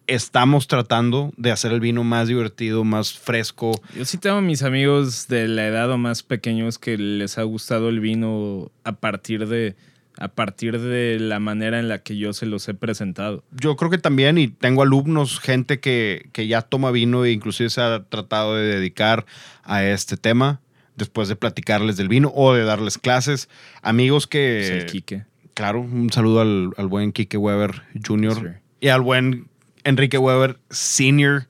estamos 0.08 0.68
tratando 0.68 1.34
de 1.36 1.51
hacer 1.51 1.74
el 1.74 1.82
vino 1.82 2.06
más 2.06 2.30
divertido, 2.30 2.86
más 2.86 3.12
fresco. 3.12 3.72
Yo 3.97 4.06
sí 4.06 4.18
tengo 4.18 4.39
mis 4.39 4.64
amigos 4.64 5.28
de 5.28 5.49
la 5.49 5.68
edad 5.68 5.91
o 5.91 5.97
más 5.97 6.24
pequeños 6.24 6.80
que 6.80 6.97
les 6.97 7.38
ha 7.38 7.43
gustado 7.43 7.89
el 7.89 7.99
vino 7.99 8.72
a 8.86 8.93
partir 8.93 9.49
de 9.49 9.76
a 10.18 10.30
partir 10.30 10.80
de 10.80 11.20
la 11.20 11.39
manera 11.39 11.80
en 11.80 11.88
la 11.89 11.99
que 11.99 12.18
yo 12.18 12.34
se 12.34 12.45
los 12.45 12.68
he 12.68 12.74
presentado. 12.74 13.43
Yo 13.51 13.76
creo 13.76 13.91
que 13.91 13.97
también, 13.97 14.38
y 14.38 14.47
tengo 14.47 14.82
alumnos, 14.82 15.39
gente 15.39 15.80
que, 15.80 16.30
que 16.32 16.47
ya 16.47 16.61
toma 16.61 16.91
vino 16.91 17.26
e 17.26 17.32
inclusive 17.32 17.70
se 17.70 17.82
ha 17.82 18.03
tratado 18.05 18.55
de 18.55 18.63
dedicar 18.63 19.26
a 19.63 19.84
este 19.84 20.18
tema 20.18 20.61
después 20.95 21.28
de 21.28 21.36
platicarles 21.36 21.97
del 21.97 22.07
vino 22.07 22.32
o 22.34 22.53
de 22.53 22.63
darles 22.63 22.97
clases. 22.97 23.49
Amigos 23.82 24.28
que... 24.28 24.66
Pues 24.68 24.84
el 24.84 24.86
Quique. 24.86 25.26
Claro, 25.53 25.82
un 25.82 26.11
saludo 26.11 26.41
al, 26.41 26.72
al 26.78 26.88
buen 26.88 27.11
Kike 27.11 27.38
Weber 27.38 27.84
Jr. 28.05 28.36
Sí. 28.36 28.45
y 28.82 28.88
al 28.89 29.01
buen 29.01 29.47
Enrique 29.86 30.18
Weber 30.18 30.57
Sr. 30.70 31.47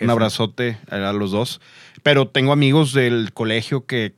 Un 0.00 0.10
abrazote 0.10 0.78
a 0.90 1.12
los 1.12 1.30
dos. 1.30 1.60
Pero 2.02 2.28
tengo 2.28 2.52
amigos 2.52 2.92
del 2.92 3.32
colegio 3.32 3.86
que. 3.86 4.14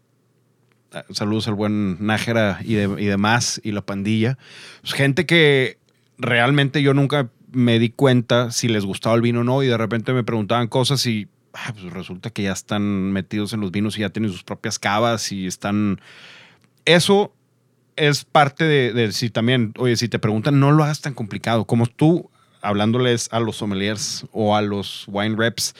Ah, 0.92 1.04
Saludos 1.10 1.48
al 1.48 1.54
buen 1.54 2.04
Nájera 2.04 2.60
y, 2.64 2.74
de- 2.74 3.02
y 3.02 3.06
demás, 3.06 3.60
y 3.64 3.72
la 3.72 3.82
pandilla. 3.82 4.38
Pues, 4.82 4.92
gente 4.94 5.26
que 5.26 5.78
realmente 6.18 6.82
yo 6.82 6.94
nunca 6.94 7.30
me 7.52 7.78
di 7.78 7.90
cuenta 7.90 8.50
si 8.50 8.68
les 8.68 8.84
gustaba 8.84 9.14
el 9.16 9.22
vino 9.22 9.40
o 9.40 9.44
no, 9.44 9.62
y 9.62 9.66
de 9.68 9.76
repente 9.78 10.12
me 10.12 10.24
preguntaban 10.24 10.68
cosas 10.68 11.04
y 11.06 11.28
ah, 11.54 11.72
pues 11.72 11.92
resulta 11.92 12.30
que 12.30 12.42
ya 12.42 12.52
están 12.52 13.12
metidos 13.12 13.52
en 13.52 13.60
los 13.60 13.70
vinos 13.70 13.96
y 13.96 14.00
ya 14.02 14.10
tienen 14.10 14.30
sus 14.30 14.44
propias 14.44 14.78
cavas 14.78 15.32
y 15.32 15.46
están. 15.46 16.00
Eso 16.84 17.34
es 17.96 18.24
parte 18.24 18.64
de, 18.64 18.92
de 18.92 19.12
si 19.12 19.30
también, 19.30 19.72
oye, 19.78 19.96
si 19.96 20.08
te 20.08 20.18
preguntan, 20.18 20.60
no 20.60 20.72
lo 20.72 20.84
hagas 20.84 21.00
tan 21.00 21.14
complicado. 21.14 21.64
Como 21.64 21.86
tú, 21.86 22.30
hablándoles 22.62 23.28
a 23.32 23.40
los 23.40 23.56
sommeliers 23.56 24.26
o 24.32 24.54
a 24.56 24.62
los 24.62 25.04
wine 25.08 25.34
reps, 25.36 25.74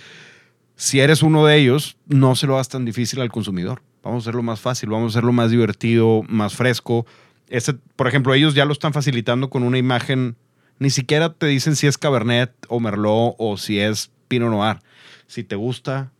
si 0.75 1.01
eres 1.01 1.23
uno 1.23 1.45
de 1.47 1.57
ellos, 1.57 1.97
no 2.07 2.35
se 2.37 2.47
lo 2.47 2.55
hagas 2.55 2.69
tan 2.69 2.85
difícil 2.85 3.21
al 3.21 3.31
consumidor. 3.31 3.83
Vamos 4.03 4.22
a 4.22 4.24
hacerlo 4.24 4.42
más 4.42 4.61
fácil, 4.61 4.88
vamos 4.90 5.14
a 5.14 5.18
hacerlo 5.18 5.32
más 5.32 5.51
divertido, 5.51 6.22
más 6.28 6.55
fresco. 6.55 7.07
Ese, 7.49 7.74
por 7.96 8.07
ejemplo, 8.09 8.34
ellos 8.34 8.55
ya 8.55 8.64
lo 8.64 8.72
están 8.72 8.92
facilitando 8.92 9.51
con 9.51 9.62
una 9.62 9.78
imagen. 9.78 10.36
Ni 10.78 10.90
siquiera 10.90 11.32
te 11.32 11.46
dicen 11.46 11.76
si 11.76 11.86
es 11.86 11.99
Cabernet 11.99 12.53
o 12.68 12.78
Merlot 12.80 13.34
o 13.38 13.57
si 13.57 13.80
es 13.80 14.11
Pinot 14.28 14.51
Noir. 14.51 14.78
Si 15.26 15.42
te 15.44 15.57
gusta, 15.57 16.11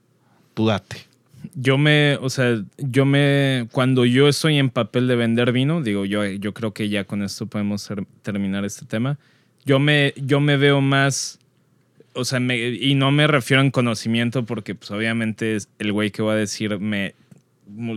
tú 0.55 0.67
date. 0.67 0.97
Yo 1.55 1.79
me, 1.79 2.17
o 2.21 2.29
sea, 2.31 2.61
yo 2.79 3.05
me, 3.05 3.69
cuando 3.71 4.05
yo 4.05 4.27
estoy 4.29 4.59
en 4.59 4.71
papel 4.71 5.07
de 5.07 5.15
vender 5.15 5.53
vino, 5.53 5.81
digo, 5.83 6.05
yo, 6.05 6.25
yo 6.27 6.53
creo 6.53 6.73
que 6.75 6.89
ya 6.89 7.05
con 7.05 7.23
esto 7.23 7.47
podemos 7.47 7.87
ter- 7.87 8.05
terminar 8.23 8.65
este 8.65 8.85
tema. 8.85 9.19
Yo 9.65 9.79
me, 9.79 10.15
yo 10.17 10.41
me 10.41 10.57
veo 10.57 10.81
más, 10.81 11.39
o 12.15 12.25
sea, 12.25 12.41
me- 12.41 12.59
y 12.71 12.95
no 12.97 13.13
me 13.13 13.29
refiero 13.29 13.63
en 13.63 13.71
conocimiento 13.71 14.45
porque, 14.45 14.75
pues, 14.75 14.91
obviamente 14.91 15.57
el 15.79 15.93
güey 15.93 16.11
que 16.11 16.23
va 16.23 16.33
a 16.33 16.37
decir 16.37 16.81
me, 16.81 17.15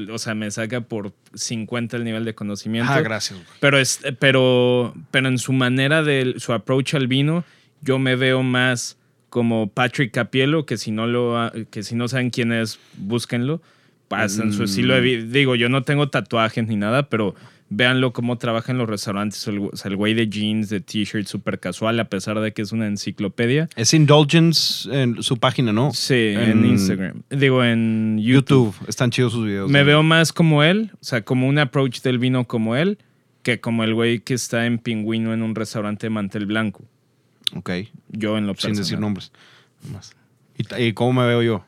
o 0.09 0.17
sea, 0.17 0.35
me 0.35 0.49
saca 0.51 0.81
por 0.81 1.13
50 1.33 1.97
el 1.97 2.03
nivel 2.03 2.25
de 2.25 2.35
conocimiento. 2.35 2.91
Ah, 2.91 3.01
gracias. 3.01 3.39
güey. 3.39 3.47
Pero, 3.59 3.77
es, 3.79 4.01
pero, 4.19 4.93
pero 5.11 5.27
en 5.27 5.37
su 5.37 5.53
manera 5.53 6.03
de 6.03 6.35
su 6.37 6.53
approach 6.53 6.95
al 6.95 7.07
vino, 7.07 7.43
yo 7.81 7.99
me 7.99 8.15
veo 8.15 8.43
más 8.43 8.97
como 9.29 9.69
Patrick 9.69 10.11
Capielo, 10.11 10.65
que 10.65 10.77
si 10.77 10.91
no 10.91 11.07
lo 11.07 11.51
que 11.71 11.83
si 11.83 11.95
no 11.95 12.07
saben 12.07 12.29
quién 12.29 12.51
es, 12.51 12.79
búsquenlo. 12.97 13.61
Pasa 14.09 14.43
en 14.43 14.51
su 14.51 14.63
estilo 14.63 14.93
de 14.93 14.99
vida. 14.99 15.23
Digo, 15.25 15.55
yo 15.55 15.69
no 15.69 15.83
tengo 15.83 16.09
tatuajes 16.09 16.67
ni 16.67 16.75
nada, 16.75 17.07
pero 17.07 17.33
véanlo 17.71 18.11
cómo 18.11 18.37
trabaja 18.37 18.71
en 18.71 18.77
los 18.77 18.87
restaurantes. 18.87 19.47
El, 19.47 19.59
o 19.59 19.75
sea, 19.75 19.89
el 19.89 19.95
güey 19.95 20.13
de 20.13 20.29
jeans, 20.29 20.69
de 20.69 20.81
t-shirt, 20.81 21.25
súper 21.25 21.59
casual, 21.59 21.99
a 21.99 22.05
pesar 22.05 22.39
de 22.39 22.53
que 22.53 22.61
es 22.61 22.71
una 22.71 22.85
enciclopedia. 22.85 23.69
Es 23.75 23.93
Indulgence 23.93 24.87
en 24.91 25.23
su 25.23 25.37
página, 25.37 25.71
¿no? 25.71 25.91
Sí, 25.93 26.33
en, 26.37 26.65
Instagram. 26.65 27.23
Digo, 27.29 27.63
en 27.63 28.19
YouTube. 28.19 28.73
YouTube. 28.73 28.89
Están 28.89 29.09
chidos 29.09 29.31
sus 29.31 29.45
videos. 29.45 29.71
Me 29.71 29.79
¿no? 29.79 29.85
veo 29.85 30.03
más 30.03 30.33
como 30.33 30.63
él, 30.63 30.91
o 30.93 31.03
sea, 31.03 31.23
como 31.23 31.47
un 31.47 31.57
approach 31.57 32.01
del 32.01 32.19
vino 32.19 32.45
como 32.45 32.75
él, 32.75 32.99
que 33.41 33.59
como 33.61 33.83
el 33.83 33.93
güey 33.93 34.19
que 34.19 34.33
está 34.33 34.65
en 34.65 34.77
Pingüino 34.77 35.33
en 35.33 35.41
un 35.41 35.55
restaurante 35.55 36.07
de 36.07 36.11
mantel 36.11 36.45
blanco. 36.45 36.83
Ok. 37.55 37.71
Yo 38.09 38.37
en 38.37 38.47
lo 38.47 38.53
Sin 38.53 38.71
personal. 38.71 38.77
decir 38.77 38.99
nombres. 38.99 39.31
¿Y, 40.57 40.83
y 40.83 40.93
cómo 40.93 41.21
me 41.21 41.27
veo 41.27 41.41
yo? 41.41 41.65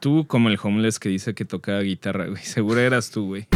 Tú 0.00 0.26
como 0.26 0.48
el 0.48 0.58
homeless 0.60 0.98
que 0.98 1.10
dice 1.10 1.34
que 1.34 1.44
tocaba 1.44 1.80
guitarra, 1.80 2.26
güey. 2.26 2.42
Seguro 2.44 2.80
eras 2.80 3.10
tú, 3.10 3.26
güey. 3.26 3.46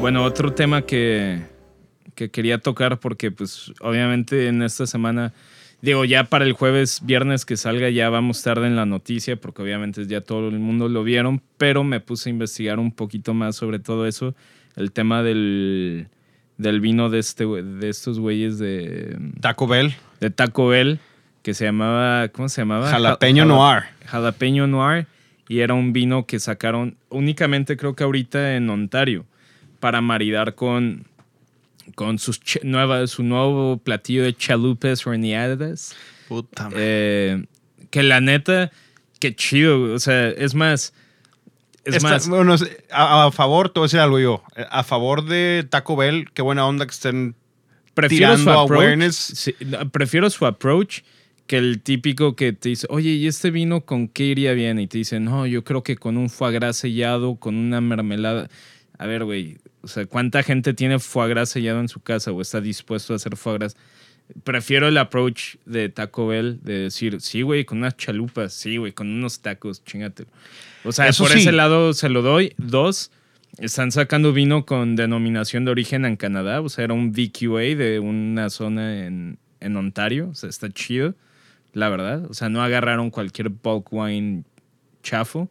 Bueno, 0.00 0.22
otro 0.24 0.52
tema 0.52 0.82
que, 0.82 1.40
que 2.14 2.30
quería 2.30 2.58
tocar 2.58 2.98
porque 3.00 3.30
pues 3.30 3.72
obviamente 3.80 4.46
en 4.48 4.62
esta 4.62 4.86
semana, 4.86 5.32
digo 5.82 6.04
ya 6.04 6.24
para 6.24 6.44
el 6.44 6.52
jueves, 6.52 7.00
viernes 7.04 7.44
que 7.44 7.56
salga 7.56 7.90
ya 7.90 8.08
vamos 8.08 8.42
tarde 8.42 8.68
en 8.68 8.76
la 8.76 8.86
noticia 8.86 9.36
porque 9.36 9.62
obviamente 9.62 10.06
ya 10.06 10.20
todo 10.20 10.48
el 10.48 10.58
mundo 10.60 10.88
lo 10.88 11.02
vieron, 11.02 11.42
pero 11.58 11.82
me 11.84 12.00
puse 12.00 12.28
a 12.28 12.32
investigar 12.32 12.78
un 12.78 12.92
poquito 12.92 13.34
más 13.34 13.56
sobre 13.56 13.80
todo 13.80 14.06
eso, 14.06 14.34
el 14.76 14.92
tema 14.92 15.22
del, 15.22 16.06
del 16.58 16.80
vino 16.80 17.10
de, 17.10 17.18
este, 17.18 17.44
de 17.44 17.88
estos 17.88 18.18
güeyes 18.20 18.58
de 18.58 19.18
Taco 19.40 19.66
Bell. 19.66 19.94
de 20.20 20.30
Taco 20.30 20.68
Bell 20.68 21.00
que 21.42 21.54
se 21.54 21.64
llamaba, 21.64 22.28
¿cómo 22.28 22.48
se 22.48 22.60
llamaba? 22.62 22.88
Jalapeño 22.88 23.44
Jala- 23.44 23.54
Noir. 23.54 23.82
Jalapeño 24.06 24.66
Noir 24.68 25.06
y 25.48 25.58
era 25.60 25.74
un 25.74 25.92
vino 25.92 26.24
que 26.24 26.38
sacaron 26.38 26.96
únicamente 27.10 27.76
creo 27.76 27.94
que 27.96 28.04
ahorita 28.04 28.54
en 28.56 28.70
Ontario 28.70 29.26
para 29.80 30.00
maridar 30.00 30.54
con 30.54 31.06
con 31.94 32.18
sus 32.18 32.40
nueva, 32.62 33.06
su 33.06 33.22
nuevo 33.22 33.78
platillo 33.78 34.22
de 34.22 34.34
chalupes 34.34 35.06
horneadas. 35.06 35.96
Puta 36.28 36.64
madre. 36.64 36.78
Eh, 36.80 37.44
que 37.90 38.02
la 38.02 38.20
neta, 38.20 38.70
qué 39.18 39.34
chido, 39.34 39.94
o 39.94 39.98
sea, 39.98 40.28
es 40.28 40.54
más, 40.54 40.92
es 41.84 42.02
más, 42.02 42.28
bueno, 42.28 42.54
a, 42.90 43.26
a 43.26 43.30
favor, 43.32 43.70
te 43.70 43.80
voy 43.80 43.84
a 43.84 43.88
decir 43.88 44.00
algo 44.00 44.18
yo. 44.18 44.42
A 44.70 44.84
favor 44.84 45.24
de 45.24 45.66
Taco 45.68 45.96
Bell, 45.96 46.30
qué 46.34 46.42
buena 46.42 46.66
onda 46.66 46.84
que 46.84 46.92
estén. 46.92 47.34
prefiero 47.94 48.36
su 48.36 48.42
tirando 48.42 48.60
approach. 48.60 48.80
awareness. 48.80 49.16
sí, 49.16 49.54
prefiero 49.90 50.28
su 50.28 50.44
approach 50.44 51.00
que 51.46 51.56
el 51.56 51.80
típico 51.80 52.36
que 52.36 52.52
te 52.52 52.68
dice, 52.68 52.86
oye, 52.90 53.10
¿y 53.10 53.26
este 53.26 53.50
vino 53.50 53.80
con 53.80 54.08
qué 54.08 54.24
iría 54.24 54.52
bien? 54.52 54.78
Y 54.78 54.86
te 54.86 54.98
dice, 54.98 55.18
no, 55.18 55.46
yo 55.46 55.64
creo 55.64 55.82
que 55.82 55.96
con 55.96 56.18
un 56.18 56.28
foie 56.28 56.52
gras 56.52 56.76
sellado, 56.76 57.36
con 57.36 57.56
una 57.56 57.80
mermelada. 57.80 58.50
A 58.98 59.06
ver, 59.06 59.24
güey, 59.24 59.58
o 59.80 59.88
sea, 59.88 60.06
¿cuánta 60.06 60.42
gente 60.42 60.74
tiene 60.74 60.98
foie 60.98 61.28
gras 61.28 61.50
sellado 61.50 61.80
en 61.80 61.88
su 61.88 62.00
casa 62.00 62.32
o 62.32 62.40
está 62.40 62.60
dispuesto 62.60 63.12
a 63.12 63.16
hacer 63.16 63.36
foie 63.36 63.58
gras? 63.58 63.76
Prefiero 64.44 64.88
el 64.88 64.98
approach 64.98 65.56
de 65.64 65.88
Taco 65.88 66.26
Bell 66.26 66.58
de 66.62 66.80
decir, 66.80 67.20
sí, 67.20 67.42
güey, 67.42 67.64
con 67.64 67.78
unas 67.78 67.96
chalupas, 67.96 68.52
sí, 68.52 68.76
güey, 68.76 68.92
con 68.92 69.08
unos 69.08 69.40
tacos, 69.40 69.82
chingate. 69.84 70.26
O 70.84 70.92
sea, 70.92 71.08
Eso 71.08 71.24
por 71.24 71.32
sí. 71.32 71.38
ese 71.38 71.52
lado 71.52 71.94
se 71.94 72.10
lo 72.10 72.20
doy. 72.20 72.52
Dos, 72.58 73.10
están 73.56 73.90
sacando 73.90 74.32
vino 74.32 74.66
con 74.66 74.96
denominación 74.96 75.64
de 75.64 75.70
origen 75.70 76.04
en 76.04 76.16
Canadá. 76.16 76.60
O 76.60 76.68
sea, 76.68 76.84
era 76.84 76.92
un 76.92 77.12
VQA 77.12 77.76
de 77.76 78.00
una 78.00 78.50
zona 78.50 79.06
en, 79.06 79.38
en 79.60 79.76
Ontario. 79.76 80.28
O 80.30 80.34
sea, 80.34 80.50
está 80.50 80.68
chido, 80.68 81.14
la 81.72 81.88
verdad. 81.88 82.26
O 82.28 82.34
sea, 82.34 82.48
no 82.50 82.62
agarraron 82.62 83.10
cualquier 83.10 83.48
bulk 83.48 83.92
wine 83.92 84.44
chafo. 85.02 85.48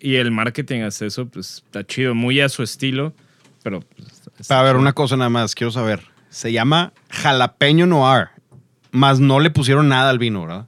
Y 0.00 0.16
el 0.16 0.30
marketing 0.30 0.80
hace 0.80 1.06
eso, 1.06 1.26
pues 1.26 1.62
está 1.66 1.84
chido, 1.86 2.14
muy 2.14 2.40
a 2.40 2.48
su 2.48 2.62
estilo. 2.62 3.12
Pero. 3.62 3.80
pues, 4.36 4.50
A 4.50 4.62
ver, 4.62 4.76
una 4.76 4.92
cosa 4.92 5.16
nada 5.16 5.30
más, 5.30 5.54
quiero 5.54 5.70
saber. 5.70 6.02
Se 6.30 6.52
llama 6.52 6.92
Jalapeño 7.10 7.86
Noir. 7.86 8.28
Más 8.92 9.20
no 9.20 9.40
le 9.40 9.50
pusieron 9.50 9.88
nada 9.88 10.10
al 10.10 10.18
vino, 10.18 10.42
¿verdad? 10.42 10.66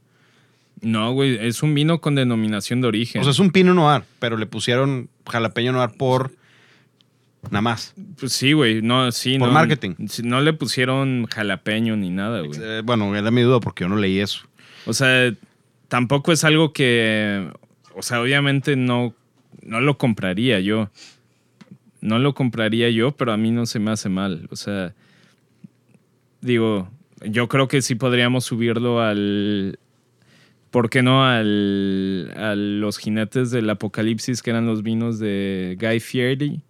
No, 0.80 1.12
güey, 1.12 1.38
es 1.46 1.62
un 1.62 1.74
vino 1.74 2.00
con 2.00 2.14
denominación 2.16 2.80
de 2.80 2.88
origen. 2.88 3.20
O 3.20 3.24
sea, 3.24 3.30
es 3.30 3.38
un 3.38 3.50
Pinot 3.50 3.74
Noir, 3.74 4.02
pero 4.18 4.36
le 4.36 4.46
pusieron 4.46 5.08
Jalapeño 5.30 5.72
Noir 5.72 5.90
por. 5.96 6.32
Nada 7.50 7.62
más. 7.62 7.94
Pues 8.20 8.32
sí, 8.32 8.52
güey, 8.52 8.82
no, 8.82 9.10
sí, 9.10 9.38
Por 9.38 9.48
no. 9.48 9.54
marketing. 9.54 9.94
No 10.22 10.40
le 10.40 10.52
pusieron 10.52 11.26
jalapeño 11.26 11.96
ni 11.96 12.10
nada, 12.10 12.40
güey. 12.40 12.58
Eh, 12.62 12.82
bueno, 12.84 13.16
era 13.16 13.30
mi 13.32 13.42
duda 13.42 13.58
porque 13.58 13.82
yo 13.82 13.88
no 13.88 13.96
leí 13.96 14.20
eso. 14.20 14.42
O 14.86 14.92
sea, 14.92 15.32
tampoco 15.88 16.30
es 16.30 16.44
algo 16.44 16.72
que, 16.72 17.50
o 17.94 18.02
sea, 18.02 18.20
obviamente 18.20 18.76
no, 18.76 19.14
no 19.62 19.80
lo 19.80 19.98
compraría 19.98 20.60
yo. 20.60 20.90
No 22.00 22.18
lo 22.18 22.34
compraría 22.34 22.90
yo, 22.90 23.12
pero 23.12 23.32
a 23.32 23.36
mí 23.36 23.50
no 23.52 23.64
se 23.64 23.78
me 23.78 23.92
hace 23.92 24.08
mal. 24.08 24.48
O 24.50 24.56
sea, 24.56 24.94
digo, 26.40 26.90
yo 27.24 27.48
creo 27.48 27.68
que 27.68 27.80
sí 27.80 27.94
podríamos 27.94 28.44
subirlo 28.44 29.00
al, 29.00 29.78
¿por 30.70 30.90
qué 30.90 31.02
no? 31.02 31.24
Al, 31.24 32.32
a 32.36 32.54
los 32.56 32.98
jinetes 32.98 33.50
del 33.52 33.70
apocalipsis, 33.70 34.42
que 34.42 34.50
eran 34.50 34.66
los 34.66 34.82
vinos 34.82 35.20
de 35.20 35.76
Guy 35.80 36.00
Fieri. 36.00 36.62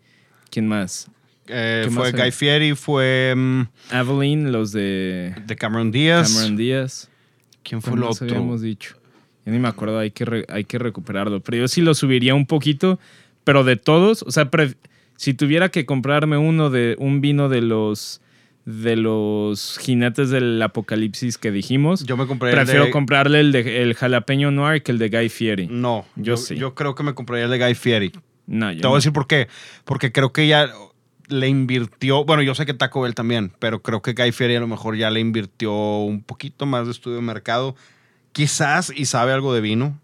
¿Quién 0.51 0.69
más? 0.69 1.11
Eh, 1.49 1.83
¿Qué 1.87 1.91
fue 1.91 2.13
más? 2.13 2.21
Guy 2.21 2.31
Fieri, 2.31 2.75
fue 2.75 3.33
mm, 3.35 3.63
Aveline, 3.91 4.51
los 4.51 4.73
de 4.73 5.35
de 5.47 5.57
Cameron 5.57 5.91
Díaz. 5.91 6.31
Cameron 6.35 6.57
Díaz. 6.57 7.11
¿Quién 7.63 7.81
fue 7.81 7.93
¿Qué 7.93 7.99
el 7.99 8.05
otro? 8.05 8.27
habíamos 8.27 8.61
dicho? 8.61 8.97
Yo 9.45 9.53
ni 9.53 9.59
me 9.59 9.69
acuerdo, 9.69 9.99
hay 9.99 10.11
que, 10.13 10.25
re- 10.25 10.47
hay 10.49 10.65
que 10.65 10.79
recuperarlo. 10.79 11.41
Pero 11.41 11.59
yo 11.59 11.69
sí 11.69 11.81
lo 11.81 11.95
subiría 11.95 12.35
un 12.35 12.47
poquito, 12.47 12.99
pero 13.45 13.65
de 13.65 13.77
todos, 13.77 14.23
o 14.23 14.31
sea, 14.31 14.49
si 15.17 15.35
tuviera 15.35 15.69
que 15.71 15.85
comprarme 15.87 16.37
uno 16.37 16.71
de 16.71 16.95
un 16.99 17.21
vino 17.21 17.49
de 17.49 17.61
los 17.63 18.21
de 18.65 18.95
los 18.95 19.77
jinetes 19.81 20.31
del 20.31 20.63
apocalipsis 20.63 21.37
que 21.37 21.51
dijimos, 21.51 22.05
Yo 22.05 22.17
me 22.17 22.29
compré 22.29 22.51
el 22.51 22.55
prefiero 22.55 22.85
de- 22.85 22.91
comprarle 22.93 23.41
el 23.41 23.51
de 23.51 23.83
el 23.83 23.95
jalapeño 23.95 24.53
noir 24.53 24.85
que 24.85 24.93
el 24.93 24.99
de 24.99 25.09
Guy 25.09 25.29
Fieri. 25.29 25.67
No, 25.69 26.05
Yo 26.15 26.23
yo, 26.25 26.37
sí. 26.37 26.55
yo 26.55 26.75
creo 26.77 26.95
que 26.95 27.03
me 27.03 27.13
compraría 27.13 27.47
el 27.47 27.51
de 27.51 27.59
Guy 27.59 27.75
Fieri. 27.75 28.13
No, 28.47 28.71
yo 28.71 28.81
Te 28.81 28.87
voy 28.87 28.93
no. 28.93 28.95
a 28.95 28.99
decir 28.99 29.13
por 29.13 29.27
qué. 29.27 29.49
Porque 29.85 30.13
creo 30.13 30.33
que 30.33 30.47
ya 30.47 30.71
le 31.29 31.49
invirtió. 31.49 32.25
Bueno, 32.25 32.43
yo 32.45 32.55
sé 32.55 32.65
que 32.65 32.73
Taco 32.75 33.01
Bell 33.01 33.17
también, 33.17 33.51
pero 33.59 33.83
creo 33.83 34.01
que 34.01 34.13
Guy 34.13 34.31
Fieri 34.31 34.55
a 34.55 34.61
lo 34.61 34.69
mejor 34.69 34.97
ya 34.97 35.11
le 35.11 35.19
invirtió 35.19 35.73
un 35.73 36.23
poquito 36.23 36.65
más 36.65 36.85
de 36.87 36.93
estudio 36.93 37.17
de 37.17 37.23
mercado. 37.23 37.75
Quizás 38.33 38.93
y 38.95 39.07
sabe 39.07 39.33
algo 39.33 39.55
de 39.55 39.61
vino. 39.61 39.99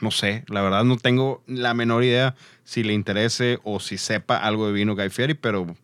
No 0.00 0.10
sé, 0.10 0.44
la 0.48 0.62
verdad 0.62 0.84
no 0.84 0.96
tengo 0.96 1.42
la 1.46 1.74
menor 1.74 2.02
idea 2.02 2.34
si 2.64 2.82
le 2.82 2.92
interese 2.92 3.60
o 3.62 3.78
si 3.78 3.98
sepa 3.98 4.36
algo 4.36 4.66
de 4.66 4.72
vino 4.72 4.96
Guy 4.96 5.10
Fieri, 5.10 5.34
pero 5.34 5.76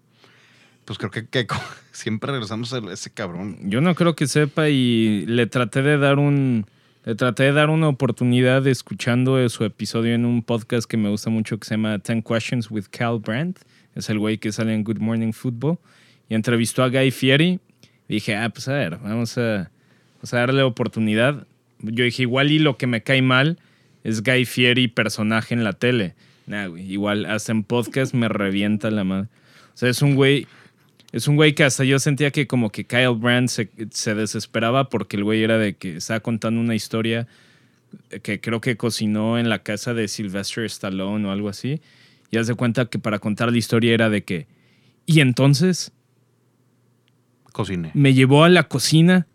pues 0.84 0.98
creo 0.98 1.10
que, 1.10 1.26
que 1.26 1.46
siempre 1.92 2.32
regresamos 2.32 2.72
a 2.72 2.78
ese 2.92 3.10
cabrón. 3.10 3.58
Yo 3.62 3.80
no 3.80 3.94
creo 3.94 4.16
que 4.16 4.26
sepa 4.26 4.68
y 4.68 5.24
le 5.26 5.46
traté 5.46 5.82
de 5.82 5.98
dar 5.98 6.18
un 6.18 6.66
le 7.04 7.14
traté 7.14 7.44
de 7.44 7.52
dar 7.52 7.70
una 7.70 7.88
oportunidad 7.88 8.66
escuchando 8.66 9.48
su 9.48 9.64
episodio 9.64 10.14
en 10.14 10.26
un 10.26 10.42
podcast 10.42 10.86
que 10.86 10.98
me 10.98 11.08
gusta 11.08 11.30
mucho 11.30 11.58
que 11.58 11.66
se 11.66 11.74
llama 11.74 11.96
10 11.96 12.22
Questions 12.22 12.70
with 12.70 12.84
Cal 12.90 13.18
Brandt. 13.18 13.60
Es 13.94 14.10
el 14.10 14.18
güey 14.18 14.36
que 14.36 14.52
sale 14.52 14.74
en 14.74 14.84
Good 14.84 14.98
Morning 14.98 15.32
Football 15.32 15.78
y 16.28 16.34
entrevistó 16.34 16.82
a 16.82 16.90
Guy 16.90 17.10
Fieri. 17.10 17.60
Dije, 18.08 18.36
ah, 18.36 18.50
pues 18.50 18.68
a 18.68 18.74
ver, 18.74 18.98
vamos 18.98 19.38
a, 19.38 19.70
vamos 20.16 20.34
a 20.34 20.36
darle 20.36 20.62
oportunidad. 20.62 21.46
Yo 21.80 22.04
dije, 22.04 22.22
igual 22.22 22.50
y 22.50 22.58
lo 22.58 22.76
que 22.76 22.86
me 22.86 23.02
cae 23.02 23.22
mal 23.22 23.58
es 24.04 24.22
Guy 24.22 24.44
Fieri 24.44 24.88
personaje 24.88 25.54
en 25.54 25.64
la 25.64 25.72
tele. 25.72 26.14
Nah, 26.46 26.66
güey, 26.66 26.90
igual 26.90 27.26
hasta 27.26 27.52
en 27.52 27.62
podcast 27.62 28.14
me 28.14 28.28
revienta 28.28 28.90
la 28.90 29.04
madre. 29.04 29.28
O 29.74 29.76
sea, 29.76 29.88
es 29.88 30.02
un 30.02 30.14
güey 30.14 30.46
es 31.12 31.26
un 31.26 31.36
güey 31.36 31.54
que 31.54 31.64
hasta 31.64 31.84
yo 31.84 31.98
sentía 31.98 32.30
que 32.30 32.46
como 32.46 32.70
que 32.70 32.84
Kyle 32.84 33.14
Brandt 33.16 33.48
se, 33.48 33.70
se 33.90 34.14
desesperaba 34.14 34.90
porque 34.90 35.16
el 35.16 35.24
güey 35.24 35.42
era 35.42 35.56
de 35.56 35.74
que 35.74 35.96
estaba 35.96 36.20
contando 36.20 36.60
una 36.60 36.74
historia 36.74 37.26
que 38.22 38.40
creo 38.40 38.60
que 38.60 38.76
cocinó 38.76 39.38
en 39.38 39.48
la 39.48 39.62
casa 39.62 39.94
de 39.94 40.08
Sylvester 40.08 40.64
Stallone 40.64 41.26
o 41.26 41.30
algo 41.30 41.48
así. 41.48 41.80
Y 42.30 42.36
haz 42.36 42.46
de 42.46 42.54
cuenta 42.54 42.86
que 42.86 42.98
para 42.98 43.18
contar 43.18 43.50
la 43.50 43.56
historia 43.56 43.94
era 43.94 44.10
de 44.10 44.22
que, 44.22 44.46
y 45.06 45.20
entonces, 45.20 45.92
Cociné. 47.52 47.90
me 47.94 48.12
llevó 48.12 48.44
a 48.44 48.50
la 48.50 48.64
cocina 48.64 49.26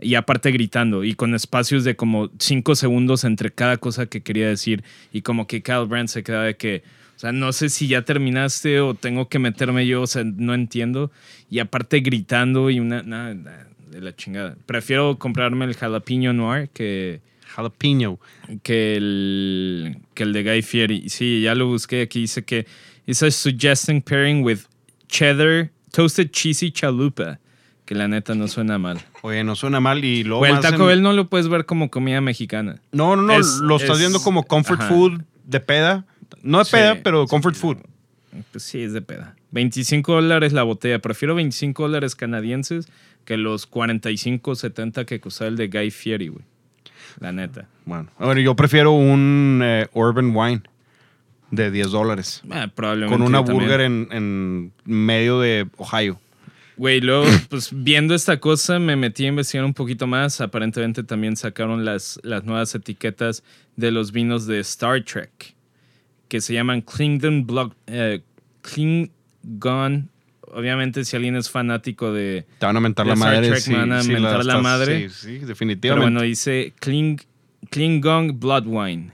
y 0.00 0.14
aparte 0.14 0.52
gritando 0.52 1.04
y 1.04 1.14
con 1.14 1.34
espacios 1.34 1.84
de 1.84 1.96
como 1.96 2.30
cinco 2.38 2.74
segundos 2.74 3.24
entre 3.24 3.50
cada 3.50 3.76
cosa 3.76 4.06
que 4.06 4.22
quería 4.22 4.48
decir 4.48 4.84
y 5.12 5.22
como 5.22 5.46
que 5.46 5.62
Kyle 5.62 5.86
Brandt 5.86 6.10
se 6.10 6.22
quedaba 6.22 6.44
de 6.44 6.56
que, 6.56 6.82
o 7.16 7.18
sea, 7.18 7.32
no 7.32 7.52
sé 7.52 7.68
si 7.68 7.88
ya 7.88 8.02
terminaste 8.02 8.80
o 8.80 8.94
tengo 8.94 9.28
que 9.28 9.38
meterme 9.38 9.86
yo, 9.86 10.02
o 10.02 10.06
sea, 10.06 10.22
no 10.24 10.54
entiendo. 10.54 11.10
Y 11.50 11.58
aparte 11.58 12.00
gritando 12.00 12.70
y 12.70 12.78
una, 12.78 13.02
nada, 13.02 13.34
de 13.34 14.00
la 14.00 14.14
chingada. 14.14 14.56
Prefiero 14.66 15.18
comprarme 15.18 15.64
el 15.64 15.74
jalapeno 15.74 16.32
noir 16.32 16.68
que, 16.72 17.20
Jalapeno. 17.46 18.20
que 18.62 18.96
el, 18.96 19.98
que 20.14 20.22
el 20.22 20.32
de 20.32 20.42
Guy 20.44 20.62
Fieri. 20.62 21.08
Sí, 21.08 21.42
ya 21.42 21.54
lo 21.54 21.66
busqué 21.66 22.02
aquí. 22.02 22.20
Dice 22.20 22.44
que 22.44 22.66
it's 23.06 23.22
a 23.22 23.30
suggesting 23.30 24.00
pairing 24.00 24.44
with 24.44 24.60
cheddar, 25.08 25.70
toasted 25.92 26.30
cheesy 26.30 26.70
chalupa. 26.70 27.38
Que 27.88 27.94
la 27.94 28.06
neta 28.06 28.34
no 28.34 28.48
suena 28.48 28.76
mal. 28.76 29.00
Oye, 29.22 29.42
no 29.44 29.56
suena 29.56 29.80
mal 29.80 30.04
y 30.04 30.22
luego 30.22 30.42
O 30.42 30.46
el 30.46 30.60
Taco 30.60 30.82
en- 30.82 30.88
Bell 30.88 31.02
no 31.02 31.14
lo 31.14 31.30
puedes 31.30 31.48
ver 31.48 31.64
como 31.64 31.88
comida 31.88 32.20
mexicana. 32.20 32.82
No, 32.92 33.16
no, 33.16 33.22
no, 33.22 33.32
Es- 33.32 33.60
lo 33.62 33.76
estás 33.76 33.92
es- 33.92 34.00
viendo 34.00 34.20
como 34.20 34.42
comfort 34.42 34.78
ajá. 34.82 34.90
food 34.90 35.22
de 35.46 35.60
peda. 35.60 36.04
No 36.42 36.58
de 36.58 36.66
Sí, 36.66 36.72
peda, 36.72 36.98
pero 37.02 37.22
sí, 37.24 37.30
comfort 37.30 37.54
food. 37.56 37.78
Pues 38.52 38.62
sí, 38.62 38.82
es 38.82 38.92
de 38.92 39.00
peda. 39.00 39.36
25 39.52 40.12
dólares 40.12 40.52
la 40.52 40.64
botella. 40.64 40.98
Prefiero 40.98 41.34
25 41.34 41.84
dólares 41.84 42.14
canadienses 42.14 42.88
que 43.24 43.38
los 43.38 43.64
45, 43.66 44.54
70 44.54 45.06
que 45.06 45.18
costaba 45.18 45.48
el 45.48 45.56
de 45.56 45.68
Guy 45.68 45.90
Fieri, 45.90 46.28
güey. 46.28 46.44
La 47.20 47.32
neta. 47.32 47.68
Bueno, 47.86 48.08
bueno, 48.18 48.38
yo 48.42 48.54
prefiero 48.54 48.92
un 48.92 49.62
eh, 49.64 49.88
Urban 49.94 50.36
Wine 50.36 50.60
de 51.50 51.70
10 51.70 51.90
dólares. 51.90 52.42
Ah, 52.50 52.68
probablemente. 52.74 53.16
Con 53.16 53.26
una 53.26 53.40
burger 53.40 53.80
en, 53.80 54.08
en 54.10 54.72
medio 54.84 55.40
de 55.40 55.66
Ohio. 55.78 56.20
Güey, 56.78 57.00
luego, 57.00 57.24
pues 57.50 57.70
viendo 57.72 58.14
esta 58.14 58.38
cosa, 58.40 58.78
me 58.78 58.96
metí 58.96 59.24
a 59.24 59.28
investigar 59.28 59.64
un 59.64 59.74
poquito 59.74 60.06
más. 60.06 60.40
Aparentemente 60.40 61.02
también 61.02 61.36
sacaron 61.36 61.84
las, 61.84 62.18
las 62.22 62.44
nuevas 62.44 62.74
etiquetas 62.74 63.42
de 63.76 63.90
los 63.90 64.12
vinos 64.12 64.46
de 64.46 64.60
Star 64.60 65.02
Trek, 65.04 65.54
que 66.28 66.40
se 66.40 66.54
llaman 66.54 66.80
Klingon 66.82 67.46
Block. 67.46 67.74
eh, 67.88 68.20
Klingon. 68.62 70.08
Obviamente, 70.50 71.04
si 71.04 71.14
alguien 71.14 71.36
es 71.36 71.50
fanático 71.50 72.12
de. 72.12 72.46
Te 72.58 72.64
van 72.66 72.76
a 72.76 72.80
mentar 72.80 73.04
De 73.04 73.10
la 73.10 73.14
Star 73.16 73.34
madre. 73.34 73.48
Trek 73.48 73.60
sí, 73.60 73.72
van 73.74 73.92
a 73.92 74.02
sí, 74.02 74.12
mentar 74.12 74.44
la 74.44 74.52
estás- 74.54 74.62
madre. 74.62 75.08
Sí, 75.10 75.14
sí, 75.14 75.32
Pero 75.36 75.46
definitivamente. 75.48 76.04
bueno, 76.10 76.22
dice 76.22 76.72
Kling, 76.80 77.18
Klingon 77.70 78.40
Blood 78.40 78.64
Wine. 78.66 79.12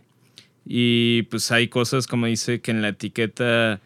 Y 0.66 1.22
pues 1.24 1.50
hay 1.50 1.68
cosas 1.68 2.06
como 2.06 2.26
dice 2.26 2.60
que 2.60 2.70
en 2.70 2.82
la 2.82 2.88
etiqueta 2.88 3.80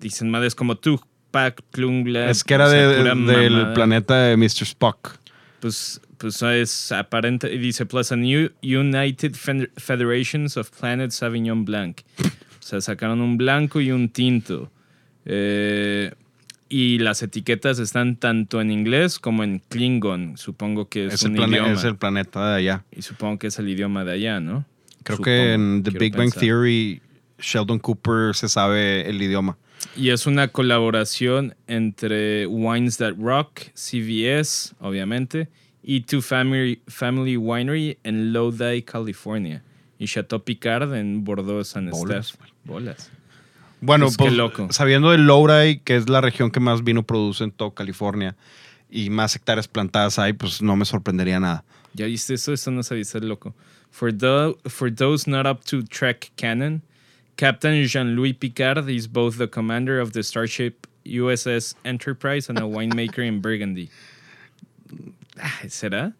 dicen 0.00 0.28
madres 0.30 0.54
como 0.54 0.76
Tupac, 0.76 1.06
Es 2.30 2.44
que 2.44 2.54
era 2.54 2.66
o 2.66 2.70
sea, 2.70 2.88
de- 2.88 2.96
pura 2.98 3.14
del 3.14 3.52
mamada. 3.52 3.74
planeta 3.74 4.20
de 4.22 4.36
Mr. 4.36 4.62
Spock. 4.64 5.16
Pues, 5.60 6.00
pues 6.18 6.40
es 6.42 6.92
aparente. 6.92 7.52
y 7.52 7.58
Dice, 7.58 7.86
plus 7.86 8.12
a 8.12 8.16
new 8.16 8.50
United 8.62 9.32
Fed- 9.34 9.70
Federations 9.76 10.56
of 10.56 10.70
Planet 10.70 11.10
Sauvignon 11.10 11.64
Blanc. 11.64 12.00
O 12.22 12.62
sea, 12.62 12.80
sacaron 12.80 13.20
un 13.20 13.36
blanco 13.36 13.80
y 13.80 13.90
un 13.90 14.08
tinto. 14.08 14.70
Eh, 15.26 16.12
y 16.68 16.98
las 16.98 17.22
etiquetas 17.22 17.78
están 17.78 18.16
tanto 18.16 18.60
en 18.60 18.70
inglés 18.70 19.18
como 19.18 19.42
en 19.44 19.60
Klingon. 19.68 20.36
Supongo 20.38 20.88
que 20.88 21.06
es, 21.06 21.14
Es, 21.14 21.22
un 21.24 21.36
el 21.36 21.48
idioma. 21.50 21.72
es 21.72 21.84
el 21.84 21.96
planeta 21.96 22.50
de 22.52 22.56
allá. 22.58 22.84
Y 22.96 23.02
supongo 23.02 23.38
que 23.38 23.48
es 23.48 23.58
el 23.58 23.68
idioma 23.68 24.04
de 24.04 24.12
allá, 24.12 24.40
¿no? 24.40 24.64
Creo 25.02 25.16
Supongo, 25.16 25.24
que 25.24 25.52
en 25.54 25.82
The 25.82 25.90
Big 25.90 26.16
Bang. 26.16 26.32
Theory, 26.32 27.02
Sheldon 27.40 27.78
Cooper 27.80 28.34
se 28.34 28.48
sabe 28.48 29.08
el 29.08 29.20
idioma. 29.20 29.56
Y 29.96 30.10
es 30.10 30.26
una 30.26 30.48
colaboración 30.48 31.54
entre 31.66 32.46
Wines 32.46 32.98
That 32.98 33.14
Rock, 33.18 33.60
CVS, 33.74 34.74
obviamente, 34.80 35.48
y 35.82 36.02
Two 36.02 36.22
Family, 36.22 36.80
Family 36.86 37.36
Winery 37.36 37.98
en 38.04 38.32
Lodi, 38.32 38.82
California. 38.82 39.62
Y 39.98 40.06
Chateau 40.06 40.42
Picard 40.42 40.94
en 40.94 41.24
Bordeaux, 41.24 41.66
San 41.66 41.90
Bolas, 41.90 42.30
Estef. 42.30 42.46
Bolas. 42.64 43.10
Bueno, 43.82 44.06
Pues 44.06 44.16
pues, 44.18 44.32
loco. 44.34 44.68
sabiendo 44.70 45.10
del 45.10 45.26
Lowry, 45.26 45.80
que 45.84 45.96
es 45.96 46.08
la 46.08 46.20
región 46.20 46.50
que 46.50 46.60
más 46.60 46.84
vino 46.84 47.02
produce 47.02 47.44
en 47.44 47.50
toda 47.50 47.72
California, 47.74 48.36
y 48.90 49.08
más 49.10 49.36
hectáreas 49.36 49.68
plantadas 49.68 50.18
hay, 50.18 50.32
pues 50.34 50.60
no 50.62 50.76
me 50.76 50.84
sorprendería 50.84 51.40
nada. 51.40 51.64
¿Ya 51.94 52.06
viste 52.06 52.34
eso? 52.34 52.52
Esto 52.52 52.70
no 52.70 52.82
sabía 52.82 53.04
ser 53.04 53.24
loco. 53.24 53.54
For, 53.90 54.12
tho- 54.12 54.58
for 54.66 54.94
those 54.94 55.28
not 55.30 55.46
up 55.46 55.64
to 55.64 55.82
Trek 55.84 56.30
canon, 56.36 56.82
Captain 57.40 57.82
Jean-Louis 57.86 58.34
Picard 58.34 58.86
is 58.90 59.06
both 59.08 59.38
the 59.38 59.48
commander 59.48 59.98
of 59.98 60.12
the 60.12 60.22
starship 60.22 60.86
USS 61.06 61.74
Enterprise 61.86 62.50
and 62.50 62.58
a 62.58 62.66
winemaker 62.68 63.26
in 63.26 63.40
Burgundy. 63.40 63.88
Ah, 65.42 65.60
¿Será? 65.68 66.12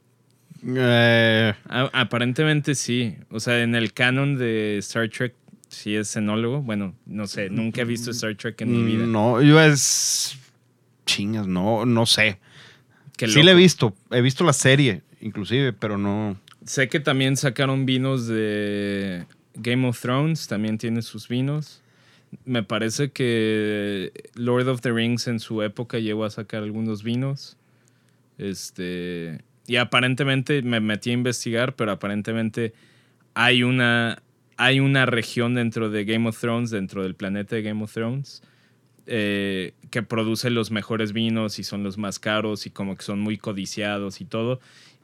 Eh, 0.66 1.53
A- 1.68 1.91
aparentemente 1.93 2.75
sí. 2.75 3.16
O 3.31 3.39
sea, 3.39 3.62
en 3.62 3.75
el 3.75 3.93
canon 3.93 4.39
de 4.39 4.79
Star 4.79 5.11
Trek 5.11 5.35
sí 5.68 5.95
es 5.95 6.16
enólogo. 6.16 6.62
Bueno, 6.62 6.95
no 7.05 7.27
sé, 7.27 7.51
nunca 7.51 7.83
he 7.83 7.85
visto 7.85 8.12
Star 8.12 8.35
Trek 8.37 8.62
en 8.62 8.73
mi 8.73 8.83
vida. 8.83 9.05
no, 9.07 9.43
yo 9.43 9.61
es... 9.61 10.39
Chingas, 11.05 11.47
no, 11.47 11.85
no 11.85 12.07
sé. 12.07 12.39
Sí 13.18 13.43
le 13.43 13.53
he 13.53 13.55
visto, 13.55 13.95
he 14.11 14.23
visto 14.23 14.43
la 14.45 14.55
serie, 14.55 15.03
inclusive, 15.21 15.75
pero 15.75 15.99
no... 15.99 16.39
Sé 16.64 16.89
que 16.89 16.99
también 17.01 17.37
sacaron 17.37 17.85
vinos 17.85 18.27
de 18.27 19.27
Game 19.55 19.87
of 19.87 20.01
Thrones, 20.01 20.47
también 20.47 20.79
tiene 20.79 21.03
sus 21.03 21.29
vinos. 21.29 21.83
Me 22.45 22.63
parece 22.63 23.11
que 23.11 24.13
Lord 24.35 24.69
of 24.69 24.81
the 24.81 24.93
Rings 24.93 25.27
en 25.27 25.41
su 25.41 25.63
época 25.63 25.99
llegó 25.99 26.25
a 26.25 26.31
sacar 26.31 26.63
algunos 26.63 27.03
vinos. 27.03 27.57
Este, 28.39 29.41
y 29.67 29.77
aparentemente 29.77 30.63
me 30.63 30.81
metí 30.81 31.11
a 31.11 31.15
investigar, 31.15 31.77
pero 31.77 31.93
aparentemente 31.93 32.73
hay 33.35 33.63
una, 33.63 34.23
hay 34.57 34.81
una 34.81 35.07
región 35.07 35.55
dentro 35.55 35.91
de 35.91 36.05
Game 36.05 36.29
of 36.29 36.41
Thrones, 36.41 36.71
dentro 36.71 37.03
del 37.03 37.15
planeta 37.15 37.57
de 37.57 37.63
Game 37.63 37.83
of 37.83 37.93
Thrones, 37.93 38.43
eh, 39.07 39.75
que 39.91 40.03
produce 40.03 40.51
los 40.51 40.71
mejores 40.71 41.13
vinos 41.13 41.59
y 41.59 41.65
son 41.65 41.83
los 41.83 41.99
más 41.99 42.19
caros 42.19 42.67
y 42.67 42.71
como 42.71 42.97
que 42.97 43.03
son 43.03 43.21
muy 43.21 43.39
codiciados 43.39 44.21
y 44.21 44.25
todo. 44.25 44.61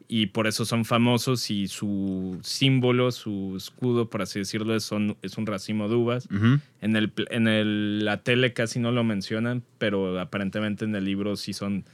Y 0.08 0.26
por 0.26 0.46
eso 0.46 0.64
son 0.64 0.84
famosos 0.84 1.50
y 1.50 1.66
su 1.68 2.38
símbolo, 2.42 3.10
su 3.10 3.54
escudo, 3.56 4.08
por 4.08 4.22
así 4.22 4.38
decirlo, 4.38 4.76
es, 4.76 4.84
son, 4.84 5.16
es 5.22 5.36
un 5.36 5.46
racimo 5.46 5.88
de 5.88 5.96
uvas. 5.96 6.28
En, 6.80 6.94
el, 6.96 7.12
en 7.30 7.48
el- 7.48 8.04
la 8.04 8.18
tele 8.18 8.52
casi 8.52 8.78
no 8.78 8.92
lo 8.92 9.02
mencionan, 9.02 9.62
pero 9.78 10.20
aparentemente 10.20 10.84
en 10.84 10.94
el 10.94 11.04
libro 11.04 11.34
sí 11.36 11.52
son 11.52 11.84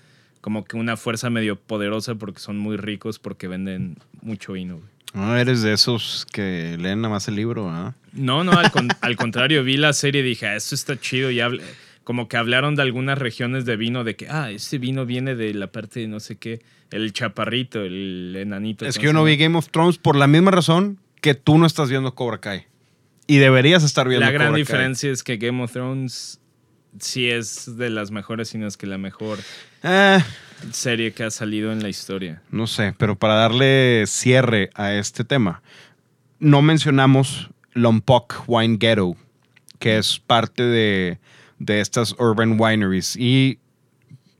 como 0.42 0.64
que 0.64 0.76
una 0.76 0.96
fuerza 0.96 1.30
medio 1.30 1.56
poderosa 1.56 2.16
porque 2.16 2.40
son 2.40 2.58
muy 2.58 2.76
ricos 2.76 3.18
porque 3.18 3.48
venden 3.48 3.96
mucho 4.20 4.52
vino. 4.54 4.80
No, 5.14 5.36
eres 5.36 5.62
de 5.62 5.72
esos 5.72 6.26
que 6.32 6.76
leen 6.80 7.00
nada 7.02 7.12
más 7.14 7.28
el 7.28 7.36
libro, 7.36 7.70
¿ah? 7.70 7.94
No, 8.12 8.44
no, 8.44 8.52
al, 8.52 8.70
con- 8.70 8.88
al 9.00 9.16
contrario, 9.16 9.62
vi 9.64 9.76
la 9.76 9.92
serie 9.92 10.20
y 10.20 10.24
dije, 10.24 10.46
ah, 10.46 10.56
esto 10.56 10.74
está 10.74 10.98
chido. 10.98 11.30
Y 11.30 11.38
hable- 11.40 11.62
como 12.04 12.28
que 12.28 12.36
hablaron 12.36 12.74
de 12.74 12.82
algunas 12.82 13.18
regiones 13.18 13.64
de 13.64 13.76
vino, 13.76 14.04
de 14.04 14.16
que, 14.16 14.28
ah, 14.28 14.50
este 14.50 14.78
vino 14.78 15.06
viene 15.06 15.34
de 15.34 15.54
la 15.54 15.68
parte 15.68 16.00
de 16.00 16.08
no 16.08 16.20
sé 16.20 16.36
qué, 16.36 16.60
el 16.90 17.12
chaparrito, 17.12 17.82
el 17.82 18.34
enanito. 18.36 18.84
Es 18.86 18.96
¿cómo 18.96 19.00
que 19.02 19.06
yo 19.06 19.12
no 19.12 19.24
vi? 19.24 19.36
Game 19.36 19.56
of 19.56 19.68
Thrones 19.70 19.98
por 19.98 20.16
la 20.16 20.26
misma 20.26 20.50
razón 20.50 20.98
que 21.20 21.34
tú 21.34 21.58
no 21.58 21.66
estás 21.66 21.88
viendo 21.90 22.14
Cobra 22.14 22.38
Kai. 22.38 22.66
Y 23.28 23.38
deberías 23.38 23.84
estar 23.84 24.08
viendo 24.08 24.26
La 24.26 24.32
gran 24.32 24.48
Cobra 24.48 24.54
Kai. 24.56 24.62
diferencia 24.62 25.10
es 25.12 25.22
que 25.22 25.36
Game 25.36 25.62
of 25.62 25.72
Thrones 25.72 26.40
sí 26.98 27.30
es 27.30 27.76
de 27.78 27.88
las 27.88 28.10
mejores, 28.10 28.48
sino 28.48 28.66
es 28.66 28.76
que 28.76 28.86
la 28.86 28.98
mejor 28.98 29.38
Eh, 29.84 30.18
serie 30.72 31.12
que 31.12 31.22
ha 31.24 31.30
salido 31.30 31.72
en 31.72 31.82
la 31.82 31.88
historia. 31.88 32.42
no 32.50 32.66
sé, 32.66 32.94
pero 32.98 33.16
para 33.18 33.34
darle 33.34 34.04
cierre 34.06 34.70
a 34.74 34.92
este 34.94 35.24
tema, 35.24 35.62
no 36.40 36.60
mencionamos 36.62 37.48
Lompoc 37.72 38.44
Wine 38.48 38.76
Ghetto, 38.78 39.16
que 39.78 39.96
es 39.98 40.18
parte 40.18 40.62
de, 40.64 41.18
de 41.62 41.80
estas 41.80 42.14
urban 42.18 42.60
wineries. 42.60 43.16
Y 43.16 43.58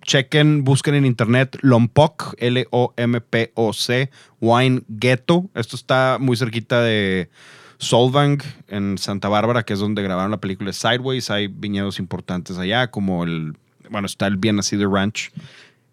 chequen, 0.03 0.65
busquen 0.65 0.97
en 0.97 1.07
internet 1.07 1.57
Lompoc, 1.63 2.35
L-O-M-P-O-C, 2.39 4.11
Wine 4.41 4.83
Ghetto. 4.89 5.49
Esto 5.55 5.77
está 5.77 6.19
muy 6.21 6.37
cerquita 6.37 6.83
de 6.83 7.31
Solvang, 7.79 8.43
en 8.69 8.99
Santa 8.99 9.29
Bárbara, 9.29 9.63
que 9.65 9.73
es 9.73 9.79
donde 9.79 10.03
grabaron 10.03 10.33
la 10.33 10.41
película 10.41 10.73
Sideways. 10.73 11.31
Hay 11.31 11.47
viñedos 11.47 11.99
importantes 11.99 12.59
allá, 12.59 12.91
como 12.91 13.25
el, 13.25 13.57
bueno, 13.89 14.07
está 14.07 14.27
el 14.27 14.37
Bien 14.37 14.57
Nacido 14.57 14.93
Ranch. 14.93 15.31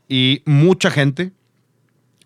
Y 0.08 0.42
mucha 0.46 0.90
gente, 0.90 1.32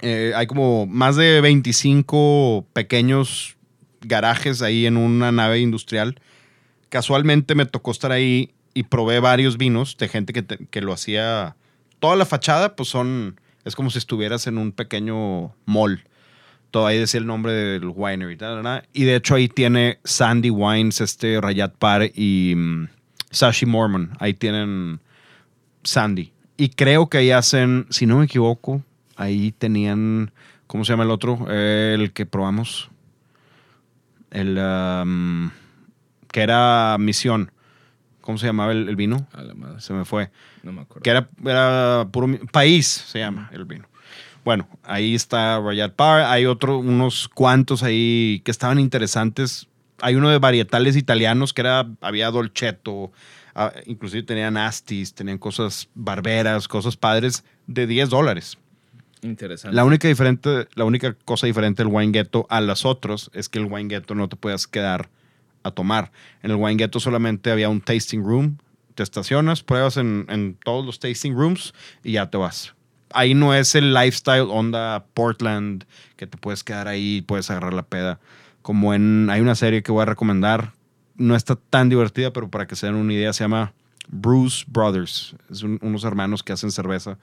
eh, 0.01 0.31
hay 0.35 0.47
como 0.47 0.85
más 0.85 1.17
de 1.17 1.41
25 1.41 2.65
pequeños 2.71 3.57
garajes 4.01 4.61
ahí 4.61 4.85
en 4.85 4.95
una 4.95 5.33
nave 5.33 5.59
industrial. 5.59 6.19
Casualmente 6.87 7.55
me 7.55 7.65
tocó 7.65 7.91
estar 7.91 8.13
ahí 8.13 8.53
y 8.73 8.83
probé 8.83 9.19
varios 9.19 9.57
vinos 9.57 9.97
de 9.97 10.07
gente 10.07 10.33
que, 10.33 10.45
que 10.45 10.81
lo 10.81 10.93
hacía. 10.93 11.55
Toda 11.99 12.15
la 12.15 12.25
fachada, 12.25 12.75
pues 12.75 12.89
son. 12.89 13.39
Es 13.65 13.75
como 13.75 13.89
si 13.89 13.97
estuvieras 13.97 14.47
en 14.47 14.57
un 14.57 14.71
pequeño 14.71 15.55
mall. 15.65 16.03
Todo 16.73 16.87
ahí 16.87 16.97
decía 16.97 17.19
el 17.19 17.27
nombre 17.27 17.53
del 17.53 17.87
winery. 17.95 18.35
Y 18.93 19.03
de 19.03 19.15
hecho 19.15 19.35
ahí 19.35 19.47
tiene 19.47 19.99
Sandy 20.03 20.49
Wines, 20.49 21.01
este 21.01 21.39
Rayat 21.39 21.75
Par 21.75 22.09
y 22.15 22.55
mm, 22.55 22.87
Sashi 23.29 23.67
Mormon. 23.67 24.11
Ahí 24.19 24.33
tienen 24.33 24.99
Sandy. 25.83 26.33
Y 26.57 26.69
creo 26.69 27.09
que 27.09 27.19
ahí 27.19 27.29
hacen, 27.29 27.85
si 27.91 28.07
no 28.07 28.17
me 28.17 28.25
equivoco, 28.25 28.83
ahí 29.15 29.51
tenían, 29.51 30.31
¿cómo 30.65 30.83
se 30.83 30.93
llama 30.93 31.03
el 31.03 31.11
otro? 31.11 31.47
El 31.47 32.11
que 32.11 32.25
probamos. 32.25 32.89
El 34.31 34.57
um, 34.57 35.51
que 36.31 36.41
era 36.41 36.97
Misión. 36.99 37.51
¿Cómo 38.23 38.37
se 38.37 38.45
llamaba 38.45 38.71
el, 38.71 38.87
el 38.87 38.95
vino? 38.95 39.27
A 39.33 39.43
la 39.43 39.53
madre. 39.53 39.81
Se 39.81 39.91
me 39.91 40.05
fue. 40.05 40.31
No 40.63 40.71
me 40.71 40.81
acuerdo. 40.81 41.03
Que 41.03 41.09
era, 41.09 41.29
era 41.45 42.07
puro 42.09 42.39
país, 42.53 42.87
se 42.87 43.19
llama 43.19 43.49
el 43.51 43.65
vino. 43.65 43.85
Bueno, 44.45 44.65
ahí 44.83 45.13
está 45.13 45.59
Royal 45.59 45.91
Par. 45.91 46.21
Hay 46.21 46.45
otro, 46.45 46.77
unos 46.77 47.27
cuantos 47.27 47.83
ahí 47.83 48.41
que 48.45 48.51
estaban 48.51 48.79
interesantes. 48.79 49.67
Hay 49.99 50.15
uno 50.15 50.29
de 50.29 50.39
varietales 50.39 50.95
italianos 50.95 51.53
que 51.53 51.61
era, 51.61 51.85
había 51.99 52.31
dolcetto, 52.31 53.11
ah, 53.55 53.73
inclusive 53.87 54.23
tenían 54.23 54.55
astis, 54.55 55.13
tenían 55.13 55.37
cosas 55.37 55.89
barberas, 55.93 56.69
cosas 56.69 56.95
padres 56.95 57.43
de 57.67 57.87
10 57.87 58.09
dólares. 58.09 58.57
Interesante. 59.21 59.75
La 59.75 59.83
única, 59.83 60.07
diferente, 60.07 60.69
la 60.75 60.85
única 60.85 61.13
cosa 61.25 61.45
diferente 61.45 61.83
del 61.83 61.93
Wine 61.93 62.13
Ghetto 62.13 62.47
a 62.49 62.61
las 62.61 62.85
otras 62.85 63.29
es 63.33 63.49
que 63.49 63.59
el 63.59 63.65
Wine 63.65 63.89
Ghetto 63.93 64.15
no 64.15 64.29
te 64.29 64.37
puedes 64.37 64.65
quedar 64.65 65.09
a 65.63 65.71
tomar. 65.71 66.11
En 66.41 66.51
el 66.51 66.57
Wine 66.57 66.75
Ghetto 66.77 66.99
solamente 66.99 67.51
había 67.51 67.69
un 67.69 67.81
tasting 67.81 68.23
room. 68.23 68.57
Te 68.95 69.01
estacionas, 69.03 69.63
pruebas 69.63 69.97
en, 69.97 70.25
en 70.29 70.55
todos 70.63 70.85
los 70.85 70.99
tasting 70.99 71.33
rooms 71.33 71.73
y 72.03 72.13
ya 72.13 72.29
te 72.29 72.37
vas. 72.37 72.75
Ahí 73.11 73.33
no 73.33 73.53
es 73.53 73.75
el 73.75 73.93
lifestyle 73.93 74.47
onda 74.49 75.05
Portland 75.13 75.85
que 76.15 76.27
te 76.27 76.37
puedes 76.37 76.63
quedar 76.63 76.87
ahí 76.87 77.17
y 77.17 77.21
puedes 77.21 77.49
agarrar 77.49 77.73
la 77.73 77.83
peda. 77.83 78.19
Como 78.61 78.93
en. 78.93 79.29
Hay 79.29 79.41
una 79.41 79.55
serie 79.55 79.83
que 79.83 79.91
voy 79.91 80.03
a 80.03 80.05
recomendar. 80.05 80.73
No 81.15 81.35
está 81.35 81.55
tan 81.55 81.89
divertida, 81.89 82.33
pero 82.33 82.49
para 82.49 82.65
que 82.65 82.75
se 82.75 82.87
den 82.87 82.95
una 82.95 83.13
idea, 83.13 83.33
se 83.33 83.43
llama 83.43 83.73
Bruce 84.07 84.63
Brothers. 84.67 85.35
Es 85.51 85.61
un- 85.63 85.79
unos 85.81 86.03
hermanos 86.05 86.41
que 86.43 86.53
hacen 86.53 86.71
cerveza. 86.71 87.17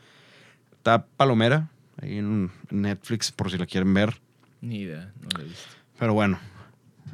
Está 0.72 1.04
Palomera, 1.16 1.68
ahí 2.00 2.18
en 2.18 2.50
Netflix, 2.70 3.32
por 3.32 3.50
si 3.50 3.58
la 3.58 3.66
quieren 3.66 3.92
ver. 3.92 4.20
Ni 4.60 4.80
idea, 4.82 5.12
no 5.20 5.28
lo 5.36 5.40
he 5.40 5.44
visto. 5.48 5.64
Pero 5.98 6.14
bueno, 6.14 6.38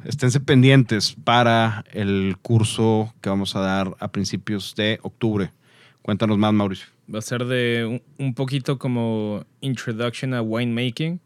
esténse 0.05 0.39
pendientes 0.39 1.15
para 1.23 1.83
el 1.91 2.35
curso 2.41 3.13
que 3.21 3.29
vamos 3.29 3.55
a 3.55 3.59
dar 3.59 3.95
a 3.99 4.07
principios 4.09 4.75
de 4.75 4.99
octubre. 5.01 5.51
Cuéntanos 6.01 6.37
más, 6.37 6.53
Mauricio. 6.53 6.87
Va 7.13 7.19
a 7.19 7.21
ser 7.21 7.45
de 7.45 8.01
un, 8.17 8.33
poquito 8.33 8.77
como 8.77 9.45
Introduction 9.61 10.33
a 10.33 10.41
Winemaking, 10.41 11.19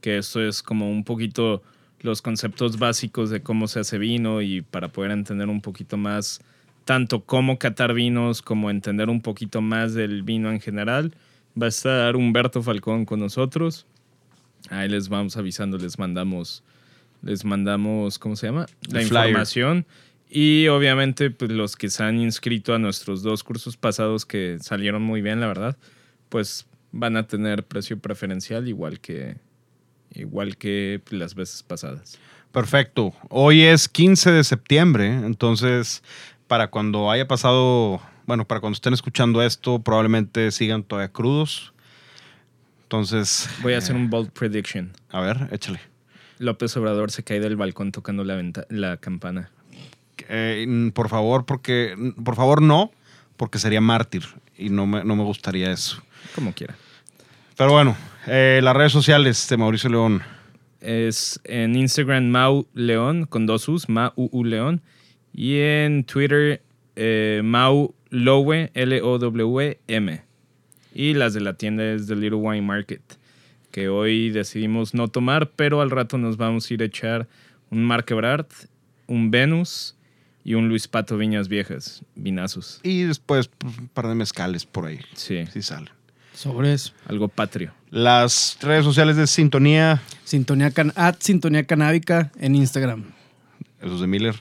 que 0.00 0.18
esto 0.18 0.42
es 0.42 0.62
como 0.62 0.90
un 0.90 1.04
poquito 1.04 1.62
los 2.00 2.22
conceptos 2.22 2.78
básicos 2.78 3.30
de 3.30 3.42
cómo 3.42 3.68
se 3.68 3.80
hace 3.80 3.98
vino 3.98 4.40
y 4.40 4.62
para 4.62 4.88
poder 4.88 5.10
entender 5.10 5.48
un 5.48 5.60
poquito 5.60 5.96
más 5.96 6.40
tanto 6.84 7.24
cómo 7.24 7.58
catar 7.58 7.94
vinos 7.94 8.42
como 8.42 8.70
entender 8.70 9.10
un 9.10 9.20
poquito 9.20 9.60
más 9.60 9.94
del 9.94 10.22
vino 10.22 10.50
en 10.50 10.60
general. 10.60 11.14
Va 11.60 11.66
a 11.66 11.68
estar 11.68 12.16
Humberto 12.16 12.62
Falcón 12.62 13.04
con 13.04 13.20
nosotros. 13.20 13.86
Ahí 14.70 14.88
les 14.88 15.08
vamos 15.08 15.36
avisando, 15.36 15.78
les 15.78 15.98
mandamos, 15.98 16.62
les 17.22 17.44
mandamos, 17.44 18.18
¿cómo 18.18 18.36
se 18.36 18.46
llama? 18.46 18.66
La 18.90 19.02
información. 19.02 19.86
Y 20.28 20.68
obviamente, 20.68 21.30
pues 21.30 21.50
los 21.50 21.74
que 21.76 21.90
se 21.90 22.04
han 22.04 22.20
inscrito 22.20 22.72
a 22.74 22.78
nuestros 22.78 23.22
dos 23.22 23.42
cursos 23.42 23.76
pasados 23.76 24.24
que 24.24 24.58
salieron 24.60 25.02
muy 25.02 25.22
bien, 25.22 25.40
la 25.40 25.48
verdad, 25.48 25.76
pues 26.28 26.66
van 26.92 27.16
a 27.16 27.26
tener 27.26 27.64
precio 27.64 27.98
preferencial 27.98 28.68
igual 28.68 29.00
que, 29.00 29.36
igual 30.14 30.56
que 30.56 31.00
las 31.10 31.34
veces 31.34 31.62
pasadas. 31.62 32.18
Perfecto. 32.52 33.12
Hoy 33.28 33.62
es 33.62 33.88
15 33.88 34.30
de 34.30 34.44
septiembre, 34.44 35.06
entonces 35.08 36.02
para 36.46 36.68
cuando 36.68 37.10
haya 37.10 37.28
pasado, 37.28 38.00
bueno, 38.26 38.44
para 38.46 38.60
cuando 38.60 38.74
estén 38.74 38.92
escuchando 38.92 39.42
esto, 39.42 39.80
probablemente 39.80 40.50
sigan 40.50 40.82
todavía 40.82 41.12
crudos. 41.12 41.72
Entonces, 42.82 43.48
Voy 43.62 43.74
a 43.74 43.78
hacer 43.78 43.94
un 43.94 44.10
bold 44.10 44.30
prediction. 44.30 44.92
a 45.10 45.20
ver, 45.20 45.48
échale. 45.52 45.89
López 46.40 46.76
Obrador 46.76 47.12
se 47.12 47.22
cae 47.22 47.38
del 47.38 47.54
balcón 47.56 47.92
tocando 47.92 48.24
la, 48.24 48.34
venta- 48.34 48.66
la 48.68 48.96
campana. 48.96 49.50
Eh, 50.28 50.64
mm, 50.66 50.88
por 50.90 51.08
favor, 51.08 51.44
porque, 51.46 51.94
mm, 51.96 52.22
por 52.24 52.34
favor, 52.34 52.60
no, 52.62 52.90
porque 53.36 53.58
sería 53.58 53.80
mártir 53.80 54.24
y 54.58 54.68
no 54.70 54.86
me, 54.86 55.04
no 55.04 55.14
me 55.16 55.22
gustaría 55.22 55.70
eso. 55.70 56.02
Como 56.34 56.52
quiera. 56.52 56.74
Pero 57.56 57.72
bueno, 57.72 57.96
eh, 58.26 58.60
las 58.62 58.74
redes 58.76 58.90
sociales 58.92 59.46
de 59.48 59.56
Mauricio 59.56 59.88
León. 59.90 60.22
Es 60.80 61.38
en 61.44 61.76
Instagram 61.76 62.24
Mau 62.28 62.66
León 62.74 63.26
con 63.26 63.44
dos 63.46 63.68
U's, 63.68 63.88
Mau 63.88 64.12
U 64.16 64.44
León. 64.44 64.80
Y 65.34 65.58
en 65.58 66.04
Twitter 66.04 66.62
eh, 66.96 67.42
Mau 67.44 67.94
Lowe, 68.08 68.70
L-O-W-M. 68.74 70.22
Y 70.94 71.14
las 71.14 71.34
de 71.34 71.40
la 71.40 71.54
tienda 71.54 71.84
es 71.84 72.06
The 72.06 72.16
Little 72.16 72.38
Wine 72.38 72.62
Market, 72.62 73.00
que 73.70 73.88
hoy 73.88 74.30
decidimos 74.30 74.94
no 74.94 75.08
tomar, 75.08 75.50
pero 75.50 75.80
al 75.80 75.90
rato 75.90 76.18
nos 76.18 76.36
vamos 76.36 76.70
a 76.70 76.74
ir 76.74 76.82
a 76.82 76.86
echar 76.86 77.28
un 77.70 77.84
Marquebrard, 77.84 78.46
un 79.06 79.30
Venus 79.30 79.96
y 80.44 80.54
un 80.54 80.68
Luis 80.68 80.88
Pato 80.88 81.16
Viñas 81.16 81.48
Viejas, 81.48 82.02
vinazos. 82.14 82.80
Y 82.82 83.02
después 83.02 83.48
pues, 83.48 83.78
un 83.78 83.88
par 83.88 84.08
de 84.08 84.14
mezcales 84.14 84.64
por 84.64 84.86
ahí, 84.86 85.00
Sí, 85.14 85.44
si 85.52 85.62
salen. 85.62 85.90
Sobres. 86.34 86.94
algo 87.06 87.28
patrio. 87.28 87.72
Las 87.90 88.56
redes 88.62 88.84
sociales 88.84 89.16
de 89.16 89.26
Sintonía, 89.26 90.00
Sintonía 90.24 90.70
can 90.70 90.92
at 90.96 91.16
Sintonía 91.18 91.64
Canábica 91.66 92.32
en 92.38 92.54
Instagram. 92.54 93.04
esos 93.82 94.00
de 94.00 94.06
Miller. 94.06 94.36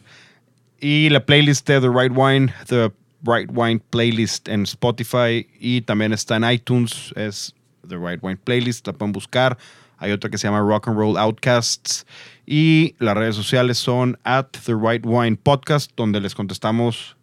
Y 0.79 1.09
la 1.09 1.25
playlist 1.25 1.67
de 1.67 1.81
The 1.81 1.89
Right 1.89 2.13
Wine, 2.15 2.53
The 2.67 2.91
Right 3.23 3.49
Wine 3.53 3.81
Playlist 3.89 4.47
en 4.47 4.63
Spotify. 4.63 5.45
Y 5.59 5.81
también 5.81 6.13
está 6.13 6.37
en 6.37 6.49
iTunes, 6.49 7.11
es 7.17 7.53
The 7.87 7.97
Right 7.97 8.19
Wine 8.21 8.37
Playlist, 8.37 8.87
la 8.87 8.93
pueden 8.93 9.11
buscar. 9.11 9.57
Hay 9.97 10.11
otra 10.11 10.29
que 10.29 10.37
se 10.37 10.47
llama 10.47 10.61
Rock 10.61 10.87
and 10.87 10.97
Roll 10.97 11.17
Outcasts. 11.17 12.05
Y 12.45 12.95
las 12.99 13.15
redes 13.15 13.35
sociales 13.35 13.77
son 13.77 14.17
at 14.23 14.47
The 14.65 14.73
Right 14.73 15.05
Wine 15.05 15.37
Podcast, 15.37 15.91
donde 15.95 16.21
les 16.21 16.35
contestamos 16.35 17.17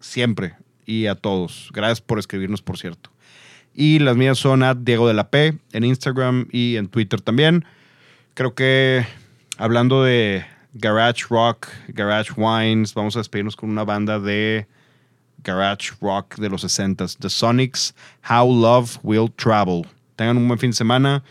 siempre 0.00 0.54
y 0.86 1.06
a 1.06 1.14
todos. 1.14 1.70
Gracias 1.72 2.00
por 2.00 2.18
escribirnos, 2.18 2.62
por 2.62 2.78
cierto. 2.78 3.10
Y 3.74 3.98
las 3.98 4.16
mías 4.16 4.38
son 4.38 4.62
at 4.62 4.76
Diego 4.78 5.08
de 5.08 5.14
la 5.14 5.30
P 5.30 5.58
en 5.72 5.84
Instagram 5.84 6.48
y 6.50 6.76
en 6.76 6.88
Twitter 6.88 7.20
también. 7.20 7.64
Creo 8.34 8.54
que 8.54 9.06
hablando 9.58 10.02
de 10.02 10.44
garage 10.74 11.26
rock, 11.28 11.68
garage 11.88 12.32
wines, 12.36 12.94
vamos 12.94 13.16
a 13.16 13.20
despedirnos 13.20 13.56
con 13.56 13.70
una 13.70 13.84
banda 13.84 14.18
de 14.18 14.66
garage 15.44 15.92
rock 16.00 16.36
de 16.36 16.48
los 16.48 16.64
60s, 16.64 17.18
The 17.18 17.28
Sonics, 17.28 17.94
How 18.28 18.50
Love 18.50 18.98
Will 19.02 19.30
Travel. 19.32 19.86
Tengan 20.16 20.36
un 20.36 20.46
buen 20.46 20.58
fin 20.58 20.70
de 20.70 20.76
semana, 20.76 21.22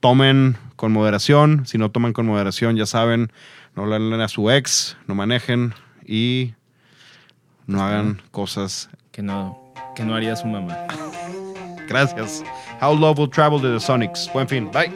tomen 0.00 0.56
con 0.76 0.92
moderación, 0.92 1.66
si 1.66 1.78
no 1.78 1.90
toman 1.90 2.12
con 2.12 2.26
moderación 2.26 2.76
ya 2.76 2.86
saben, 2.86 3.32
no 3.74 3.86
le 3.86 3.94
hablen 3.94 4.20
a 4.20 4.28
su 4.28 4.50
ex, 4.50 4.96
no 5.06 5.14
manejen 5.14 5.74
y 6.06 6.54
no 7.66 7.82
hagan 7.82 8.20
cosas. 8.30 8.90
Que 9.12 9.22
no, 9.22 9.72
que 9.94 10.04
no 10.04 10.14
haría 10.14 10.36
su 10.36 10.46
mamá. 10.46 10.76
Gracias. 11.88 12.42
How 12.80 12.96
Love 12.96 13.18
Will 13.18 13.30
Travel 13.30 13.60
de 13.60 13.72
The 13.72 13.80
Sonics. 13.80 14.30
Buen 14.32 14.48
fin. 14.48 14.70
Bye. 14.70 14.92